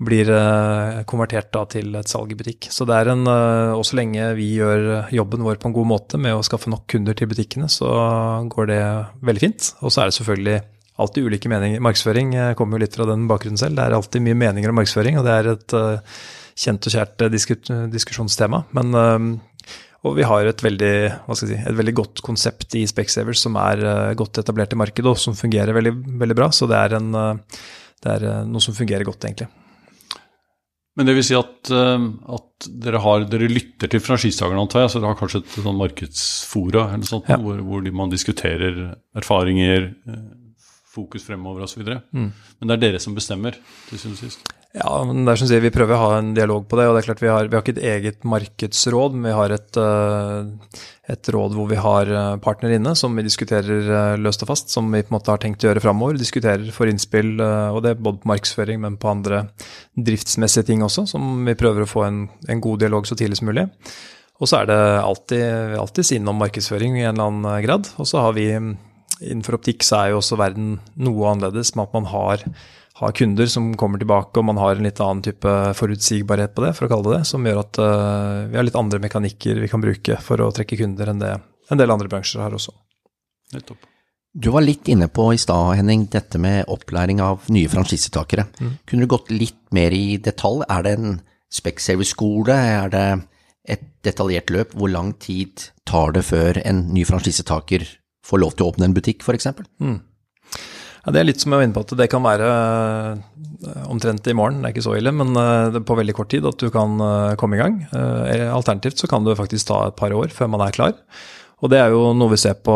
blir 0.00 0.30
uh, 0.32 1.02
konvertert 1.08 1.50
da, 1.52 1.66
til 1.68 1.94
et 1.98 2.10
salg 2.10 2.32
i 2.32 2.38
butikk. 2.38 2.70
Så 2.72 2.86
det 2.88 2.96
er 2.96 3.12
en, 3.12 3.26
Og 3.28 3.84
så 3.86 3.98
lenge 3.98 4.32
vi 4.38 4.48
gjør 4.56 5.12
jobben 5.12 5.44
vår 5.44 5.60
på 5.60 5.70
en 5.70 5.76
god 5.76 5.90
måte 5.90 6.20
med 6.20 6.36
å 6.36 6.44
skaffe 6.46 6.72
nok 6.72 6.86
kunder 6.90 7.16
til 7.16 7.28
butikkene, 7.30 7.68
så 7.68 7.90
går 8.50 8.70
det 8.72 8.82
veldig 9.28 9.44
fint. 9.44 9.72
Og 9.84 9.92
så 9.92 10.02
er 10.02 10.10
det 10.10 10.16
selvfølgelig 10.16 10.58
alltid 11.00 11.28
ulike 11.28 11.52
meninger. 11.52 11.84
Markedsføring 11.84 12.34
uh, 12.38 12.54
kommer 12.56 12.78
jo 12.78 12.86
litt 12.86 12.96
fra 12.96 13.08
den 13.12 13.28
bakgrunnen 13.30 13.60
selv. 13.60 13.76
Det 13.76 13.86
er 13.86 13.98
alltid 13.98 14.24
mye 14.24 14.40
meninger 14.46 14.72
om 14.72 14.80
markedsføring, 14.80 15.20
og 15.20 15.28
det 15.28 15.36
er 15.36 15.52
et 15.54 15.76
kjent 16.60 16.88
og 16.88 16.96
kjært 16.96 17.28
diskusjonstema. 17.92 18.64
Men 18.76 19.38
og 20.00 20.14
vi 20.16 20.24
har 20.24 20.48
et 20.48 20.62
veldig, 20.64 20.94
si, 21.36 21.52
et 21.52 21.76
veldig 21.76 21.92
godt 21.92 22.22
konsept 22.24 22.72
i 22.80 22.86
Specsavers 22.88 23.42
som 23.44 23.58
er 23.60 23.82
godt 24.16 24.40
etablert 24.40 24.72
i 24.72 24.78
markedet, 24.80 25.12
og 25.12 25.20
som 25.20 25.36
fungerer 25.36 25.76
veldig, 25.76 25.92
veldig 26.22 26.36
bra. 26.38 26.48
Så 26.56 26.68
det 26.70 26.78
er, 26.80 26.96
en, 26.96 27.12
det 27.12 28.14
er 28.14 28.46
noe 28.48 28.64
som 28.64 28.76
fungerer 28.76 29.04
godt, 29.04 29.28
egentlig. 29.28 29.50
Men 30.98 31.06
det 31.06 31.14
vil 31.16 31.24
si 31.24 31.36
at, 31.38 31.70
eh, 31.70 32.06
at 32.34 32.68
dere, 32.82 33.00
har, 33.04 33.24
dere, 33.30 33.48
lytter 33.50 33.90
til 33.90 34.02
franchisetakerne, 34.02 34.64
antar 34.66 34.84
jeg? 34.84 34.92
Så 34.92 35.00
dere 35.00 35.12
har 35.12 35.20
kanskje 35.20 35.42
et 35.44 35.56
sånn 35.62 35.78
markedsfora 35.78 36.88
eller 36.96 37.08
sånt, 37.08 37.30
ja. 37.30 37.38
hvor, 37.40 37.62
hvor 37.66 37.90
man 38.02 38.12
diskuterer 38.12 38.82
erfaringer, 39.16 39.90
eh, 40.10 40.24
fokus 40.90 41.24
fremover 41.26 41.64
osv. 41.68 41.86
Mm. 41.86 42.30
Men 42.32 42.70
det 42.70 42.76
er 42.76 42.82
dere 42.88 43.02
som 43.02 43.14
bestemmer 43.16 43.54
til 43.88 44.02
syvende 44.02 44.18
og 44.18 44.24
sist? 44.24 44.50
Ja, 44.70 45.00
men 45.02 45.24
det 45.26 45.32
er 45.32 45.40
som 45.40 45.48
sier, 45.50 45.62
Vi 45.64 45.72
prøver 45.74 45.96
å 45.96 46.04
ha 46.04 46.18
en 46.20 46.30
dialog 46.34 46.68
på 46.70 46.78
det. 46.78 46.86
og 46.86 46.94
det 46.94 47.00
er 47.00 47.06
klart 47.08 47.22
Vi 47.24 47.30
har, 47.30 47.48
vi 47.50 47.56
har 47.56 47.64
ikke 47.64 47.74
et 47.74 47.88
eget 47.90 48.22
markedsråd, 48.22 49.16
men 49.16 49.26
vi 49.26 49.34
har 49.34 49.54
et, 49.56 49.76
eh, 49.82 50.84
et, 51.10 51.30
råd 51.34 51.56
hvor 51.58 51.66
vi 51.66 51.80
har 51.80 52.06
partner 52.06 52.38
partnere 52.44 52.78
inne 52.78 52.94
som 52.94 53.16
vi 53.16 53.26
diskuterer 53.26 53.90
eh, 53.90 54.20
løst 54.22 54.44
og 54.46 54.52
fast, 54.52 54.70
som 54.70 54.86
vi 54.92 55.02
på 55.02 55.10
en 55.10 55.18
måte 55.18 55.34
har 55.34 55.42
tenkt 55.42 55.66
å 55.66 55.72
gjøre 55.72 55.82
framover. 55.82 56.20
Diskuterer 56.20 56.70
for 56.70 56.86
innspill, 56.86 57.34
og 57.40 57.82
det 57.82 57.96
er 57.96 57.98
både 57.98 58.22
på 58.22 58.30
markedsføring, 58.30 58.80
men 58.86 58.96
på 58.96 59.10
andre 59.10 59.48
driftsmessige 59.98 60.70
ting 60.70 60.86
også, 60.86 61.08
som 61.08 61.44
vi 61.44 61.58
prøver 61.58 61.82
å 61.82 61.90
få 61.90 62.06
en, 62.06 62.28
en 62.48 62.62
god 62.62 62.86
dialog 62.86 63.10
så 63.10 63.18
tidlig 63.18 63.40
som 63.42 63.50
mulig. 63.50 63.66
Og 64.40 64.48
så 64.48 64.62
er 64.62 64.70
det 64.70 64.80
alltid, 65.02 65.78
alltid 65.82 66.12
innom 66.16 66.38
markedsføring 66.40 66.94
i 66.96 67.08
en 67.08 67.18
eller 67.18 67.26
annen 67.26 67.64
grad. 67.66 67.90
Og 67.98 68.06
så 68.08 68.22
har 68.22 68.38
vi 68.38 68.52
innenfor 68.54 69.58
optikk 69.58 69.82
så 69.84 69.98
er 69.98 70.12
jo 70.12 70.20
også 70.22 70.38
verden 70.40 70.78
noe 70.96 71.34
annerledes 71.34 71.74
med 71.74 71.88
at 71.88 71.96
man 71.98 72.06
har 72.08 72.44
har 73.00 73.14
kunder 73.16 73.48
som 73.48 73.70
kommer 73.80 74.00
tilbake, 74.00 74.36
og 74.36 74.44
man 74.50 74.58
har 74.60 74.76
en 74.76 74.84
litt 74.84 75.00
annen 75.00 75.22
type 75.24 75.52
forutsigbarhet 75.78 76.52
på 76.56 76.66
det, 76.66 76.74
for 76.76 76.86
å 76.86 76.90
kalle 76.92 77.08
det 77.08 77.20
det, 77.20 77.28
som 77.30 77.46
gjør 77.46 77.62
at 77.62 77.80
uh, 77.80 78.48
vi 78.50 78.58
har 78.58 78.66
litt 78.66 78.76
andre 78.76 79.00
mekanikker 79.00 79.62
vi 79.62 79.70
kan 79.72 79.80
bruke 79.80 80.18
for 80.20 80.44
å 80.44 80.50
trekke 80.56 80.78
kunder 80.82 81.12
enn 81.12 81.22
det 81.22 81.38
en 81.70 81.80
del 81.80 81.92
andre 81.94 82.10
bransjer 82.10 82.42
har 82.42 82.54
også. 82.56 82.74
Nettopp. 83.54 83.86
Du 84.30 84.52
var 84.54 84.62
litt 84.62 84.86
inne 84.90 85.08
på 85.10 85.24
i 85.34 85.40
stad, 85.42 85.74
Henning, 85.78 86.04
dette 86.10 86.38
med 86.38 86.68
opplæring 86.70 87.22
av 87.22 87.48
nye 87.50 87.70
franchisetakere. 87.70 88.46
Mm. 88.60 88.74
Kunne 88.86 89.06
du 89.06 89.10
gått 89.10 89.32
litt 89.34 89.58
mer 89.74 89.94
i 89.94 90.20
detalj? 90.22 90.62
Er 90.70 90.86
det 90.86 90.92
en 90.98 91.16
Specsavers-skole? 91.50 92.54
Er 92.54 92.92
det 92.92 93.06
et 93.74 93.82
detaljert 94.06 94.52
løp? 94.54 94.76
Hvor 94.78 94.92
lang 94.92 95.16
tid 95.18 95.70
tar 95.88 96.14
det 96.14 96.22
før 96.28 96.60
en 96.62 96.84
ny 96.94 97.02
franchisetaker 97.08 97.88
får 98.26 98.42
lov 98.42 98.54
til 98.54 98.66
å 98.66 98.70
åpne 98.70 98.86
en 98.90 98.94
butikk, 98.94 99.26
f.eks.? 99.26 99.50
Mm. 99.82 99.98
Ja, 101.00 101.12
Det 101.14 101.20
er 101.20 101.28
litt 101.30 101.40
som 101.40 101.52
jeg 101.52 101.60
var 101.60 101.66
inne 101.66 101.76
på, 101.76 101.84
at 101.86 101.96
det 101.96 102.08
kan 102.12 102.24
være 102.24 102.48
eh, 102.50 103.84
omtrent 103.88 104.26
i 104.28 104.36
morgen, 104.36 104.60
det 104.60 104.68
er 104.68 104.74
ikke 104.74 104.86
så 104.88 104.96
ille, 104.98 105.12
men 105.16 105.32
eh, 105.38 105.80
på 105.86 105.96
veldig 105.96 106.16
kort 106.16 106.32
tid 106.32 106.48
at 106.48 106.60
du 106.60 106.68
kan 106.72 107.00
eh, 107.00 107.36
komme 107.40 107.56
i 107.56 107.62
gang. 107.62 107.82
Alternativt 108.50 109.00
så 109.00 109.08
kan 109.10 109.24
det 109.24 109.38
faktisk 109.40 109.70
ta 109.70 109.86
et 109.88 109.96
par 109.96 110.12
år 110.16 110.34
før 110.34 110.52
man 110.52 110.64
er 110.66 110.76
klar. 110.76 110.98
Og 111.60 111.68
det 111.68 111.76
er 111.76 111.92
jo 111.92 112.12
noe 112.16 112.32
vi 112.32 112.40
ser 112.40 112.54
på 112.64 112.74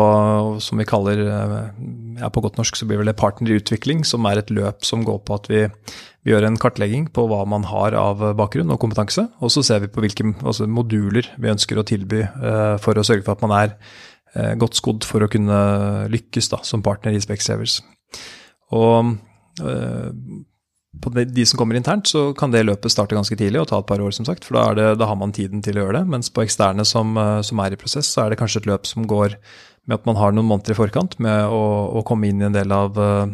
som 0.61 0.77
vi 0.77 0.85
kaller 0.85 1.17
ja, 1.25 2.27
på 2.29 2.43
godt 2.43 2.59
norsk 2.59 2.77
så 2.77 2.85
blir 2.85 3.01
det 3.01 3.15
partnerutvikling, 3.17 4.03
som 4.05 4.27
er 4.29 4.37
et 4.37 4.51
løp 4.53 4.85
som 4.85 5.01
går 5.05 5.23
på 5.25 5.39
at 5.39 5.49
vi, 5.49 5.63
vi, 6.21 6.29
gjør 6.29 6.45
en 6.45 6.59
kartlegging 6.61 7.07
på 7.09 7.25
hva 7.31 7.39
man 7.49 7.65
har 7.65 7.97
av 7.97 8.21
bakgrunn 8.37 8.69
og 8.69 8.77
kompetanse. 8.83 9.25
Og 9.41 9.53
så 9.53 9.65
ser 9.65 9.81
vi 9.81 9.89
på 9.89 10.05
hvilke 10.05 10.27
altså 10.37 10.69
moduler 10.69 11.31
vi 11.41 11.49
ønsker 11.49 11.81
å 11.81 11.87
tilby 11.89 12.27
for 12.85 12.93
å 12.93 13.05
sørge 13.05 13.25
for 13.25 13.33
at 13.33 13.45
man 13.45 13.57
er 13.57 14.53
godt 14.61 14.77
skodd 14.77 15.09
for 15.09 15.25
å 15.25 15.33
kunne 15.33 15.59
lykkes 16.13 16.53
da, 16.53 16.61
som 16.61 16.85
partner 16.85 17.17
i 17.17 17.25
Specsavers. 17.25 17.79
Og 18.75 19.15
øh, 19.61 20.11
på 21.01 21.11
de, 21.15 21.45
som 21.45 21.59
kommer 21.59 21.77
internt, 21.77 22.07
så 22.07 22.29
kan 22.37 22.53
det 22.53 22.63
løpet 22.65 22.93
starte 22.93 23.17
ganske 23.17 23.35
tidlig 23.37 23.61
og 23.61 23.69
ta 23.69 23.79
et 23.81 23.87
par 23.89 24.01
år, 24.01 24.13
som 24.15 24.27
sagt. 24.27 24.45
For 24.47 24.57
da, 24.57 24.65
det, 24.77 24.87
da 25.01 25.09
har 25.09 25.17
man 25.19 25.33
tiden 25.35 25.63
til 25.65 25.77
å 25.77 25.85
gjøre 25.85 25.99
det. 25.99 26.11
Mens 26.11 26.31
på 26.33 26.43
eksterne 26.45 26.85
som, 26.87 27.15
eh, 27.19 27.39
som, 27.45 27.61
er 27.61 27.75
i 27.75 27.79
prosess, 27.79 28.09
så 28.11 28.25
er 28.25 28.33
det 28.33 28.39
kanskje 28.41 28.63
et 28.63 28.69
løp 28.69 28.87
som 28.89 29.07
går 29.09 29.37
med 29.85 29.99
at 29.99 30.07
man 30.07 30.17
har 30.17 30.33
noen 30.33 30.47
måneder 30.49 30.73
i 30.73 30.77
forkant 30.77 31.17
med 31.21 31.51
å, 31.53 31.65
å 31.99 32.05
komme 32.07 32.29
inn 32.29 32.41
i 32.41 32.47
en 32.47 32.55
del 32.55 32.71
av 32.73 32.95
uh, 32.97 33.27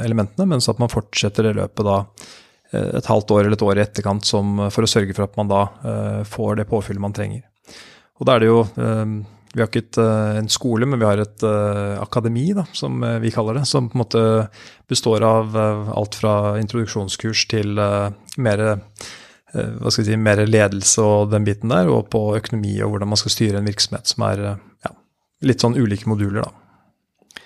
elementene, 0.00 0.46
mens 0.48 0.70
at 0.72 0.78
man 0.80 0.88
fortsetter 0.88 1.44
det 1.44 1.58
løpet 1.58 1.84
da 1.84 1.98
uh, 2.00 2.94
et 2.96 3.10
halvt 3.10 3.34
år 3.36 3.42
eller 3.42 3.58
et 3.58 3.64
år 3.66 3.76
i 3.76 3.82
etterkant 3.84 4.24
som, 4.24 4.70
for 4.72 4.86
å 4.86 4.88
sørge 4.88 5.12
for 5.12 5.26
at 5.26 5.36
man 5.36 5.50
da 5.50 5.66
uh, 5.84 6.22
får 6.24 6.62
det 6.62 6.68
påfyllet 6.70 7.04
man 7.04 7.12
trenger. 7.12 7.44
Og 8.16 8.24
da 8.24 8.38
er 8.38 8.40
det 8.40 8.48
jo 8.48 8.62
Vi 9.52 9.60
har 9.60 9.68
ikke 9.68 9.82
et, 9.84 9.98
en 10.40 10.48
skole, 10.48 10.86
men 10.88 11.00
vi 11.00 11.04
har 11.04 11.20
et 11.20 11.44
akademi, 12.00 12.46
da, 12.56 12.64
som 12.72 13.02
vi 13.20 13.32
kaller 13.34 13.58
det. 13.60 13.66
Som 13.68 13.90
på 13.90 13.98
en 13.98 14.02
måte 14.04 14.22
består 14.88 15.24
av 15.28 15.56
alt 15.92 16.16
fra 16.16 16.56
introduksjonskurs 16.60 17.44
til 17.52 17.76
mer 17.76 18.62
hva 19.52 19.92
skal 19.92 20.06
si, 20.06 20.16
mer 20.16 20.40
ledelse 20.48 21.04
og 21.04 21.34
den 21.34 21.44
biten 21.44 21.68
der, 21.68 21.90
og 21.92 22.08
på 22.14 22.22
økonomi 22.38 22.78
og 22.80 22.94
hvordan 22.94 23.12
man 23.12 23.20
skal 23.20 23.34
styre 23.34 23.60
en 23.60 23.68
virksomhet 23.68 24.08
som 24.08 24.24
er 24.30 24.44
ja, 24.48 24.94
litt 25.44 25.60
sånn 25.60 25.76
ulike 25.76 26.08
moduler, 26.08 26.46
da. 26.46 27.42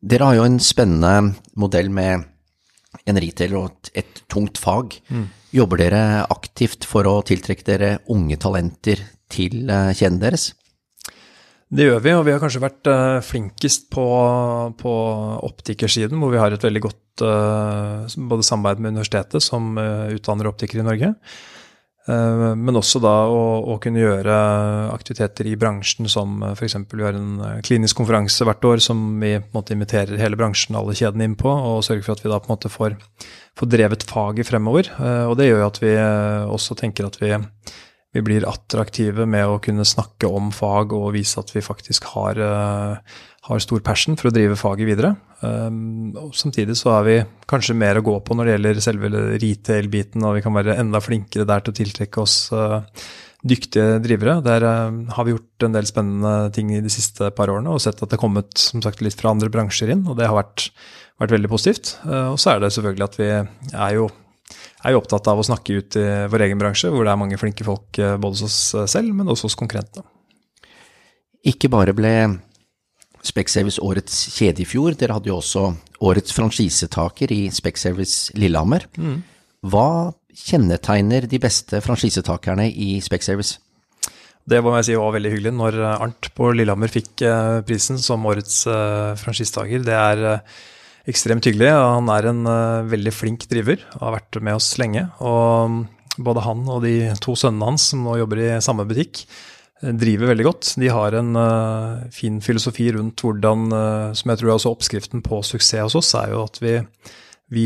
Dere 0.00 0.30
har 0.30 0.38
jo 0.38 0.46
en 0.48 0.60
spennende 0.64 1.34
modell 1.60 1.90
med 1.92 2.24
en 3.08 3.20
retailer 3.20 3.58
og 3.58 3.68
et, 3.68 3.90
et 4.02 4.22
tungt 4.32 4.60
fag. 4.60 4.96
Mm. 5.12 5.26
Jobber 5.54 5.82
dere 5.82 6.02
aktivt 6.30 6.86
for 6.88 7.08
å 7.10 7.20
tiltrekke 7.26 7.66
dere 7.66 7.90
unge 8.12 8.38
talenter 8.40 9.02
til 9.30 9.68
uh, 9.68 9.92
kjeden 9.92 10.20
deres? 10.22 10.50
Det 11.70 11.86
gjør 11.86 12.00
vi, 12.02 12.12
og 12.18 12.24
vi 12.26 12.32
har 12.34 12.40
kanskje 12.42 12.64
vært 12.64 12.88
uh, 12.90 13.20
flinkest 13.22 13.86
på, 13.94 14.04
på 14.80 14.94
optikersiden, 15.46 16.18
hvor 16.18 16.32
vi 16.32 16.40
har 16.42 16.50
et 16.50 16.66
veldig 16.66 16.82
godt 16.82 17.22
uh, 17.22 18.10
både 18.32 18.46
samarbeid 18.46 18.82
med 18.82 18.96
universitetet, 18.96 19.44
som 19.44 19.78
utdanner 19.78 20.50
optikere 20.50 20.82
i 20.82 20.88
Norge, 20.88 21.14
men 22.10 22.74
også 22.74 22.98
da 23.04 23.12
å, 23.30 23.42
å, 23.70 23.74
kunne 23.78 24.00
gjøre 24.00 24.34
aktiviteter 24.90 25.46
i 25.46 25.52
bransjen 25.60 26.08
som 26.10 26.40
f.eks. 26.48 26.74
vi 26.90 27.04
har 27.04 27.14
en 27.14 27.60
klinisk 27.62 28.00
konferanse 28.00 28.42
hvert 28.48 28.64
år 28.66 28.82
som 28.82 29.04
vi 29.20 29.34
på 29.36 29.44
en 29.44 29.58
måte 29.60 29.76
inviterer 29.76 30.18
hele 30.18 30.38
bransjen, 30.40 30.78
alle 30.80 30.96
kjedene, 30.96 31.28
inn 31.28 31.36
på, 31.38 31.52
og 31.52 31.84
sørger 31.86 32.02
for 32.08 32.16
at 32.16 32.24
vi 32.24 32.32
da 32.32 32.40
på 32.40 32.50
en 32.50 32.54
måte 32.56 32.72
får, 32.72 32.96
får 33.60 33.70
drevet 33.76 34.08
faget 34.08 34.48
fremover. 34.48 34.90
Og 35.28 35.36
det 35.38 35.50
gjør 35.52 35.60
jo 35.60 35.68
at 35.68 35.80
vi 35.84 35.92
også 36.56 36.78
tenker 36.80 37.06
at 37.06 37.20
vi, 37.20 37.30
vi 38.14 38.22
blir 38.26 38.48
attraktive 38.48 39.26
med 39.30 39.46
å 39.46 39.60
kunne 39.62 39.86
snakke 39.86 40.26
om 40.26 40.50
fag 40.54 40.94
og 40.96 41.12
vise 41.14 41.38
at 41.38 41.52
vi 41.54 41.62
faktisk 41.62 42.08
har, 42.16 42.40
har 43.46 43.62
stor 43.62 43.82
passion 43.86 44.18
for 44.18 44.30
å 44.30 44.34
drive 44.34 44.58
faget 44.58 44.88
videre. 44.88 45.14
Um, 45.40 46.12
og 46.20 46.34
samtidig 46.36 46.76
så 46.76 46.92
har 46.98 47.06
vi 47.06 47.16
kanskje 47.48 47.76
mer 47.78 47.96
å 47.96 48.04
gå 48.04 48.18
på 48.20 48.36
når 48.36 48.46
det 48.46 48.54
gjelder 48.54 48.80
selve 48.84 49.10
retail-biten, 49.40 50.24
og 50.26 50.36
vi 50.36 50.44
kan 50.44 50.56
være 50.56 50.76
enda 50.80 51.00
flinkere 51.00 51.48
der 51.48 51.64
til 51.64 51.72
å 51.72 51.78
tiltrekke 51.78 52.20
oss 52.20 52.36
uh, 52.52 52.82
dyktige 53.40 54.02
drivere. 54.04 54.38
Der 54.44 54.66
uh, 54.68 54.98
har 55.16 55.26
vi 55.26 55.34
gjort 55.34 55.66
en 55.66 55.76
del 55.78 55.88
spennende 55.88 56.50
ting 56.56 56.74
i 56.76 56.82
de 56.84 56.92
siste 56.92 57.32
par 57.36 57.52
årene 57.52 57.72
og 57.72 57.80
sett 57.80 58.02
at 58.02 58.10
det 58.10 58.18
har 58.18 58.24
kommet 58.26 58.52
som 58.60 58.84
sagt, 58.84 59.00
litt 59.04 59.16
fra 59.16 59.32
andre 59.32 59.52
bransjer 59.52 59.94
inn, 59.94 60.04
og 60.08 60.20
det 60.20 60.28
har 60.28 60.36
vært, 60.36 60.68
vært 61.22 61.38
veldig 61.38 61.52
positivt. 61.52 61.94
Og 62.04 62.36
så 62.40 62.54
er 62.54 62.60
det 62.60 62.74
selvfølgelig 62.76 63.08
at 63.08 63.20
vi 63.20 63.30
er 63.30 63.96
jo, 63.96 64.10
er 64.84 64.94
jo 64.94 65.00
opptatt 65.02 65.28
av 65.30 65.40
å 65.40 65.44
snakke 65.44 65.76
ut 65.80 65.98
i 66.00 66.06
vår 66.32 66.46
egen 66.46 66.60
bransje, 66.60 66.90
hvor 66.92 67.04
det 67.04 67.12
er 67.12 67.20
mange 67.20 67.38
flinke 67.40 67.66
folk 67.66 67.98
både 67.98 68.30
hos 68.38 68.46
oss 68.46 68.90
selv, 68.92 69.12
men 69.16 69.28
også 69.28 69.50
hos 69.50 69.58
konkurrentene. 69.60 70.06
Ikke 71.50 71.70
bare 71.72 71.94
ble 71.96 72.14
Spekservice 73.24 73.80
årets 73.84 74.16
kjede 74.32 74.62
i 74.64 74.68
fjor. 74.68 74.94
Dere 74.96 75.18
hadde 75.18 75.28
jo 75.28 75.36
også 75.40 75.66
årets 76.08 76.32
franchisetaker 76.32 77.32
i 77.34 77.42
Spekservice 77.52 78.32
Lillehammer. 78.38 78.86
Mm. 78.96 79.18
Hva 79.68 80.12
kjennetegner 80.32 81.26
de 81.28 81.40
beste 81.42 81.82
franchisetakerne 81.84 82.70
i 82.70 82.94
Spekservice? 83.04 83.58
Det 84.48 84.62
må 84.64 84.72
jeg 84.78 84.88
si 84.88 84.96
var 84.96 85.12
veldig 85.14 85.34
hyggelig 85.34 85.52
når 85.52 85.78
Arnt 85.92 86.30
på 86.34 86.48
Lillehammer 86.56 86.90
fikk 86.90 87.22
eh, 87.28 87.60
prisen 87.68 88.00
som 88.00 88.24
årets 88.26 88.62
uh, 88.70 89.12
franchisetaker. 89.20 89.84
Det 89.84 89.98
er 89.98 90.40
ekstremt 91.08 91.46
hyggelig. 91.48 91.70
Han 91.72 92.10
er 92.12 92.28
en 92.30 92.42
veldig 92.90 93.12
flink 93.14 93.46
driver 93.50 93.80
har 94.00 94.16
vært 94.18 94.40
med 94.44 94.58
oss 94.58 94.72
lenge. 94.80 95.06
Og 95.24 95.70
mm, 95.70 95.78
både 96.26 96.44
han 96.44 96.66
og 96.68 96.82
de 96.84 96.94
to 97.22 97.36
sønnene 97.38 97.70
hans 97.70 97.90
som 97.92 98.04
nå 98.04 98.18
jobber 98.20 98.42
i 98.42 98.50
samme 98.64 98.86
butikk, 98.88 99.24
driver 99.80 100.28
veldig 100.34 100.44
godt. 100.44 100.74
De 100.76 100.90
har 100.92 101.14
en 101.16 101.30
uh, 101.38 102.02
fin 102.12 102.36
filosofi 102.44 102.90
rundt 102.92 103.22
hvordan, 103.24 103.70
som 104.12 104.32
jeg 104.32 104.40
tror 104.40 104.50
er 104.50 104.58
også 104.58 104.74
oppskriften 104.74 105.24
på 105.24 105.40
suksess 105.46 105.86
hos 105.86 105.96
oss, 106.02 106.12
er 106.20 106.34
jo 106.34 106.42
at 106.44 106.60
vi, 106.60 106.74
vi 107.48 107.64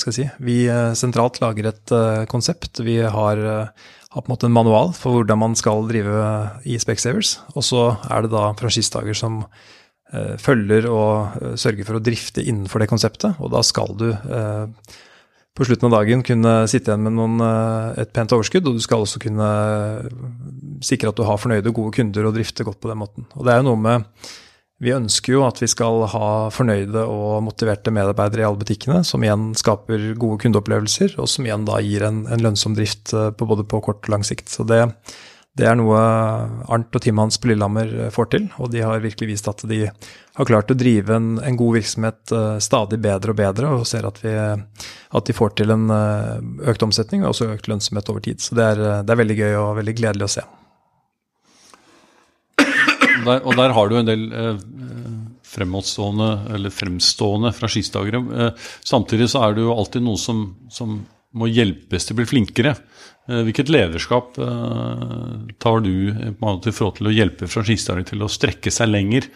si, 0.00 0.24
vi 0.40 0.56
sentralt 0.96 1.42
lager 1.44 1.68
et 1.68 1.94
konsept. 2.32 2.80
Vi 2.80 2.96
har, 3.02 3.44
har, 3.44 4.16
på 4.16 4.24
en 4.24 4.32
måte 4.32 4.48
en 4.48 4.56
manual 4.56 4.94
for 4.96 5.18
hvordan 5.18 5.42
man 5.42 5.58
skal 5.60 5.84
drive 5.90 6.24
i 6.64 6.80
Specsavers. 6.80 7.36
Og 7.52 7.68
så 7.68 7.86
er 8.08 8.24
det 8.24 8.32
da 8.32 8.54
franchisedager 8.56 9.20
som 9.20 9.42
følger 10.40 10.86
og 10.90 11.56
sørger 11.60 11.86
for 11.86 11.98
å 11.98 12.04
drifte 12.04 12.44
innenfor 12.44 12.82
det 12.82 12.90
konseptet. 12.90 13.40
Og 13.42 13.50
da 13.54 13.62
skal 13.66 13.96
du 13.98 14.08
på 15.54 15.66
slutten 15.66 15.86
av 15.86 16.00
dagen 16.00 16.22
kunne 16.26 16.52
sitte 16.70 16.90
igjen 16.90 17.04
med 17.06 17.14
noen, 17.14 17.42
et 18.00 18.10
pent 18.14 18.32
overskudd, 18.34 18.66
og 18.66 18.78
du 18.78 18.82
skal 18.82 19.04
også 19.04 19.20
kunne 19.22 19.50
sikre 20.82 21.12
at 21.12 21.18
du 21.18 21.22
har 21.26 21.38
fornøyde 21.38 21.70
og 21.70 21.76
gode 21.78 21.94
kunder 22.00 22.26
og 22.26 22.34
drifte 22.34 22.66
godt 22.66 22.80
på 22.82 22.90
den 22.90 22.98
måten. 22.98 23.28
Og 23.38 23.46
det 23.46 23.54
er 23.54 23.62
jo 23.62 23.68
noe 23.70 23.80
med 23.84 24.08
Vi 24.82 24.90
ønsker 24.90 25.32
jo 25.36 25.44
at 25.46 25.60
vi 25.62 25.68
skal 25.70 26.02
ha 26.10 26.28
fornøyde 26.52 27.04
og 27.06 27.44
motiverte 27.46 27.92
medarbeidere 27.94 28.42
i 28.42 28.46
alle 28.48 28.58
butikkene, 28.60 29.04
som 29.06 29.22
igjen 29.22 29.52
skaper 29.56 30.10
gode 30.18 30.40
kundeopplevelser, 30.42 31.14
og 31.22 31.30
som 31.30 31.46
igjen 31.46 31.64
da 31.68 31.78
gir 31.80 32.02
en, 32.04 32.24
en 32.26 32.42
lønnsom 32.42 32.74
drift 32.76 33.14
eh, 33.14 33.30
på 33.30 33.46
både 33.48 33.64
på 33.70 33.80
kort 33.86 34.02
og 34.02 34.10
lang 34.12 34.26
sikt. 34.26 34.50
Så 34.50 34.66
det, 34.66 34.82
det 35.54 35.68
er 35.70 35.76
noe 35.78 35.98
Arnt 36.74 36.96
og 36.96 37.02
teamet 37.02 37.28
hans 37.28 37.38
på 37.38 37.50
Lillehammer 37.50 37.92
eh, 38.06 38.10
får 38.14 38.30
til, 38.32 38.48
og 38.58 38.72
de 38.72 38.82
har 38.82 39.04
virkelig 39.04 39.28
vist 39.30 39.50
at 39.50 39.62
de 39.70 39.84
har 39.86 40.48
klart 40.48 40.72
å 40.74 40.78
drive 40.78 41.14
en, 41.14 41.36
en 41.38 41.58
god 41.60 41.76
virksomhet 41.76 42.34
uh, 42.34 42.56
stadig 42.58 42.98
bedre 43.04 43.30
og 43.30 43.38
bedre, 43.38 43.70
og 43.70 43.86
ser 43.86 44.08
at, 44.08 44.18
vi, 44.24 44.32
at 44.34 45.30
de 45.30 45.36
får 45.36 45.54
til 45.60 45.70
en 45.70 45.86
uh, 45.94 46.42
økt 46.72 46.82
omsetning 46.82 47.22
og 47.22 47.30
også 47.30 47.52
økt 47.54 47.70
lønnsomhet 47.70 48.10
over 48.10 48.24
tid. 48.26 48.42
Så 48.42 48.58
det 48.58 48.66
er, 48.72 48.84
det 49.06 49.14
er 49.14 49.22
veldig 49.22 49.38
gøy 49.38 49.56
og 49.60 49.78
veldig 49.78 49.96
gledelig 50.00 50.26
å 50.26 50.34
se 50.34 50.46
der, 53.24 53.42
og 53.44 53.56
der 53.58 53.74
har 53.76 53.90
du 53.90 53.96
en 53.98 54.08
del 54.08 54.24
eh, 54.32 54.60
fremadstående, 55.54 56.30
eller 56.56 56.74
fremstående 56.74 57.52
franchistakere. 57.56 58.20
Eh, 58.20 58.70
samtidig 58.84 59.30
så 59.32 59.44
er 59.44 59.56
det 59.56 59.66
jo 59.66 59.74
alltid 59.74 60.04
noe 60.04 60.20
som, 60.20 60.46
som 60.72 60.98
må 61.34 61.50
hjelpes 61.50 62.06
til 62.06 62.16
å 62.16 62.20
bli 62.20 62.28
flinkere. 62.30 62.76
Eh, 63.24 63.40
hvilket 63.46 63.70
lederskap 63.72 64.36
eh, 64.36 65.34
tar 65.62 65.80
du 65.84 65.94
eh, 66.12 66.28
i 66.28 66.74
forhold 66.76 66.98
til 66.98 67.08
å 67.08 67.14
hjelpe 67.14 67.48
franchisetakere 67.48 68.08
til 68.10 68.24
å 68.24 68.30
strekke 68.30 68.72
seg 68.74 68.90
lenger? 68.90 69.30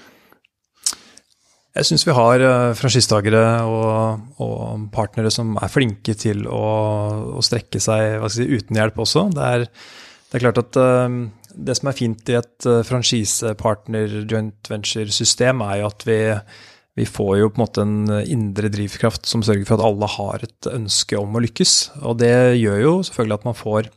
Jeg 1.78 1.86
syns 1.86 2.02
vi 2.08 2.16
har 2.16 2.42
franchisetakere 2.74 3.42
og, 3.70 4.22
og, 4.42 4.86
partnere 4.90 5.30
som 5.30 5.52
er 5.62 5.70
flinke 5.70 6.16
til 6.18 6.42
å, 6.50 6.62
å 7.38 7.44
strekke 7.44 7.78
seg 7.80 8.24
si, 8.34 8.48
uten 8.50 8.80
hjelp 8.80 8.98
også. 9.04 9.28
Det 9.36 9.44
er, 9.46 9.66
det 9.68 10.38
er 10.38 10.42
klart 10.42 10.58
at 10.64 10.78
det 11.68 11.76
som 11.78 11.92
er 11.92 11.98
fint 12.00 12.32
i 12.32 12.38
et 12.40 12.68
franchisepartner-joint 12.88 14.72
venture-system, 14.72 15.62
er 15.68 15.84
jo 15.84 15.92
at 15.92 16.08
vi, 16.08 16.18
vi, 16.98 17.06
får 17.06 17.34
jo 17.40 17.50
på 17.50 17.60
en 17.60 17.64
måte 17.64 17.84
en 17.84 18.24
indre 18.26 18.70
drivkraft 18.74 19.28
som 19.30 19.44
sørger 19.46 19.68
for 19.68 19.78
at 19.78 19.86
alle 19.86 20.10
har 20.18 20.44
et 20.46 20.70
ønske 20.72 21.18
om 21.18 21.38
å 21.38 21.44
lykkes. 21.44 21.76
Og 22.02 22.18
det 22.22 22.34
gjør 22.58 22.82
jo 22.82 22.92
selvfølgelig 23.06 23.38
at 23.38 23.48
man 23.48 23.56
får, 23.58 23.88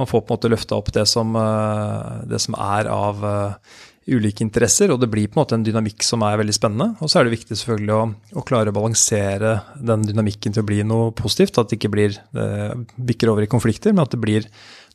man 0.00 0.10
får 0.10 0.22
på 0.22 0.30
en 0.30 0.36
måte 0.36 0.52
løfta 0.52 0.78
opp 0.78 0.92
det 0.94 1.06
som, 1.10 1.34
uh, 1.38 2.22
det 2.28 2.40
som 2.44 2.56
er 2.60 2.90
av 2.92 3.24
uh, 3.24 3.74
ulike 4.10 4.44
interesser, 4.44 4.92
og 4.92 5.00
det 5.00 5.08
blir 5.12 5.28
på 5.28 5.38
en 5.38 5.42
måte 5.42 5.56
en 5.56 5.64
dynamikk 5.64 6.04
som 6.04 6.22
er 6.26 6.38
veldig 6.40 6.54
spennende. 6.56 6.90
Og 7.00 7.10
så 7.10 7.20
er 7.20 7.26
det 7.26 7.34
viktig 7.38 7.56
selvfølgelig 7.56 7.94
å, 7.96 8.06
å 8.40 8.46
klare 8.46 8.72
å 8.72 8.76
balansere 8.76 9.56
den 9.80 10.04
dynamikken 10.04 10.54
til 10.54 10.64
å 10.64 10.68
bli 10.68 10.82
noe 10.86 11.12
positivt. 11.16 11.58
At 11.60 11.72
det 11.72 11.78
ikke 11.78 11.94
blir, 11.94 12.18
det 12.36 12.48
bikker 12.96 13.32
over 13.32 13.46
i 13.46 13.50
konflikter, 13.50 13.94
men 13.94 14.04
at 14.04 14.12
det 14.12 14.20
blir 14.22 14.48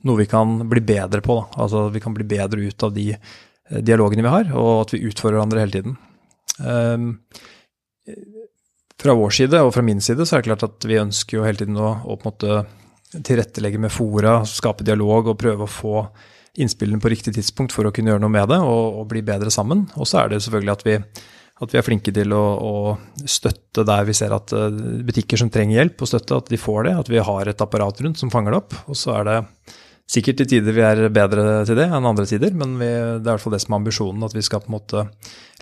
noe 0.07 0.21
vi 0.21 0.29
kan 0.29 0.59
bli 0.69 0.83
bedre 0.85 1.23
på. 1.25 1.39
Da. 1.41 1.63
Altså 1.65 1.87
vi 1.93 2.03
kan 2.03 2.15
bli 2.15 2.27
bedre 2.27 2.69
ut 2.69 2.85
av 2.85 2.93
de 2.95 3.09
eh, 3.15 3.81
dialogene 3.81 4.25
vi 4.25 4.35
har, 4.35 4.53
og 4.53 4.85
at 4.85 4.95
vi 4.95 5.03
utfordrer 5.09 5.39
hverandre 5.39 5.65
hele 5.65 5.75
tiden. 5.75 5.97
Um, 6.59 7.11
fra 8.99 9.15
vår 9.15 9.31
side 9.31 9.61
og 9.63 9.71
fra 9.75 9.83
min 9.85 10.01
side 10.03 10.25
så 10.27 10.35
er 10.35 10.41
det 10.43 10.49
klart 10.49 10.65
at 10.67 10.87
vi 10.87 10.99
ønsker 10.99 11.39
jo 11.39 11.45
hele 11.47 11.61
tiden 11.61 11.79
å, 11.79 11.93
å 12.03 12.17
på 12.19 12.27
en 12.27 12.33
måte 12.33 13.23
tilrettelegge 13.25 13.79
med 13.81 13.93
fora, 13.93 14.41
skape 14.45 14.85
dialog 14.85 15.31
og 15.31 15.39
prøve 15.39 15.65
å 15.65 15.71
få 15.71 16.03
innspillene 16.59 17.01
på 17.01 17.11
riktig 17.13 17.33
tidspunkt 17.37 17.73
for 17.73 17.87
å 17.87 17.93
kunne 17.95 18.11
gjøre 18.11 18.23
noe 18.23 18.33
med 18.33 18.49
det 18.51 18.59
og, 18.59 19.01
og 19.01 19.07
bli 19.11 19.23
bedre 19.25 19.51
sammen. 19.53 19.87
Og 19.97 20.09
så 20.09 20.23
er 20.23 20.33
det 20.33 20.41
selvfølgelig 20.43 20.73
at 20.73 20.85
vi, 20.85 20.95
at 21.63 21.73
vi 21.73 21.79
er 21.79 21.85
flinke 21.85 22.13
til 22.15 22.35
å, 22.35 22.43
å, 22.59 22.73
støtte 23.23 23.85
der 23.87 24.07
vi 24.07 24.15
ser 24.17 24.35
at 24.35 24.53
eh, 24.55 24.81
butikker 25.07 25.39
som 25.39 25.51
trenger 25.53 25.79
hjelp, 25.79 26.03
og 26.03 26.11
støtte 26.11 26.41
at 26.43 26.51
de 26.51 26.59
får 26.59 26.89
det. 26.89 26.95
At 27.03 27.11
vi 27.13 27.23
har 27.29 27.49
et 27.49 27.63
apparat 27.65 28.03
rundt 28.03 28.21
som 28.21 28.33
fanger 28.33 28.55
det 28.55 28.61
opp. 28.61 28.77
Og 28.91 28.99
så 28.99 29.15
er 29.19 29.29
det 29.29 29.37
Sikkert 30.09 30.39
til 30.39 30.47
tider 30.55 30.73
vi 30.73 30.81
er 30.81 31.03
bedre 31.13 31.59
til 31.69 31.77
det 31.77 31.85
enn 31.85 32.07
andre 32.09 32.25
tider, 32.25 32.53
men 32.57 32.71
vi, 32.79 32.87
det 32.89 33.19
er 33.19 33.19
i 33.19 33.27
hvert 33.27 33.43
fall 33.43 33.53
det 33.53 33.61
som 33.61 33.75
er 33.75 33.81
ambisjonen. 33.83 34.23
At 34.25 34.33
vi 34.33 34.41
skal 34.45 34.63
på 34.63 34.71
en 34.71 34.75
måte 34.79 35.03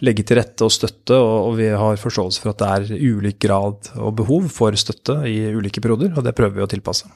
legge 0.07 0.23
til 0.23 0.39
rette 0.39 0.63
og 0.63 0.71
støtte, 0.71 1.17
og, 1.17 1.49
og 1.49 1.57
vi 1.59 1.67
har 1.75 1.99
forståelse 1.99 2.43
for 2.43 2.53
at 2.53 2.61
det 2.61 2.69
er 2.95 3.09
ulik 3.17 3.41
grad 3.43 3.89
og 3.99 4.13
behov 4.21 4.47
for 4.55 4.77
støtte 4.79 5.17
i 5.27 5.49
ulike 5.51 5.83
perioder, 5.83 6.13
og 6.15 6.23
det 6.23 6.35
prøver 6.37 6.61
vi 6.61 6.63
å 6.63 6.69
tilpasse. 6.71 7.11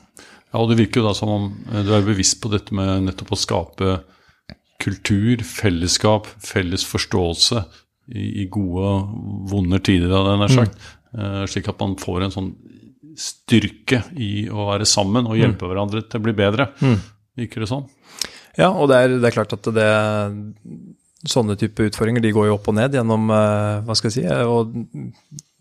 Ja, 0.52 0.60
og 0.60 0.68
Det 0.74 0.82
virker 0.82 1.00
jo 1.00 1.08
da 1.08 1.14
som 1.16 1.32
om 1.32 1.46
du 1.72 1.94
er 1.96 2.04
bevisst 2.04 2.42
på 2.44 2.52
dette 2.52 2.76
med 2.76 3.08
nettopp 3.08 3.32
å 3.32 3.40
skape 3.40 4.02
kultur, 4.82 5.46
fellesskap, 5.46 6.28
felles 6.44 6.84
forståelse 6.90 7.64
i, 8.12 8.44
i 8.44 8.50
gode 8.52 8.92
og 8.92 9.48
vonde 9.54 9.80
tider, 9.86 10.12
hadde 10.12 10.36
jeg 10.36 10.44
nær 10.44 10.56
sagt. 10.58 10.76
Mm. 11.12 11.48
slik 11.52 11.68
at 11.68 11.80
man 11.80 11.96
får 12.00 12.24
en 12.24 12.36
sånn 12.36 12.52
styrke 13.20 14.04
i 14.20 14.48
å 14.48 14.70
være 14.70 14.88
sammen 14.88 15.28
og 15.28 15.40
hjelpe 15.40 15.68
hverandre 15.68 16.04
til 16.08 16.20
å 16.22 16.26
bli 16.28 16.36
bedre. 16.36 16.70
Virker 17.40 17.64
det 17.64 17.72
sånn? 17.72 17.86
Ja, 18.60 18.72
og 18.74 18.90
det 18.92 18.98
er, 18.98 19.14
det 19.22 19.30
er 19.30 19.36
klart 19.38 19.54
at 19.56 19.70
det, 19.72 19.88
sånne 21.30 21.56
type 21.60 21.86
utfordringer 21.86 22.24
de 22.24 22.34
går 22.34 22.50
jo 22.50 22.58
opp 22.58 22.70
og 22.72 22.78
ned 22.78 22.96
gjennom 22.98 23.30
eh, 23.34 23.82
hva 23.86 23.98
skal 23.98 24.10
jeg 24.10 24.16
si, 24.16 24.26
eh, 24.26 24.44
og 24.48 24.74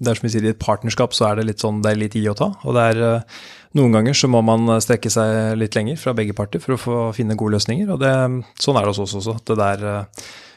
det 0.01 0.13
er 0.13 0.19
som 0.19 0.27
vi 0.27 0.33
sier 0.33 0.47
I 0.47 0.53
et 0.55 0.61
partnerskap 0.63 1.15
så 1.17 1.29
er 1.29 1.41
det 1.41 1.49
litt 1.51 1.65
sånn, 1.65 1.83
det 1.85 1.93
er 1.93 2.01
litt 2.01 2.17
i 2.17 2.25
å 2.31 2.37
ta. 2.39 2.53
og 2.65 2.77
det 2.77 2.87
er 2.93 3.03
eh, 3.07 3.41
Noen 3.79 3.95
ganger 3.95 4.17
så 4.19 4.27
må 4.27 4.41
man 4.43 4.67
strekke 4.83 5.13
seg 5.15 5.53
litt 5.55 5.77
lenger 5.79 5.99
fra 6.01 6.11
begge 6.19 6.35
parter 6.35 6.59
for 6.59 6.75
å 6.75 6.79
få 6.81 6.95
finne 7.15 7.37
gode 7.39 7.55
løsninger. 7.55 7.93
og 7.95 8.01
det, 8.03 8.11
Sånn 8.59 8.75
er 8.75 8.83
det 8.83 8.91
hos 8.91 8.99
oss 9.05 9.15
også. 9.21 9.37
det 9.47 9.57
der, 9.61 10.09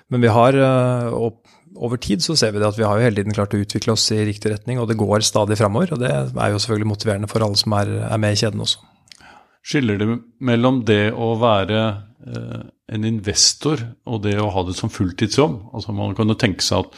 Men 0.09 0.23
vi 0.23 0.31
har 0.33 0.57
og 1.13 1.37
over 1.77 2.01
tid 2.01 2.25
så 2.25 2.33
ser 2.33 2.55
vi 2.55 2.63
det 2.63 2.71
at 2.71 2.79
vi 2.79 2.87
har 2.87 2.97
jo 2.97 3.05
hele 3.05 3.19
tiden 3.19 3.37
klart 3.37 3.53
å 3.53 3.61
utvikle 3.61 3.93
oss 3.93 4.07
i 4.17 4.17
riktig 4.25 4.55
retning, 4.55 4.81
og 4.81 4.89
det 4.89 4.97
går 4.97 5.21
stadig 5.21 5.59
framover. 5.61 5.93
Og 5.93 6.01
det 6.01 6.09
er 6.09 6.49
jo 6.55 6.63
selvfølgelig 6.63 6.89
motiverende 6.89 7.29
for 7.29 7.45
alle 7.45 7.61
som 7.61 7.77
er, 7.77 7.93
er 8.09 8.23
med 8.25 8.33
i 8.33 8.41
kjeden 8.41 8.65
også. 8.65 8.81
Skiller 9.63 9.99
det 9.99 10.07
mellom 10.43 10.81
det 10.87 11.13
å 11.15 11.33
være 11.39 11.83
eh, 12.27 12.63
en 12.93 13.05
investor 13.07 13.79
og 14.03 14.25
det 14.25 14.35
å 14.41 14.49
ha 14.51 14.65
det 14.67 14.75
som 14.75 14.91
fulltidsjobb? 14.91 15.59
Altså 15.71 15.95
Man 15.95 16.15
kan 16.17 16.31
jo 16.31 16.35
tenke 16.39 16.65
seg 16.65 16.83
at 16.83 16.97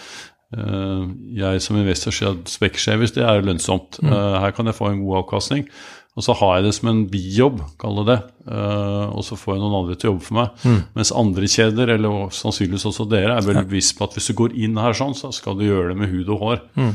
eh, 0.58 1.04
jeg 1.42 1.62
som 1.62 1.78
investor 1.78 2.16
sier 2.16 2.34
at 2.34 2.98
hvis 3.02 3.14
det 3.14 3.26
er 3.26 3.46
lønnsomt. 3.46 4.02
Mm. 4.02 4.10
Eh, 4.10 4.40
her 4.42 4.58
kan 4.58 4.72
jeg 4.72 4.80
få 4.80 4.90
en 4.90 5.06
god 5.06 5.22
avkastning. 5.22 5.70
Og 6.16 6.24
så 6.24 6.32
har 6.40 6.58
jeg 6.58 6.70
det 6.70 6.76
som 6.78 6.90
en 6.90 7.02
bijobb, 7.12 7.58
kall 7.82 7.98
det 8.00 8.06
det. 8.08 8.20
Uh, 8.48 9.12
og 9.12 9.24
så 9.28 9.36
får 9.36 9.58
jeg 9.58 9.62
noen 9.66 9.74
andre 9.82 9.98
til 10.00 10.08
å 10.08 10.14
jobbe 10.14 10.24
for 10.24 10.38
meg. 10.38 10.62
Mm. 10.64 10.78
Mens 10.96 11.12
andre 11.12 11.50
kjeder, 11.52 11.92
eller 11.98 12.30
sannsynligvis 12.32 12.88
også 12.88 13.08
dere, 13.12 13.34
er 13.36 13.44
veldig 13.44 13.66
bevisst 13.68 13.98
på 13.98 14.08
at 14.08 14.16
hvis 14.16 14.30
du 14.32 14.38
går 14.40 14.56
inn 14.56 14.80
her 14.80 14.96
sånn, 14.96 15.12
så 15.18 15.34
skal 15.36 15.60
du 15.60 15.66
gjøre 15.66 15.92
det 15.92 15.98
med 16.00 16.14
hud 16.14 16.32
og 16.32 16.46
hår. 16.46 16.64
Mm. 16.80 16.94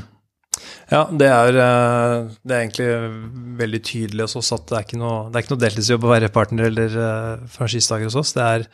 Ja, 0.90 1.04
det 1.14 1.28
er, 1.30 1.56
eh, 1.62 2.14
det 2.42 2.54
er, 2.54 2.62
egentlig 2.64 2.88
veldig 3.60 3.80
tydelig 3.86 4.26
hos 4.26 4.38
oss 4.40 4.50
at 4.56 4.66
det 4.70 4.78
er 4.78 4.86
ikke 4.88 4.98
noe, 4.98 5.18
er 5.30 5.44
ikke 5.44 5.54
noe 5.54 5.62
deltidsjobb 5.62 6.06
å 6.06 6.10
være 6.10 6.32
partner 6.34 6.66
eller 6.66 6.96
uh, 6.98 7.60
hos 7.62 8.18
oss. 8.18 8.32
Det 8.34 8.46
er, 8.46 8.66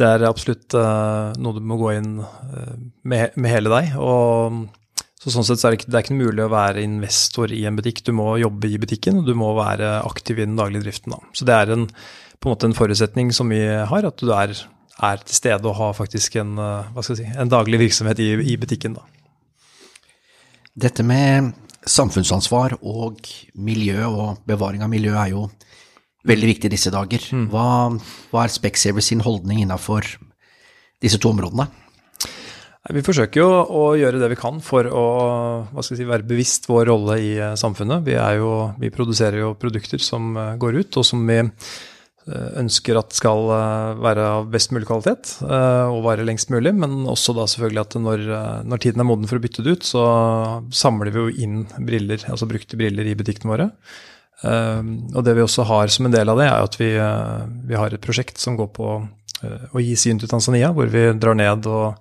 det 0.00 0.08
er 0.08 0.24
absolutt 0.28 0.78
uh, 0.78 1.34
noe 1.36 1.58
du 1.58 1.60
må 1.68 1.76
gå 1.80 1.92
inn 1.98 2.14
med, 2.22 3.36
med, 3.36 3.50
hele 3.52 3.72
deg. 3.72 3.92
og 4.00 4.64
så 5.22 5.30
Sånn 5.30 5.46
sett 5.46 5.60
så 5.60 5.68
er 5.68 5.74
det, 5.74 5.82
ikke, 5.82 5.90
det 5.92 5.98
er 5.98 6.06
ikke 6.06 6.18
mulig 6.18 6.42
å 6.42 6.50
være 6.50 6.82
investor 6.82 7.52
i 7.54 7.60
en 7.68 7.76
butikk. 7.78 8.00
Du 8.02 8.10
må 8.16 8.32
jobbe 8.40 8.72
i 8.72 8.80
butikken, 8.80 9.20
og 9.20 9.28
du 9.28 9.36
må 9.38 9.52
være 9.54 10.00
aktiv 10.08 10.40
i 10.40 10.46
den 10.48 10.56
daglige 10.58 10.88
driften. 10.88 11.14
Da. 11.14 11.20
Så 11.36 11.46
det 11.46 11.54
er 11.54 11.76
en, 11.76 11.84
på 12.40 12.48
en 12.48 12.56
måte 12.56 12.66
en 12.66 12.74
forutsetning 12.74 13.30
som 13.36 13.52
vi 13.52 13.60
har, 13.62 14.08
at 14.08 14.18
du 14.18 14.32
er, 14.34 14.56
til 14.56 15.36
stede 15.36 15.68
og 15.68 15.78
har 15.78 15.94
faktisk 15.94 16.40
en, 16.42 16.56
si, 17.06 17.22
en 17.22 17.52
daglig 17.52 17.84
virksomhet 17.84 18.18
i, 18.24 18.32
i 18.50 18.58
butikken. 18.58 18.98
Da. 18.98 19.21
Dette 20.72 21.04
med 21.04 21.52
samfunnsansvar 21.84 22.78
og 22.80 23.18
miljø 23.58 24.06
og 24.06 24.44
bevaring 24.48 24.84
av 24.84 24.90
miljø 24.92 25.12
er 25.18 25.32
jo 25.34 25.46
veldig 26.28 26.48
viktig 26.54 26.70
disse 26.72 26.92
dager. 26.94 27.24
Mm. 27.34 27.48
Hva, 27.52 27.66
hva 28.32 28.44
er 28.44 28.52
Specsavers 28.54 29.10
sin 29.10 29.24
holdning 29.24 29.64
innafor 29.64 30.06
disse 31.02 31.18
to 31.20 31.32
områdene? 31.34 31.66
Vi 32.90 33.02
forsøker 33.06 33.38
jo 33.38 33.48
å 33.62 33.82
gjøre 33.94 34.18
det 34.18 34.32
vi 34.32 34.38
kan 34.40 34.56
for 34.64 34.88
å 34.90 35.82
si, 35.86 36.00
være 36.02 36.26
bevisst 36.26 36.66
vår 36.66 36.88
rolle 36.90 37.18
i 37.22 37.30
eh, 37.36 37.54
samfunnet. 37.58 38.02
Vi, 38.08 38.16
jo, 38.40 38.50
vi, 38.80 38.90
produserer 38.90 39.38
jo 39.44 39.52
produkter 39.58 40.02
som 40.02 40.32
eh, 40.34 40.56
går 40.58 40.80
ut, 40.80 40.98
og 40.98 41.06
som 41.06 41.22
vi 41.28 41.38
ønsker 42.30 42.98
at 43.00 43.16
skal 43.16 43.48
være 43.98 44.26
av 44.38 44.44
best 44.52 44.70
mulig 44.70 44.86
kvalitet 44.86 45.32
og 45.42 45.98
vare 46.04 46.22
lengst 46.26 46.52
mulig. 46.54 46.70
Men 46.78 47.00
også 47.10 47.34
da 47.34 47.48
selvfølgelig 47.50 47.82
at 47.82 47.96
når, 47.98 48.24
når, 48.68 48.82
tiden 48.84 49.02
er 49.02 49.08
moden 49.08 49.26
for 49.30 49.40
å 49.40 49.42
bytte 49.42 49.64
det 49.66 49.74
ut, 49.74 49.88
så 49.88 50.04
samler 50.70 51.10
vi 51.10 51.24
jo 51.24 51.32
inn 51.46 51.64
briller, 51.82 52.22
altså 52.30 52.46
brukte 52.50 52.78
briller 52.78 53.10
i 53.10 53.16
butikkene 53.18 53.50
våre. 53.50 53.68
Og 54.42 55.20
det 55.26 55.34
vi 55.34 55.42
også 55.42 55.66
har 55.66 55.90
som 55.90 56.06
en 56.06 56.14
del 56.14 56.30
av 56.30 56.38
det, 56.38 56.46
er 56.46 56.68
at 56.68 56.78
vi, 56.78 56.92
vi 57.72 57.78
har 57.78 57.90
et 57.90 58.06
prosjekt 58.06 58.38
som 58.42 58.54
går 58.60 58.70
på 58.78 58.92
å 59.42 59.82
gi 59.82 59.98
syn 59.98 60.22
til 60.22 60.30
Tanzania, 60.30 60.70
hvor 60.74 60.90
vi 60.94 61.08
drar 61.18 61.34
ned 61.38 61.66
og 61.66 61.98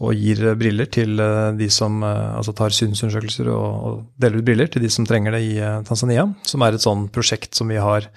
og 0.00 0.16
gir 0.16 0.40
briller 0.56 0.88
til 0.88 1.20
eh, 1.20 1.52
de 1.58 1.68
som 1.72 2.00
eh, 2.06 2.36
altså 2.38 2.54
tar 2.56 2.72
synsundersøkelser 2.72 3.50
og, 3.52 4.04
deler 4.20 4.40
ut 4.40 4.46
briller 4.46 4.70
til 4.72 4.84
de 4.84 4.90
som 4.92 5.06
trenger 5.08 5.36
det 5.36 5.42
i 5.44 5.54
eh, 5.60 5.80
Tanzania. 5.86 6.24
Som 6.48 6.64
er 6.64 6.76
et 6.76 6.84
sånn 6.84 7.08
prosjekt 7.12 7.58
som 7.58 7.68
vi 7.68 7.80
har 7.80 8.08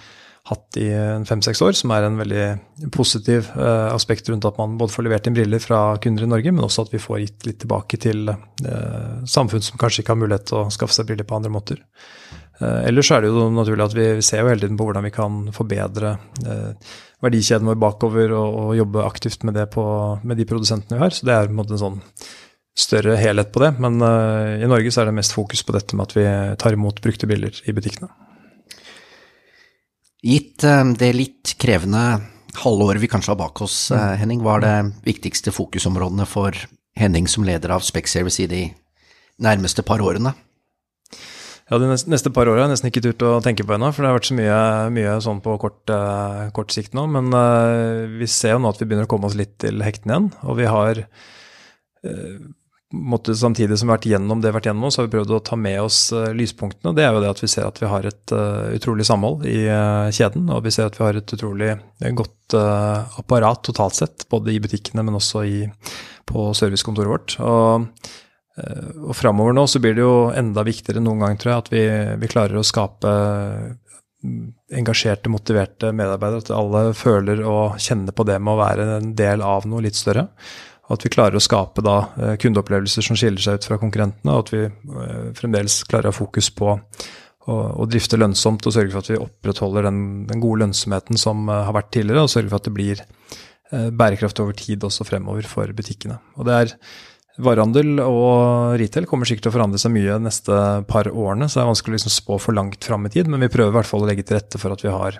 hatt 0.49 0.77
i 0.77 0.89
fem-seks 1.27 1.61
år, 1.63 1.75
som 1.77 1.93
er 1.95 2.03
en 2.03 2.17
veldig 2.19 2.47
positiv 2.91 3.47
eh, 3.55 3.89
aspekt 3.93 4.27
rundt 4.27 4.43
at 4.47 4.57
man 4.59 4.75
både 4.79 4.91
får 4.91 5.05
levert 5.07 5.29
inn 5.29 5.37
briller 5.37 5.61
fra 5.63 5.95
kunder 6.03 6.25
i 6.25 6.31
Norge, 6.33 6.51
men 6.51 6.65
også 6.65 6.83
at 6.83 6.91
vi 6.91 6.99
får 6.99 7.21
gitt 7.21 7.47
litt 7.47 7.61
tilbake 7.63 7.99
til 8.03 8.27
eh, 8.33 9.23
samfunn 9.23 9.63
som 9.63 9.79
kanskje 9.79 10.03
ikke 10.03 10.15
har 10.15 10.19
mulighet 10.19 10.49
til 10.51 10.59
å 10.59 10.67
skaffe 10.73 10.97
seg 10.97 11.07
briller 11.07 11.27
på 11.29 11.37
andre 11.37 11.53
måter. 11.53 11.79
Eh, 12.59 12.81
ellers 12.89 13.13
er 13.15 13.23
det 13.23 13.31
jo 13.31 13.47
naturlig 13.55 13.87
at 13.87 13.95
vi 13.95 14.07
ser 14.19 14.43
jo 14.43 14.51
hele 14.51 14.65
tiden 14.65 14.79
på 14.79 14.89
hvordan 14.89 15.07
vi 15.07 15.13
kan 15.15 15.39
forbedre 15.55 16.17
verdikjeden 17.23 17.69
vår 17.71 17.79
bakover 17.79 18.35
og, 18.35 18.59
og 18.65 18.75
jobbe 18.81 19.07
aktivt 19.07 19.45
med 19.47 19.55
det 19.55 19.69
på, 19.71 19.83
med 20.27 20.41
de 20.41 20.47
produsentene 20.49 20.99
vi 20.99 21.05
har. 21.05 21.15
Så 21.15 21.23
det 21.29 21.37
er 21.37 21.47
på 21.47 21.55
en, 21.55 21.61
måte 21.61 21.77
en 21.77 21.85
sånn 21.85 22.01
større 22.75 23.15
helhet 23.15 23.53
på 23.53 23.63
det. 23.63 23.71
Men 23.79 24.01
uh, 24.03 24.59
i 24.59 24.67
Norge 24.67 24.91
så 24.91 25.03
er 25.03 25.07
det 25.07 25.15
mest 25.21 25.35
fokus 25.35 25.63
på 25.63 25.75
dette 25.77 25.95
med 25.95 26.09
at 26.09 26.15
vi 26.17 26.25
tar 26.59 26.75
imot 26.75 26.99
brukte 27.05 27.29
briller 27.29 27.55
i 27.63 27.75
butikkene. 27.75 28.11
Gitt 30.23 30.63
uh, 30.63 30.85
det 30.95 31.11
litt 31.17 31.55
krevende 31.59 32.21
halvåret 32.63 33.01
vi 33.03 33.09
kanskje 33.11 33.33
har 33.33 33.41
bak 33.41 33.59
oss, 33.65 33.89
uh, 33.91 34.13
Henning, 34.19 34.39
hva 34.45 34.55
er 34.59 34.63
det 34.63 34.77
viktigste 35.09 35.51
fokusområdene 35.51 36.27
for 36.29 36.55
Henning 36.99 37.27
som 37.27 37.43
leder 37.43 37.73
av 37.75 37.83
Specsavers 37.83 38.39
i 38.39 38.47
de 38.47 38.63
nærmeste 39.43 39.83
par 39.83 40.03
årene? 40.05 40.31
Ja, 41.71 41.79
De 41.79 41.89
neste 41.89 42.29
par 42.31 42.47
åra 42.47 42.61
har 42.61 42.67
jeg 42.67 42.75
nesten 42.75 42.89
ikke 42.91 43.03
turt 43.03 43.23
å 43.25 43.37
tenke 43.43 43.65
på 43.67 43.75
ennå, 43.75 43.89
for 43.91 44.03
det 44.03 44.11
har 44.11 44.17
vært 44.19 44.29
så 44.29 44.35
mye, 44.37 44.57
mye 44.93 45.13
sånn 45.25 45.39
på 45.43 45.55
kort, 45.59 45.83
uh, 45.91 46.47
kort, 46.55 46.71
sikt 46.75 46.95
nå. 46.95 47.07
Men 47.09 47.31
vi 48.19 48.27
ser 48.29 48.55
jo 48.55 48.63
nå 48.63 48.71
at 48.71 48.79
vi 48.79 48.87
begynner 48.87 49.07
å 49.07 49.11
komme 49.11 49.27
oss 49.27 49.39
litt 49.39 49.55
til 49.63 49.83
hektene 49.83 50.13
igjen. 50.13 50.27
Og 50.43 50.59
vi 50.59 50.67
har 50.69 51.01
måtte, 52.93 53.35
samtidig 53.35 53.79
som 53.79 53.89
vi 53.89 53.91
har 53.91 53.99
vært 53.99 54.09
gjennom 54.11 54.41
det 54.41 54.47
vi 54.47 54.51
har 54.51 54.59
vært 54.59 54.69
gjennom, 54.69 54.91
så 54.93 55.01
har 55.01 55.07
vi 55.07 55.13
prøvd 55.15 55.35
å 55.35 55.43
ta 55.49 55.57
med 55.59 55.81
oss 55.81 55.99
lyspunktene. 56.37 56.91
og 56.91 56.97
Det 56.97 57.05
er 57.05 57.13
jo 57.13 57.21
det 57.23 57.31
at 57.33 57.43
vi 57.43 57.51
ser 57.51 57.67
at 57.67 57.81
vi 57.81 57.89
har 57.89 58.07
et 58.09 58.33
utrolig 58.77 59.07
samhold 59.09 59.45
i 59.49 59.59
kjeden. 60.13 60.49
Og 60.53 60.63
vi 60.67 60.73
ser 60.75 60.89
at 60.89 60.99
vi 60.99 61.05
har 61.07 61.19
et 61.19 61.35
utrolig 61.37 61.71
godt 62.21 62.57
apparat 63.19 63.63
totalt 63.65 63.97
sett, 63.97 64.27
både 64.29 64.53
i 64.53 64.61
butikkene, 64.61 65.05
men 65.05 65.17
også 65.17 65.45
i, 65.49 65.63
på 66.29 66.51
servicekontoret 66.57 67.13
vårt. 67.15 67.37
Og 67.41 67.89
Eh, 68.57 68.89
og 69.07 69.15
framover 69.17 69.55
nå 69.55 69.65
så 69.69 69.81
blir 69.81 69.95
det 69.97 70.03
jo 70.03 70.29
enda 70.37 70.65
viktigere 70.65 71.01
enn 71.01 71.07
noen 71.09 71.23
gang, 71.25 71.39
tror 71.41 71.53
jeg, 71.53 71.63
at 71.63 71.71
vi, 71.73 71.85
vi, 72.21 72.29
klarer 72.29 72.59
å 72.59 72.65
skape 72.65 73.13
mm, 74.23 74.43
engasjerte, 74.81 75.31
motiverte 75.33 75.93
medarbeidere. 75.95 76.45
At 76.45 76.53
alle 76.57 76.83
føler 76.97 77.41
og 77.47 77.79
kjenner 77.81 78.15
på 78.15 78.27
det 78.29 78.37
med 78.41 78.53
å 78.53 78.61
være 78.61 78.87
en 78.99 79.15
del 79.17 79.45
av 79.45 79.67
noe 79.69 79.83
litt 79.85 79.97
større. 79.99 80.27
Og 80.87 80.97
at 80.97 81.05
vi 81.05 81.11
klarer 81.13 81.39
å 81.39 81.43
skape 81.43 81.83
da 81.85 81.97
eh, 82.19 82.33
kundeopplevelser 82.41 83.05
som 83.05 83.19
skiller 83.19 83.43
seg 83.43 83.59
ut 83.59 83.67
fra 83.69 83.79
konkurrentene, 83.81 84.33
og 84.33 84.45
at 84.45 84.53
vi 84.53 84.63
eh, 84.67 85.29
fremdeles 85.37 85.81
klarer 85.87 86.09
å 86.09 86.13
ha 86.13 86.17
fokus 86.17 86.51
på 86.55 86.73
å, 86.73 87.85
drifte 87.91 88.19
lønnsomt 88.19 88.67
og 88.67 88.75
sørge 88.75 88.93
for 88.93 89.03
at 89.03 89.09
vi 89.11 89.19
opprettholder 89.19 89.89
den, 89.89 90.03
den 90.29 90.43
gode 90.43 90.61
lønnsomheten 90.63 91.19
som 91.19 91.49
har 91.51 91.73
vært 91.75 91.89
tidligere, 91.95 92.23
og 92.23 92.31
sørge 92.31 92.51
for 92.51 92.61
at 92.61 92.69
det 92.69 92.75
blir 92.77 93.01
bærekraft 93.73 94.37
over 94.39 94.55
tid 94.55 94.85
også 94.85 95.03
fremover 95.07 95.47
for 95.49 95.71
butikkene. 95.75 96.19
Og 96.37 96.47
det 96.47 96.55
er 96.55 96.73
Varehandel 97.41 97.97
og 98.03 98.75
retail 98.77 99.07
kommer 99.09 99.25
sikkert 99.25 99.47
til 99.47 99.51
å 99.53 99.55
forandre 99.55 99.79
seg 99.81 99.93
mye 99.95 100.19
de 100.19 100.27
neste 100.27 100.57
par 100.89 101.09
årene, 101.09 101.47
så 101.49 101.59
det 101.59 101.63
er 101.63 101.71
vanskelig 101.71 101.95
å 101.95 101.97
liksom 101.97 102.13
spå 102.13 102.37
for 102.41 102.53
langt 102.53 102.85
fram 102.85 103.07
i 103.07 103.11
tid, 103.13 103.29
men 103.31 103.41
vi 103.41 103.49
prøver 103.49 103.73
i 103.73 103.77
hvert 103.79 103.89
fall 103.89 104.05
å 104.05 104.09
legge 104.09 104.25
til 104.27 104.37
rette 104.37 104.61
for 104.61 104.75
at 104.75 104.83
vi 104.85 104.93
har 104.93 105.17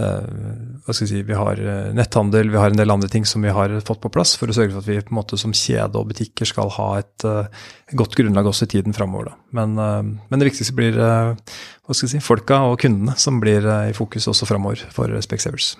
hva 0.00 0.94
skal 0.94 1.04
jeg 1.04 1.10
si, 1.10 1.20
vi 1.28 1.36
har 1.36 1.58
eh, 1.60 1.90
netthandel, 1.92 2.48
vi 2.52 2.60
har 2.60 2.72
en 2.72 2.80
del 2.80 2.94
andre 2.94 3.10
ting 3.12 3.26
som 3.28 3.44
vi 3.44 3.52
har 3.52 3.74
fått 3.84 4.00
på 4.00 4.10
plass, 4.12 4.34
for 4.40 4.48
å 4.48 4.56
sørge 4.56 4.72
for 4.72 4.80
at 4.80 4.88
vi 4.88 4.98
på 5.04 5.12
en 5.12 5.18
måte 5.18 5.38
som 5.40 5.52
kjede 5.52 6.00
og 6.00 6.08
butikker 6.12 6.48
skal 6.48 6.72
ha 6.78 6.88
et 7.02 7.26
uh, 7.28 7.44
godt 7.92 8.16
grunnlag 8.16 8.48
også 8.48 8.68
i 8.68 8.72
tiden 8.78 8.96
framover. 8.96 9.34
Men, 9.52 9.76
men, 9.76 10.40
det 10.40 10.48
viktigste 10.48 10.76
blir 10.76 10.96
hva 10.96 11.92
skal 11.92 12.06
jeg 12.06 12.14
si, 12.14 12.24
folka 12.24 12.62
og 12.70 12.78
kundene 12.80 13.18
som 13.20 13.40
blir 13.42 13.68
i 13.90 13.94
fokus 13.96 14.30
også 14.32 14.48
framover 14.48 14.86
for 14.94 15.12
Specsavers. 15.24 15.74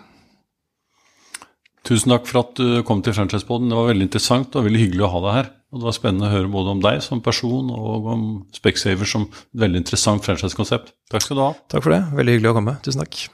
Tusen 1.89 2.13
takk 2.13 2.29
for 2.29 2.45
at 2.45 2.55
du 2.61 2.85
kom 2.87 3.03
til 3.03 3.17
Franchisepoden. 3.17 3.73
Det 3.73 3.79
var 3.79 3.91
veldig 3.91 4.07
interessant 4.07 4.55
og 4.55 4.69
veldig 4.69 4.85
hyggelig 4.85 5.07
å 5.09 5.13
ha 5.17 5.25
deg 5.25 5.39
her. 5.41 5.53
Og 5.73 5.81
Det 5.81 5.89
var 5.89 5.97
spennende 5.97 6.29
å 6.29 6.35
høre 6.37 6.53
både 6.53 6.77
om 6.77 6.83
deg 6.85 7.03
som 7.03 7.25
person 7.25 7.75
og 7.75 8.09
om 8.13 8.25
Specsaver 8.55 9.09
som 9.09 9.27
et 9.33 9.63
veldig 9.67 9.83
interessant 9.83 10.23
franchisekonsept. 10.25 10.95
Takk 11.11 11.27
skal 11.27 11.41
du 11.41 11.47
ha. 11.49 11.53
Takk 11.73 11.87
for 11.87 11.97
det. 11.97 12.03
Veldig 12.21 12.39
hyggelig 12.39 12.53
å 12.53 12.59
komme. 12.61 12.81
Tusen 12.85 13.03
takk. 13.03 13.25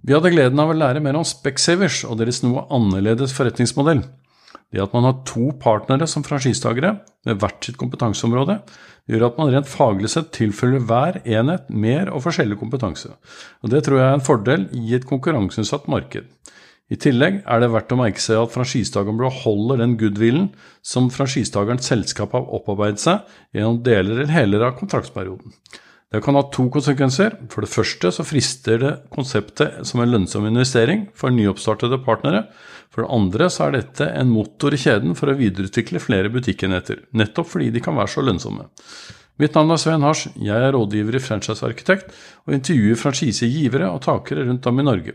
Vi 0.00 0.14
hadde 0.16 0.30
gleden 0.32 0.60
av 0.62 0.70
å 0.72 0.76
lære 0.76 1.02
mer 1.04 1.18
om 1.18 1.26
Specsavers 1.28 2.02
og 2.08 2.16
deres 2.22 2.40
noe 2.40 2.64
annerledes 2.72 3.34
forretningsmodell. 3.36 4.00
Det 4.72 4.80
at 4.80 4.94
man 4.94 5.04
har 5.04 5.18
to 5.28 5.50
partnere 5.60 6.06
som 6.08 6.24
franchisetakere 6.24 6.94
med 7.28 7.40
hvert 7.42 7.66
sitt 7.66 7.76
kompetanseområde, 7.80 8.60
gjør 9.10 9.26
at 9.26 9.40
man 9.40 9.50
rent 9.52 9.68
faglig 9.68 10.12
sett 10.12 10.30
tilfølger 10.36 10.86
hver 10.88 11.18
enhet 11.24 11.68
mer 11.68 12.08
og 12.14 12.22
forskjellig 12.24 12.56
kompetanse. 12.60 13.10
Og 13.60 13.74
Det 13.74 13.82
tror 13.84 13.98
jeg 13.98 14.06
er 14.06 14.16
en 14.16 14.24
fordel 14.24 14.66
i 14.78 14.94
et 14.96 15.08
konkurranseutsatt 15.10 15.90
marked. 15.90 16.30
I 16.90 16.98
tillegg 16.98 17.42
er 17.44 17.60
det 17.60 17.70
verdt 17.70 17.92
å 17.94 18.00
merke 18.00 18.22
seg 18.22 18.40
at 18.40 18.54
franchisetakeren 18.54 19.20
beholder 19.20 19.82
den 19.82 19.98
goodwillen 20.00 20.48
som 20.82 21.10
franchisetakerens 21.12 21.86
selskap 21.92 22.32
har 22.34 22.48
opparbeidet 22.48 23.04
seg 23.04 23.36
gjennom 23.54 23.82
deler 23.84 24.16
eller 24.16 24.32
heler 24.32 24.66
av 24.70 24.78
kontraktsperioden. 24.80 25.52
Det 26.10 26.20
kan 26.24 26.34
ha 26.34 26.42
to 26.50 26.64
konsekvenser. 26.74 27.36
For 27.52 27.62
det 27.62 27.70
første 27.70 28.10
så 28.10 28.26
frister 28.26 28.82
det 28.82 28.92
konseptet 29.14 29.86
som 29.86 30.02
en 30.02 30.10
lønnsom 30.10 30.48
investering 30.48 31.06
for 31.14 31.30
nyoppstartede 31.30 32.00
partnere. 32.02 32.48
For 32.90 33.04
det 33.04 33.12
andre 33.14 33.46
så 33.54 33.68
er 33.68 33.76
dette 33.78 34.10
en 34.18 34.32
motor 34.34 34.74
i 34.74 34.80
kjeden 34.82 35.14
for 35.18 35.30
å 35.30 35.38
videreutvikle 35.38 36.02
flere 36.02 36.32
butikkenheter, 36.34 37.04
nettopp 37.14 37.52
fordi 37.52 37.70
de 37.70 37.82
kan 37.84 37.94
være 37.94 38.10
så 38.16 38.26
lønnsomme. 38.26 38.66
Mitt 39.40 39.54
navn 39.56 39.70
er 39.72 39.80
Sven 39.80 40.02
Hars, 40.04 40.26
jeg 40.34 40.66
er 40.66 40.74
rådgiver 40.74 41.16
i 41.16 41.22
Franchisearkitekt 41.22 42.10
og 42.44 42.58
intervjuer 42.58 42.98
franchisegivere 42.98 43.88
og 43.94 44.02
takere 44.04 44.44
rundt 44.50 44.66
om 44.68 44.82
i 44.82 44.88
Norge. 44.90 45.14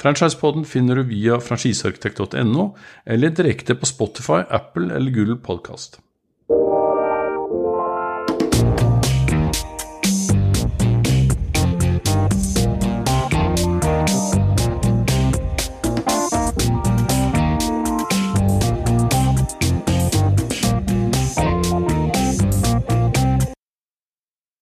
Franchisepoden 0.00 0.64
finner 0.64 0.96
du 0.96 1.04
via 1.12 1.36
franchisearkitekt.no, 1.44 2.70
eller 3.04 3.36
direkte 3.36 3.76
på 3.76 3.86
Spotify, 3.86 4.40
Apple 4.48 4.88
eller 4.96 5.12
Google 5.12 5.36
Podcast. 5.44 6.00